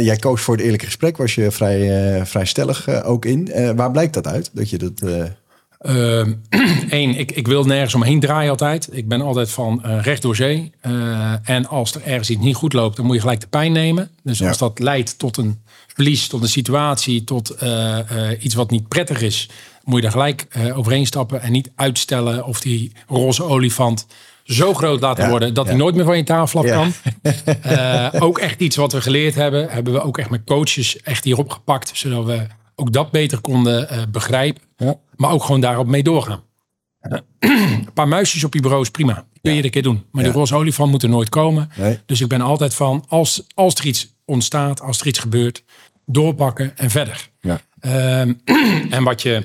Jij 0.00 0.16
koos 0.16 0.40
voor 0.40 0.54
het 0.54 0.64
eerlijke 0.64 0.84
gesprek, 0.84 1.16
was 1.16 1.34
je 1.34 1.50
vrij, 1.50 2.26
vrij 2.26 2.44
stellig 2.44 3.02
ook 3.04 3.24
in. 3.24 3.50
Waar 3.76 3.90
blijkt 3.90 4.14
dat 4.14 4.26
uit? 4.26 4.50
Dat 4.52 4.70
je 4.70 4.78
dat, 4.78 5.02
Eén, 5.78 6.36
Ehm, 6.88 7.10
ik, 7.22 7.32
ik 7.32 7.46
wil 7.46 7.64
nergens 7.64 7.94
omheen 7.94 8.20
draaien 8.20 8.50
altijd. 8.50 8.88
Ik 8.92 9.08
ben 9.08 9.20
altijd 9.20 9.50
van 9.50 9.80
recht 9.84 10.22
door 10.22 10.36
zee. 10.36 10.72
En 11.42 11.66
als 11.66 11.94
er 11.94 12.02
ergens 12.04 12.30
iets 12.30 12.44
niet 12.44 12.56
goed 12.56 12.72
loopt, 12.72 12.96
dan 12.96 13.06
moet 13.06 13.14
je 13.14 13.20
gelijk 13.20 13.40
de 13.40 13.46
pijn 13.46 13.72
nemen. 13.72 14.10
Dus 14.22 14.38
Ja. 14.38 14.48
als 14.48 14.58
dat 14.58 14.78
leidt 14.78 15.18
tot 15.18 15.36
een 15.36 15.62
verlies, 15.86 16.26
tot 16.28 16.42
een 16.42 16.48
situatie, 16.48 17.24
tot 17.24 17.56
iets 18.40 18.54
wat 18.54 18.70
niet 18.70 18.88
prettig 18.88 19.20
is, 19.22 19.48
moet 19.84 19.96
je 19.96 20.02
daar 20.02 20.10
gelijk 20.10 20.46
eh, 20.50 20.78
overheen 20.78 21.06
stappen 21.06 21.40
en 21.42 21.52
niet 21.52 21.70
uitstellen 21.74 22.44
of 22.44 22.60
die 22.60 22.92
roze 23.06 23.44
olifant 23.44 24.06
zo 24.44 24.74
groot 24.74 25.00
laten 25.00 25.24
Ja, 25.24 25.30
worden 25.30 25.54
dat 25.54 25.66
hij 25.66 25.76
nooit 25.76 25.94
meer 25.94 26.04
van 26.04 26.16
je 26.16 26.24
tafel 26.24 26.60
af 26.60 26.66
kan. 26.66 26.92
Eh, 27.62 28.08
ook 28.18 28.38
echt 28.38 28.60
iets 28.60 28.76
wat 28.76 28.92
we 28.92 29.00
geleerd 29.00 29.34
hebben, 29.34 29.68
hebben 29.70 29.92
we 29.92 30.02
ook 30.02 30.18
echt 30.18 30.30
met 30.30 30.44
coaches 30.44 31.00
echt 31.00 31.24
hierop 31.24 31.50
gepakt, 31.50 31.90
zodat 31.94 32.24
we 32.24 32.46
ook 32.74 32.92
dat 32.92 33.10
beter 33.10 33.40
konden 33.40 33.88
eh, 33.88 34.02
begrijpen. 34.10 34.62
Maar 35.16 35.30
ook 35.30 35.44
gewoon 35.44 35.60
daarop 35.60 35.86
mee 35.86 36.02
doorgaan. 36.02 36.42
Een 37.38 37.92
paar 37.94 38.08
muisjes 38.08 38.44
op 38.44 38.54
je 38.54 38.60
bureau 38.60 38.82
is 38.82 38.90
prima. 38.90 39.14
Kun 39.14 39.50
je 39.50 39.50
iedere 39.50 39.70
keer 39.70 39.82
doen. 39.82 40.04
Maar 40.12 40.24
die 40.24 40.32
roze 40.32 40.54
olifant 40.54 40.90
moet 40.90 41.02
er 41.02 41.08
nooit 41.08 41.28
komen. 41.28 41.70
Nee. 41.76 41.98
Dus 42.06 42.20
ik 42.20 42.28
ben 42.28 42.40
altijd 42.40 42.74
van, 42.74 43.04
als, 43.08 43.42
als 43.54 43.74
er 43.74 43.86
iets 43.86 44.14
ontstaat, 44.24 44.80
als 44.80 45.00
er 45.00 45.06
iets 45.06 45.18
gebeurt, 45.18 45.64
doorpakken 46.06 46.76
en 46.76 46.90
verder. 46.90 47.28
ja. 47.40 47.60
Ehm, 47.80 48.32
en 48.90 49.04
wat 49.04 49.22
je 49.22 49.42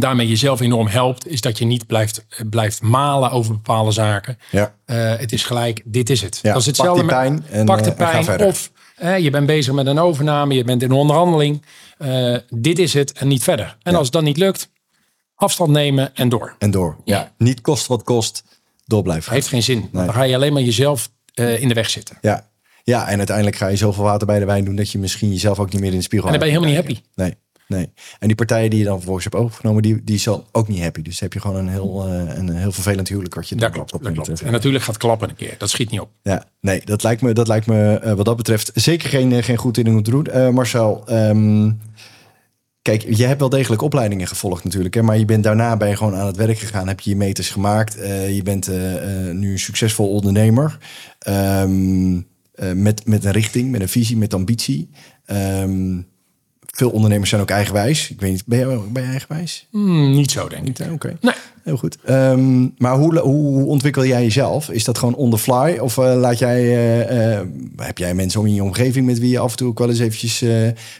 daarmee 0.00 0.28
jezelf 0.28 0.60
enorm 0.60 0.86
helpt, 0.86 1.26
is 1.28 1.40
dat 1.40 1.58
je 1.58 1.64
niet 1.64 1.86
blijft, 1.86 2.26
blijft 2.50 2.82
malen 2.82 3.30
over 3.30 3.52
bepaalde 3.52 3.90
zaken. 3.90 4.38
Ja. 4.50 4.74
Eh, 4.84 5.16
het 5.16 5.32
is 5.32 5.44
gelijk, 5.44 5.82
dit 5.84 6.10
is 6.10 6.22
het. 6.22 6.38
Ja, 6.42 6.52
dat 6.52 6.60
is 6.60 6.66
pak 6.66 6.76
hetzelfde 6.76 7.02
met- 7.04 7.14
pijn 7.14 7.44
en, 7.50 7.64
pak 7.66 7.78
de 7.84 7.90
eh, 7.94 8.16
en 8.16 8.24
ga 8.24 8.36
pijn. 8.36 8.48
Of 8.48 8.70
eh, 8.96 9.18
je 9.18 9.30
bent 9.30 9.46
bezig 9.46 9.74
met 9.74 9.86
een 9.86 9.98
overname, 9.98 10.54
je 10.54 10.64
bent 10.64 10.82
in 10.82 10.90
een 10.90 10.96
onderhandeling. 10.96 11.62
Eh, 11.98 12.36
dit 12.48 12.78
is 12.78 12.94
het 12.94 13.12
en 13.12 13.28
niet 13.28 13.42
verder. 13.42 13.76
En 13.82 13.92
Ja. 13.92 13.98
als 13.98 14.06
het 14.06 14.14
dan 14.16 14.24
niet 14.24 14.36
lukt, 14.36 14.70
afstand 15.34 15.70
nemen 15.70 16.14
en 16.14 16.28
door. 16.28 16.54
En 16.58 16.70
door. 16.70 16.96
Ja. 17.04 17.32
Niet 17.38 17.60
kost 17.60 17.86
wat 17.86 18.02
kost, 18.02 18.44
door 18.84 19.02
blijven. 19.02 19.32
Heeft 19.32 19.48
geen 19.48 19.62
zin. 19.62 19.88
Nee. 19.92 20.04
Dan 20.04 20.14
ga 20.14 20.22
je 20.22 20.34
alleen 20.34 20.52
maar 20.52 20.62
jezelf 20.62 21.10
eh, 21.34 21.60
in 21.60 21.68
de 21.68 21.74
weg 21.74 21.90
zitten. 21.90 22.18
Ja. 22.20 22.48
ja, 22.84 23.08
en 23.08 23.16
uiteindelijk 23.18 23.56
ga 23.56 23.66
je 23.68 23.76
zoveel 23.76 24.04
water 24.04 24.26
bij 24.26 24.38
de 24.38 24.44
wijn 24.44 24.64
doen 24.64 24.76
dat 24.76 24.90
je 24.90 24.98
misschien 24.98 25.28
jezelf 25.32 25.58
ook 25.58 25.72
niet 25.72 25.80
meer 25.80 25.90
in 25.90 25.96
de 25.96 26.02
spiegel 26.02 26.26
En 26.26 26.32
dan 26.38 26.40
ben 26.48 26.52
je 26.52 26.58
helemaal 26.58 26.82
niet 26.84 26.86
happy. 26.94 27.08
Nee, 27.14 27.34
nee. 27.66 27.90
En 28.18 28.26
die 28.26 28.36
partijen 28.36 28.70
die 28.70 28.78
je 28.78 28.84
dan 28.84 28.94
vervolgens 28.96 29.24
hebt 29.24 29.36
overgenomen, 29.36 29.82
die, 29.82 30.04
die 30.04 30.14
is 30.14 30.24
dan 30.24 30.44
ook 30.52 30.68
niet 30.68 30.80
happy. 30.82 31.02
Dus 31.02 31.20
heb 31.20 31.32
je 31.32 31.40
gewoon 31.40 31.56
een 31.56 31.68
heel, 31.68 32.04
eh, 32.06 32.36
een 32.36 32.56
heel 32.56 32.72
vervelend 32.72 33.08
huwelijk 33.08 33.34
wat 33.34 33.48
je 33.48 33.54
Dat 33.54 33.64
dan 33.64 33.72
klopt. 33.72 33.92
op 33.92 34.02
Dat 34.02 34.12
klopt. 34.12 34.40
eh, 34.40 34.46
En 34.46 34.52
natuurlijk 34.52 34.84
gaat 34.84 34.96
klappen 34.96 35.28
een 35.28 35.34
keer. 35.36 35.54
Dat 35.58 35.70
schiet 35.70 35.90
niet 35.90 36.00
op. 36.00 36.10
Ja, 36.22 36.44
nee, 36.60 36.82
dat 36.84 37.02
lijkt 37.02 37.22
me, 37.22 37.32
dat 37.32 37.48
lijkt 37.48 37.66
me 37.66 37.98
eh, 37.98 38.12
wat 38.12 38.24
dat 38.24 38.36
betreft 38.36 38.70
zeker 38.74 39.08
geen, 39.08 39.42
geen 39.42 39.56
goed 39.56 39.74
ding 39.74 39.88
om 39.88 40.02
te 40.02 40.10
doen. 40.10 40.54
Marcel, 40.54 41.02
ehm, 41.06 41.70
kijk, 42.82 43.02
je 43.16 43.24
hebt 43.26 43.40
wel 43.40 43.48
degelijk 43.48 43.82
opleidingen 43.82 44.26
gevolgd 44.26 44.64
natuurlijk. 44.64 44.94
Hè, 44.94 45.02
maar 45.02 45.18
je 45.18 45.24
bent 45.24 45.44
daarna 45.44 45.76
ben 45.76 45.88
je 45.88 45.96
gewoon 45.96 46.14
aan 46.14 46.26
het 46.26 46.36
werk 46.36 46.58
gegaan, 46.58 46.88
heb 46.88 47.00
je 47.00 47.10
je 47.10 47.16
meters 47.16 47.50
gemaakt. 47.50 47.94
je 48.28 48.40
bent 48.44 48.68
nu 49.32 49.52
een 49.52 49.58
succesvol 49.58 50.08
ondernemer. 50.10 50.78
Ehm, 51.18 52.20
eh, 52.56 52.72
met, 52.72 53.06
met 53.06 53.24
een 53.24 53.32
richting, 53.32 53.70
met 53.70 53.80
een 53.80 53.88
visie, 53.88 54.16
met 54.16 54.34
ambitie. 54.34 54.90
Ehm, 55.24 56.00
veel 56.76 56.90
ondernemers 56.90 57.30
zijn 57.30 57.42
ook 57.42 57.50
eigenwijs. 57.50 58.10
Ik 58.10 58.20
weet 58.20 58.30
niet, 58.30 58.46
ben 58.46 58.58
je, 58.58 58.80
ben 58.92 59.04
eigenwijs? 59.04 59.66
Hmm, 59.70 60.14
niet 60.14 60.30
zo, 60.30 60.48
denk 60.48 60.66
ik. 60.66 60.78
Niet? 60.78 60.92
Oké. 60.92 61.16
Nee. 61.20 61.34
Heel 61.62 61.76
goed. 61.76 61.98
Ehm, 62.04 62.68
maar 62.78 62.96
hoe, 62.96 63.18
hoe, 63.18 63.66
ontwikkel 63.66 64.04
jij 64.04 64.22
jezelf? 64.22 64.70
Is 64.70 64.84
dat 64.84 64.98
gewoon 64.98 65.14
on 65.14 65.30
the 65.30 65.38
fly? 65.38 65.78
Of 65.80 65.98
eh, 65.98 66.14
laat 66.16 66.38
jij, 66.38 66.60
eh, 66.60 67.38
eh, 67.38 67.46
heb 67.76 67.98
jij 67.98 68.14
mensen 68.14 68.40
om 68.40 68.46
in 68.46 68.54
je 68.54 68.62
omgeving 68.62 69.06
met 69.06 69.18
wie 69.18 69.30
je 69.30 69.38
af 69.38 69.50
en 69.50 69.56
toe 69.56 69.68
ook 69.68 69.78
wel 69.78 69.88
eens 69.88 69.98
eventjes... 69.98 70.44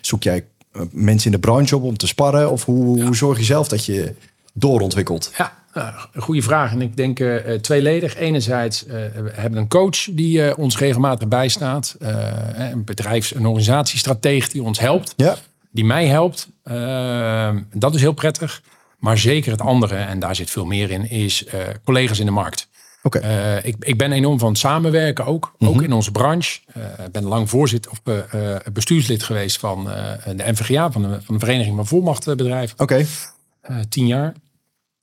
zoek 0.00 0.22
jij 0.22 0.44
mensen 0.90 1.26
in 1.26 1.40
de 1.40 1.46
branche 1.46 1.76
op 1.76 1.82
om 1.82 1.96
te 1.96 2.06
sparren? 2.06 2.50
Of 2.50 2.64
hoe, 2.64 3.02
hoe 3.02 3.16
zorg 3.16 3.38
je 3.38 3.44
zelf 3.44 3.68
dat 3.68 3.84
je 3.84 4.14
doorontwikkelt? 4.52 5.32
Ja, 5.38 5.52
nou, 5.74 5.94
een 6.12 6.22
goede 6.22 6.42
vraag. 6.42 6.72
En 6.72 6.82
ik 6.82 6.96
denk 6.96 7.20
tweeledig. 7.60 8.16
Enerzijds 8.16 8.86
eh, 8.86 8.92
we 8.94 9.30
hebben 9.32 9.60
een 9.60 9.68
coach 9.68 10.08
die 10.10 10.56
ons 10.56 10.78
regelmatig 10.78 11.28
bijstaat. 11.28 11.96
Een 12.54 12.84
bedrijfs- 12.84 13.32
en 13.32 13.46
organisatiestratege 13.46 14.50
die 14.52 14.62
ons 14.62 14.78
helpt. 14.78 15.14
Ja, 15.16 15.36
Die 15.76 15.84
mij 15.84 16.06
helpt. 16.06 16.48
Eh, 16.62 17.50
dat 17.72 17.94
is 17.94 18.00
heel 18.00 18.12
prettig. 18.12 18.62
Maar 18.98 19.18
zeker 19.18 19.50
het 19.50 19.60
andere, 19.60 19.96
en 19.96 20.18
daar 20.18 20.36
zit 20.36 20.50
veel 20.50 20.64
meer 20.64 20.90
in, 20.90 21.10
is 21.10 21.44
eh, 21.44 21.60
collega's 21.84 22.18
in 22.18 22.26
de 22.26 22.32
markt. 22.32 22.68
oké. 23.02 23.18
Eh, 23.18 23.64
ik, 23.64 23.76
ik 23.78 23.98
ben 23.98 24.12
enorm 24.12 24.38
van 24.38 24.48
het 24.48 24.58
samenwerken 24.58 25.24
ook. 25.24 25.54
Ook 25.58 25.82
in 25.82 25.92
onze 25.92 26.10
branche. 26.10 26.60
Ik 27.04 27.12
ben 27.12 27.24
lang 27.24 27.50
voorzitter 27.50 27.90
of 27.90 28.00
bestuurslid 28.72 29.22
geweest 29.22 29.58
van 29.58 29.84
de 30.36 30.44
NVGA, 30.50 30.92
van 30.92 31.02
de, 31.02 31.18
van 31.22 31.34
de 31.34 31.40
Vereniging 31.40 31.76
van 31.76 31.86
Volmachtbedrijven. 31.86 32.78
Oké, 32.78 33.06
tien 33.88 34.06
jaar. 34.06 34.34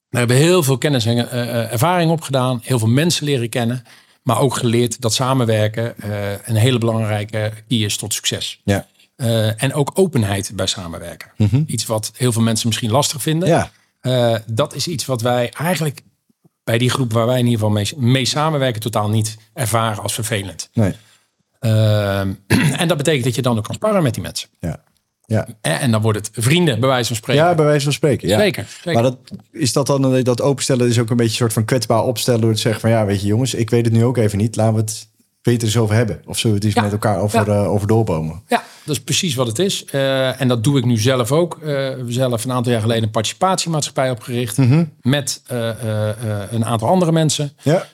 We 0.09 0.17
hebben 0.17 0.37
heel 0.37 0.63
veel 0.63 0.77
kennis 0.77 1.05
en 1.05 1.31
ervaring 1.71 2.11
opgedaan. 2.11 2.59
Heel 2.63 2.79
veel 2.79 2.87
mensen 2.87 3.25
leren 3.25 3.49
kennen. 3.49 3.83
Maar 4.23 4.39
ook 4.39 4.55
geleerd 4.55 5.01
dat 5.01 5.13
samenwerken 5.13 5.93
een 6.45 6.55
hele 6.55 6.77
belangrijke 6.77 7.51
key 7.67 7.77
is 7.77 7.97
tot 7.97 8.13
succes. 8.13 8.61
ja. 8.63 8.87
Eh, 9.15 9.63
en 9.63 9.73
ook 9.73 9.91
openheid 9.93 10.51
bij 10.55 10.65
samenwerken. 10.65 11.31
Iets 11.65 11.85
wat 11.85 12.11
heel 12.15 12.31
veel 12.31 12.41
mensen 12.41 12.67
misschien 12.67 12.91
lastig 12.91 13.21
vinden. 13.21 13.47
Ja, 13.49 13.71
Eh, 14.01 14.35
dat 14.45 14.75
is 14.75 14.87
iets 14.87 15.05
wat 15.05 15.21
wij 15.21 15.51
eigenlijk 15.51 16.01
bij 16.63 16.77
die 16.77 16.89
groep 16.89 17.13
waar 17.13 17.25
wij 17.25 17.39
in 17.39 17.45
ieder 17.45 17.59
geval 17.59 17.73
mee, 17.73 17.93
mee 18.11 18.25
samenwerken 18.25 18.81
totaal 18.81 19.09
niet 19.09 19.37
ervaren 19.53 20.03
als 20.03 20.13
vervelend. 20.13 20.69
nee. 20.73 20.93
Ehm, 21.59 22.33
en 22.81 22.87
dat 22.87 22.97
betekent 22.97 23.23
dat 23.23 23.35
je 23.35 23.41
dan 23.41 23.57
ook 23.57 23.63
kan 23.63 23.75
sparren 23.75 24.03
met 24.03 24.13
die 24.13 24.23
mensen. 24.23 24.49
Ja, 24.59 24.83
ja. 25.25 25.47
En, 25.61 25.79
en 25.79 25.91
dan 25.91 26.01
wordt 26.01 26.17
het 26.17 26.29
vrienden, 26.43 26.79
bij 26.79 26.89
wijze 26.89 27.07
van 27.07 27.15
spreken. 27.15 27.43
ja 27.43 27.55
bij 27.55 27.65
wijze 27.65 27.83
van 27.83 27.93
spreken. 27.93 28.27
Ja. 28.27 28.39
Zeker, 28.39 28.67
zeker. 28.83 28.93
Maar 28.93 29.03
dat, 29.03 29.17
is 29.51 29.73
dat 29.73 29.87
dan 29.87 30.15
eh, 30.15 30.23
dat 30.23 30.41
openstellen 30.41 30.87
is 30.87 30.99
ook 30.99 31.09
een 31.09 31.17
beetje 31.17 31.31
een 31.31 31.37
soort 31.37 31.53
van 31.53 31.65
kwetsbaar 31.65 32.03
opstellen 32.03 32.41
door 32.41 32.53
te 32.53 32.59
zeggen 32.59 32.81
van 32.81 32.89
ja, 32.89 33.05
weet 33.05 33.21
je 33.21 33.27
jongens, 33.27 33.53
ik 33.53 33.69
weet 33.69 33.85
het 33.85 33.93
nu 33.93 34.03
ook 34.05 34.17
even 34.17 34.37
niet. 34.37 34.55
Laten 34.55 34.73
we 34.73 34.79
het 34.79 35.07
beter 35.43 35.67
eens 35.67 35.77
over 35.77 35.95
hebben. 35.95 36.21
Of 36.25 36.37
zullen 36.39 36.59
we 36.59 36.65
het 36.65 36.65
eens 36.65 36.73
Ja. 36.75 36.81
met 36.81 36.91
elkaar 36.91 37.19
over, 37.21 37.49
Ja. 37.51 37.61
eh, 37.63 37.71
over 37.71 37.87
doorbomen? 37.87 38.41
Ja, 38.47 38.63
dat 38.85 38.95
is 38.95 39.01
precies 39.03 39.35
wat 39.35 39.47
het 39.47 39.59
is. 39.59 39.85
Eh, 39.85 40.41
en 40.41 40.47
dat 40.47 40.63
doe 40.63 40.77
ik 40.77 40.85
nu 40.85 40.97
zelf 40.97 41.31
ook. 41.31 41.53
Eh, 41.59 41.65
we 41.65 41.71
hebben 41.73 42.13
zelf 42.13 42.43
een 42.43 42.51
aantal 42.51 42.71
jaar 42.71 42.81
geleden 42.81 43.03
een 43.03 43.11
participatiemaatschappij 43.11 44.09
opgericht. 44.09 44.57
Met 45.01 45.41
eh, 45.47 45.69
eh, 45.69 46.09
eh, 46.09 46.51
een 46.51 46.65
aantal 46.65 46.87
andere 46.87 47.11
mensen. 47.11 47.51
Ja, 47.61 47.85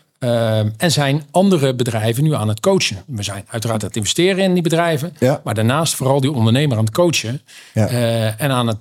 en 0.78 0.92
zijn 0.92 1.24
andere 1.32 1.76
bedrijven 1.76 2.24
nu 2.24 2.34
aan 2.34 2.48
het 2.48 2.60
coachen. 2.60 2.98
We 3.08 3.24
zijn 3.24 3.44
uiteraard 3.50 3.82
aan 3.82 3.88
het 3.88 3.98
investeren 3.98 4.44
in 4.44 4.54
die 4.54 4.64
bedrijven. 4.64 5.14
Ja. 5.20 5.42
Maar 5.44 5.54
daarnaast 5.54 5.96
vooral 5.96 6.22
die 6.22 6.32
ondernemer 6.32 6.78
aan 6.78 6.84
het 6.86 6.94
coachen. 6.94 7.42
Ja. 7.74 7.88
eh, 7.88 8.42
en 8.42 8.52
aan 8.52 8.68
het 8.68 8.78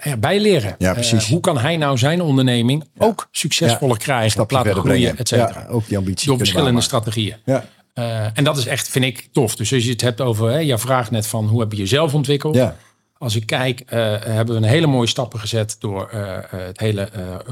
erbij 0.00 0.40
leren. 0.40 0.74
Ja, 0.78 0.92
precies. 0.92 1.28
hoe 1.28 1.40
kan 1.40 1.58
hij 1.58 1.76
nou 1.76 1.98
zijn 1.98 2.20
onderneming 2.22 2.84
ook 2.98 3.28
succesvoller 3.30 3.98
krijgen? 3.98 4.30
stapje 4.30 4.56
laten 4.56 4.72
groeien, 4.72 4.90
brengen. 4.98 5.18
et 5.18 5.28
cetera. 5.28 5.60
Ja, 5.60 5.66
ook 5.68 5.86
die 5.88 5.96
ambitie 5.96 6.28
Door 6.28 6.38
verschillende 6.38 6.80
strategieën. 6.80 7.36
Ja, 7.44 7.64
Eh, 7.96 8.38
en 8.38 8.44
dat 8.44 8.56
is 8.56 8.66
echt, 8.66 8.88
vind 8.88 9.04
ik, 9.04 9.28
tof. 9.32 9.56
Dus 9.56 9.72
als 9.72 9.84
je 9.84 9.90
het 9.90 10.00
hebt 10.00 10.20
over, 10.20 10.50
hè, 10.50 10.58
jouw 10.58 10.78
vraag 10.78 11.10
net 11.10 11.26
van 11.26 11.46
hoe 11.46 11.60
heb 11.60 11.72
je 11.72 11.78
jezelf 11.78 12.14
ontwikkeld? 12.14 12.54
ja, 12.54 12.76
Als 13.18 13.36
ik 13.36 13.46
kijk, 13.46 13.80
eh, 13.80 13.98
hebben 14.20 14.54
we 14.54 14.60
een 14.60 14.68
hele 14.68 14.86
mooie 14.86 15.08
stappen 15.08 15.38
gezet 15.40 15.76
door 15.78 16.08
eh, 16.08 16.36
het 16.48 16.80
hele, 16.80 17.08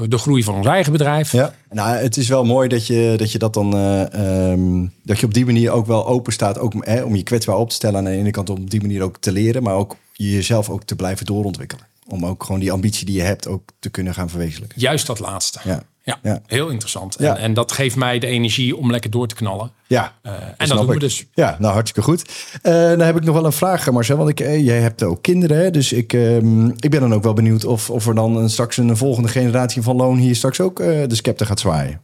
de 0.07 0.17
groei 0.17 0.43
van 0.43 0.55
ons 0.55 0.65
eigen 0.65 0.91
bedrijf. 0.91 1.31
ja. 1.31 1.53
Nou, 1.69 1.95
het 1.95 2.17
is 2.17 2.27
wel 2.27 2.43
mooi 2.43 2.67
dat 2.67 2.87
je 2.87 3.13
dat, 3.17 3.31
je 3.31 3.37
dat 3.37 3.53
dan, 3.53 3.73
eh, 3.75 4.51
ehm, 4.51 4.85
dat 5.03 5.19
je 5.19 5.25
op 5.25 5.33
die 5.33 5.45
manier 5.45 5.71
ook 5.71 5.85
wel 5.85 6.07
open 6.07 6.33
staat, 6.33 6.59
ook 6.59 6.73
hè, 6.79 7.03
om 7.03 7.15
je 7.15 7.23
kwetsbaar 7.23 7.57
op 7.57 7.69
te 7.69 7.75
stellen 7.75 7.97
aan 7.97 8.03
de 8.05 8.11
ene 8.11 8.31
kant 8.31 8.49
om 8.49 8.61
op 8.61 8.69
die 8.69 8.81
manier 8.81 9.01
ook 9.01 9.17
te 9.17 9.31
leren, 9.31 9.63
maar 9.63 9.75
ook 9.75 9.95
jezelf 10.13 10.69
ook 10.69 10.83
te 10.83 10.95
blijven 10.95 11.25
doorontwikkelen. 11.25 11.85
Om 12.07 12.25
ook 12.25 12.43
gewoon 12.43 12.59
die 12.59 12.71
ambitie 12.71 13.05
die 13.05 13.15
je 13.15 13.21
hebt 13.21 13.47
ook 13.47 13.69
te 13.79 13.89
kunnen 13.89 14.13
gaan 14.13 14.29
verwezenlijken. 14.29 14.81
Juist 14.81 15.07
dat 15.07 15.19
laatste. 15.19 15.59
Ja. 15.63 15.83
Ja, 16.05 16.19
ja. 16.23 16.41
heel 16.47 16.69
interessant. 16.69 17.15
En, 17.15 17.37
en, 17.37 17.53
dat 17.53 17.71
geeft 17.71 17.95
mij 17.95 18.19
de 18.19 18.27
energie 18.27 18.75
om 18.75 18.91
lekker 18.91 19.09
door 19.09 19.27
te 19.27 19.35
knallen. 19.35 19.71
Ja, 19.87 20.13
uh, 20.23 20.31
en 20.57 20.67
dat 20.67 20.77
doen 20.77 20.87
we 20.87 20.99
dus. 20.99 21.25
Ja, 21.33 21.55
nou 21.59 21.73
hartstikke 21.73 22.09
goed. 22.09 22.29
Uh, 22.63 22.73
dan 22.73 22.99
heb 22.99 23.15
ik 23.15 23.23
nog 23.23 23.35
wel 23.35 23.45
een 23.45 23.51
vraag, 23.51 23.91
Marcel. 23.91 24.17
Want 24.17 24.29
ik, 24.29 24.39
jij 24.39 24.79
hebt 24.79 25.03
ook 25.03 25.21
kinderen, 25.21 25.57
hè? 25.57 25.71
dus 25.71 25.93
ik, 25.93 26.13
uh, 26.13 26.35
ik 26.79 26.89
ben 26.89 26.99
dan 26.99 27.13
ook 27.13 27.23
wel 27.23 27.33
benieuwd 27.33 27.65
of, 27.65 27.89
of 27.89 28.07
er 28.07 28.15
dan 28.15 28.37
een, 28.37 28.49
straks 28.49 28.77
een 28.77 28.97
volgende 28.97 29.29
generatie 29.29 29.81
van 29.81 29.95
loon 29.95 30.17
hier 30.17 30.35
straks 30.35 30.61
ook 30.61 30.77
de 30.77 31.15
scepter 31.15 31.45
gaat 31.45 31.59
zwaaien. 31.59 32.01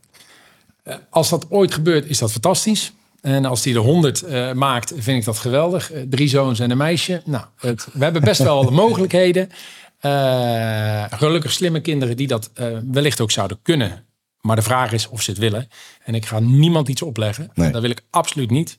als 1.09 1.29
dat 1.29 1.45
ooit 1.49 1.73
gebeurt, 1.73 2.05
is 2.05 2.17
dat 2.17 2.31
fantastisch. 2.31 2.93
En 3.21 3.45
als 3.45 3.61
die 3.61 3.73
de 3.73 3.79
100 3.79 4.23
uh, 4.23 4.51
maakt, 4.51 4.93
vind 4.97 5.17
ik 5.17 5.25
dat 5.25 5.37
geweldig. 5.37 5.93
Uh, 5.93 6.01
drie 6.09 6.27
zoons 6.27 6.59
en 6.59 6.71
een 6.71 6.77
meisje. 6.77 7.21
Nou, 7.25 7.45
het, 7.59 7.87
we 7.93 8.03
hebben 8.03 8.21
best 8.21 8.43
wel 8.43 8.65
de 8.65 8.71
mogelijkheden. 8.85 9.49
Uh, 10.05 11.03
gelukkig 11.09 11.51
slimme 11.51 11.79
kinderen 11.81 12.17
die 12.17 12.27
dat 12.27 12.51
wellicht 12.91 13.21
ook 13.21 13.31
zouden 13.31 13.59
kunnen. 13.61 14.05
Maar 14.41 14.55
de 14.55 14.61
vraag 14.61 14.91
is 14.91 15.09
of 15.09 15.21
ze 15.21 15.29
het 15.29 15.39
willen. 15.39 15.67
En 16.03 16.15
ik 16.15 16.25
ga 16.25 16.39
niemand 16.39 16.87
iets 16.87 17.01
opleggen. 17.01 17.51
Nee. 17.53 17.71
Dat 17.71 17.81
wil 17.81 17.89
ik 17.89 18.01
absoluut 18.09 18.49
niet. 18.49 18.77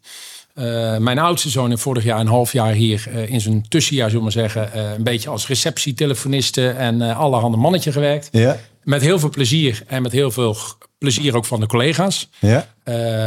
mijn 0.98 1.18
oudste 1.18 1.48
zoon 1.48 1.68
heeft 1.68 1.82
vorig 1.82 2.04
jaar 2.04 2.20
een 2.20 2.26
half 2.26 2.52
jaar 2.52 2.72
hier 2.72 3.08
in 3.28 3.40
zijn 3.40 3.68
tussenjaar, 3.68 4.11
zullen 4.11 4.24
we 4.24 4.30
zeggen, 4.30 4.80
een 4.94 5.04
beetje 5.04 5.28
als 5.28 5.46
receptietelefoniste 5.46 6.68
en 6.68 7.00
allerhande 7.02 7.56
mannetje 7.56 7.92
gewerkt. 7.92 8.28
Ja. 8.32 8.56
Met 8.82 9.02
heel 9.02 9.18
veel 9.18 9.30
plezier 9.30 9.82
en 9.87 10.02
met 10.02 10.12
heel 10.12 10.30
veel 10.30 10.56
plezier 10.98 11.37
ook 11.37 11.44
van 11.44 11.61
de 11.61 11.66
collega's. 11.66 12.28
Ja. 12.38 12.66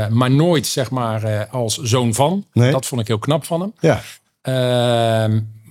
Maar 0.10 0.32
nooit 0.32 0.68
zeg 0.68 0.92
maar 0.92 1.48
als 1.48 1.78
zoon 1.78 2.14
van. 2.14 2.46
Nee. 2.54 2.72
Dat 2.72 2.86
vond 2.86 3.02
ik 3.02 3.08
heel 3.08 3.20
knap 3.20 3.46
van 3.46 3.62
hem. 3.62 3.74
Ja. 3.80 4.02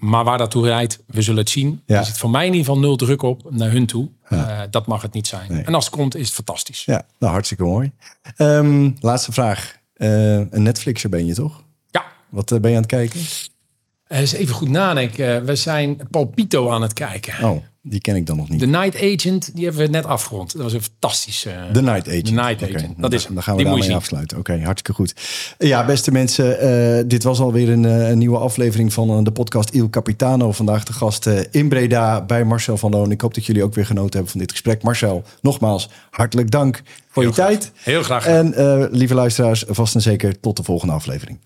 Maar 0.05 0.25
waar 0.25 0.39
dat 0.39 0.51
toe 0.51 0.67
rijdt, 0.67 0.99
we 1.07 1.23
zullen 1.23 1.41
het 1.41 1.51
zien. 1.51 1.83
Ja. 1.87 1.99
Er 1.99 2.05
zit 2.05 2.19
voor 2.19 2.31
mij 2.31 2.47
in 2.47 2.53
ieder 2.53 2.67
geval 2.67 2.81
nul 2.81 2.97
druk 2.97 3.23
op 3.23 3.47
naar 3.51 3.71
hun 3.71 3.87
toe. 3.87 4.09
Ja. 4.29 4.49
Eh, 4.49 4.67
dat 4.71 4.87
mag 4.87 5.03
het 5.03 5.13
niet 5.13 5.27
zijn. 5.27 5.53
Nee. 5.53 5.63
En 5.63 5.75
als 5.75 5.85
het 5.85 5.95
komt, 5.95 6.17
is 6.17 6.27
het 6.27 6.35
fantastisch. 6.35 6.85
Ja, 6.85 7.07
nou 7.19 7.33
hartstikke 7.33 7.65
mooi. 7.65 7.93
Um, 8.37 8.97
laatste 9.01 9.33
vraag. 9.33 9.77
een 9.97 10.63
Netflixer 10.63 11.11
ben 11.11 11.27
je 11.27 11.35
toch? 11.35 11.63
Ja. 11.91 12.05
Wat 12.29 12.61
ben 12.61 12.71
je 12.71 12.77
aan 12.77 12.83
het 12.83 12.91
kijken? 12.91 13.21
Eens 14.09 14.33
even 14.33 14.55
goed 14.55 14.69
nadenken. 14.69 15.45
We 15.45 15.57
zijn 15.57 16.01
Paul 16.11 16.27
Pito 16.27 16.71
aan 16.71 16.83
het 16.83 16.93
kijken. 16.93 17.45
Oh. 17.45 17.63
Die 17.87 18.01
ken 18.01 18.17
ik 18.17 18.27
dan 18.27 18.37
nog 18.37 18.49
niet. 18.49 18.61
The 18.61 18.67
Night 18.67 18.95
Agent, 18.97 19.55
die 19.55 19.65
hebben 19.65 19.83
we 19.83 19.89
net 19.91 20.05
afgerond. 20.07 20.53
Dat 20.53 20.63
was 20.63 20.73
een 20.73 20.83
fantastische... 20.83 21.51
Uh, 21.51 21.71
The 21.73 21.83
Night 21.83 22.09
Agent. 22.09 22.25
The 22.25 22.33
Night 22.33 22.63
Agent, 22.63 22.95
dat 22.97 23.13
is 23.13 23.27
Dan 23.27 23.43
gaan 23.43 23.57
we 23.57 23.63
die 23.63 23.73
daarmee 23.73 23.95
afsluiten. 23.95 24.39
Oké, 24.39 24.53
okay, 24.53 24.65
hartstikke 24.65 25.01
goed. 25.01 25.15
Ja, 25.59 25.85
beste 25.85 26.13
mensen, 26.13 26.65
uh, 26.65 27.05
dit 27.07 27.23
was 27.23 27.41
alweer 27.41 27.71
een, 27.71 27.85
een 27.85 28.19
nieuwe 28.19 28.39
aflevering 28.39 28.93
van 28.93 29.25
de 29.25 29.31
podcast 29.31 29.71
Il 29.71 29.91
Capitano. 29.91 30.53
Vandaag 30.53 30.85
de 30.85 30.93
gast 30.93 31.27
in 31.51 31.69
Breda 31.69 32.23
bij 32.23 32.45
Marcel 32.45 32.77
van 32.77 32.91
Loon. 32.91 33.11
Ik 33.11 33.21
hoop 33.21 33.35
dat 33.35 33.47
jullie 33.47 33.63
ook 33.63 33.75
weer 33.75 33.87
genoten 33.87 34.13
hebben 34.13 34.31
van 34.31 34.41
dit 34.41 34.51
gesprek. 34.51 34.83
Marcel, 34.83 35.23
nogmaals, 35.41 35.89
hartelijk 36.11 36.51
dank 36.51 36.83
voor 37.09 37.23
Heel 37.23 37.33
je 37.33 37.37
graag. 37.37 37.49
tijd. 37.49 37.73
Heel 37.75 38.03
graag. 38.03 38.27
En 38.27 38.55
lieve 38.91 39.15
luisteraars, 39.15 39.65
vast 39.69 39.95
en 39.95 40.01
zeker 40.01 40.41
tot 40.41 40.57
de 40.57 40.63
volgende 40.63 40.95
aflevering. 40.95 41.39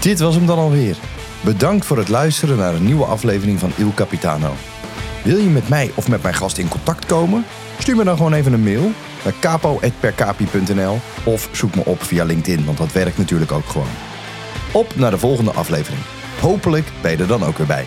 Dit 0.00 0.18
was 0.18 0.34
hem 0.34 0.46
dan 0.46 0.58
alweer. 0.58 0.96
Bedankt 1.40 1.86
voor 1.86 1.98
het 1.98 2.08
luisteren 2.08 2.56
naar 2.56 2.74
een 2.74 2.84
nieuwe 2.84 3.04
aflevering 3.04 3.58
van 3.58 3.72
Il 3.76 3.92
Capitano. 3.94 4.52
Wil 5.24 5.36
je 5.36 5.48
met 5.48 5.68
mij 5.68 5.90
of 5.94 6.08
met 6.08 6.22
mijn 6.22 6.34
gast 6.34 6.58
in 6.58 6.68
contact 6.68 7.06
komen? 7.06 7.44
Stuur 7.78 7.96
me 7.96 8.04
dan 8.04 8.16
gewoon 8.16 8.32
even 8.32 8.52
een 8.52 8.62
mail 8.62 8.92
naar 9.24 9.34
capo.percapi.nl 9.40 10.98
of 11.24 11.48
zoek 11.52 11.74
me 11.74 11.84
op 11.84 12.02
via 12.02 12.24
LinkedIn, 12.24 12.64
want 12.64 12.78
dat 12.78 12.92
werkt 12.92 13.18
natuurlijk 13.18 13.52
ook 13.52 13.66
gewoon. 13.68 13.88
Op 14.72 14.96
naar 14.96 15.10
de 15.10 15.18
volgende 15.18 15.52
aflevering. 15.52 16.02
Hopelijk 16.40 16.86
ben 17.00 17.10
je 17.10 17.16
er 17.16 17.26
dan 17.26 17.44
ook 17.44 17.58
weer 17.58 17.66
bij. 17.66 17.86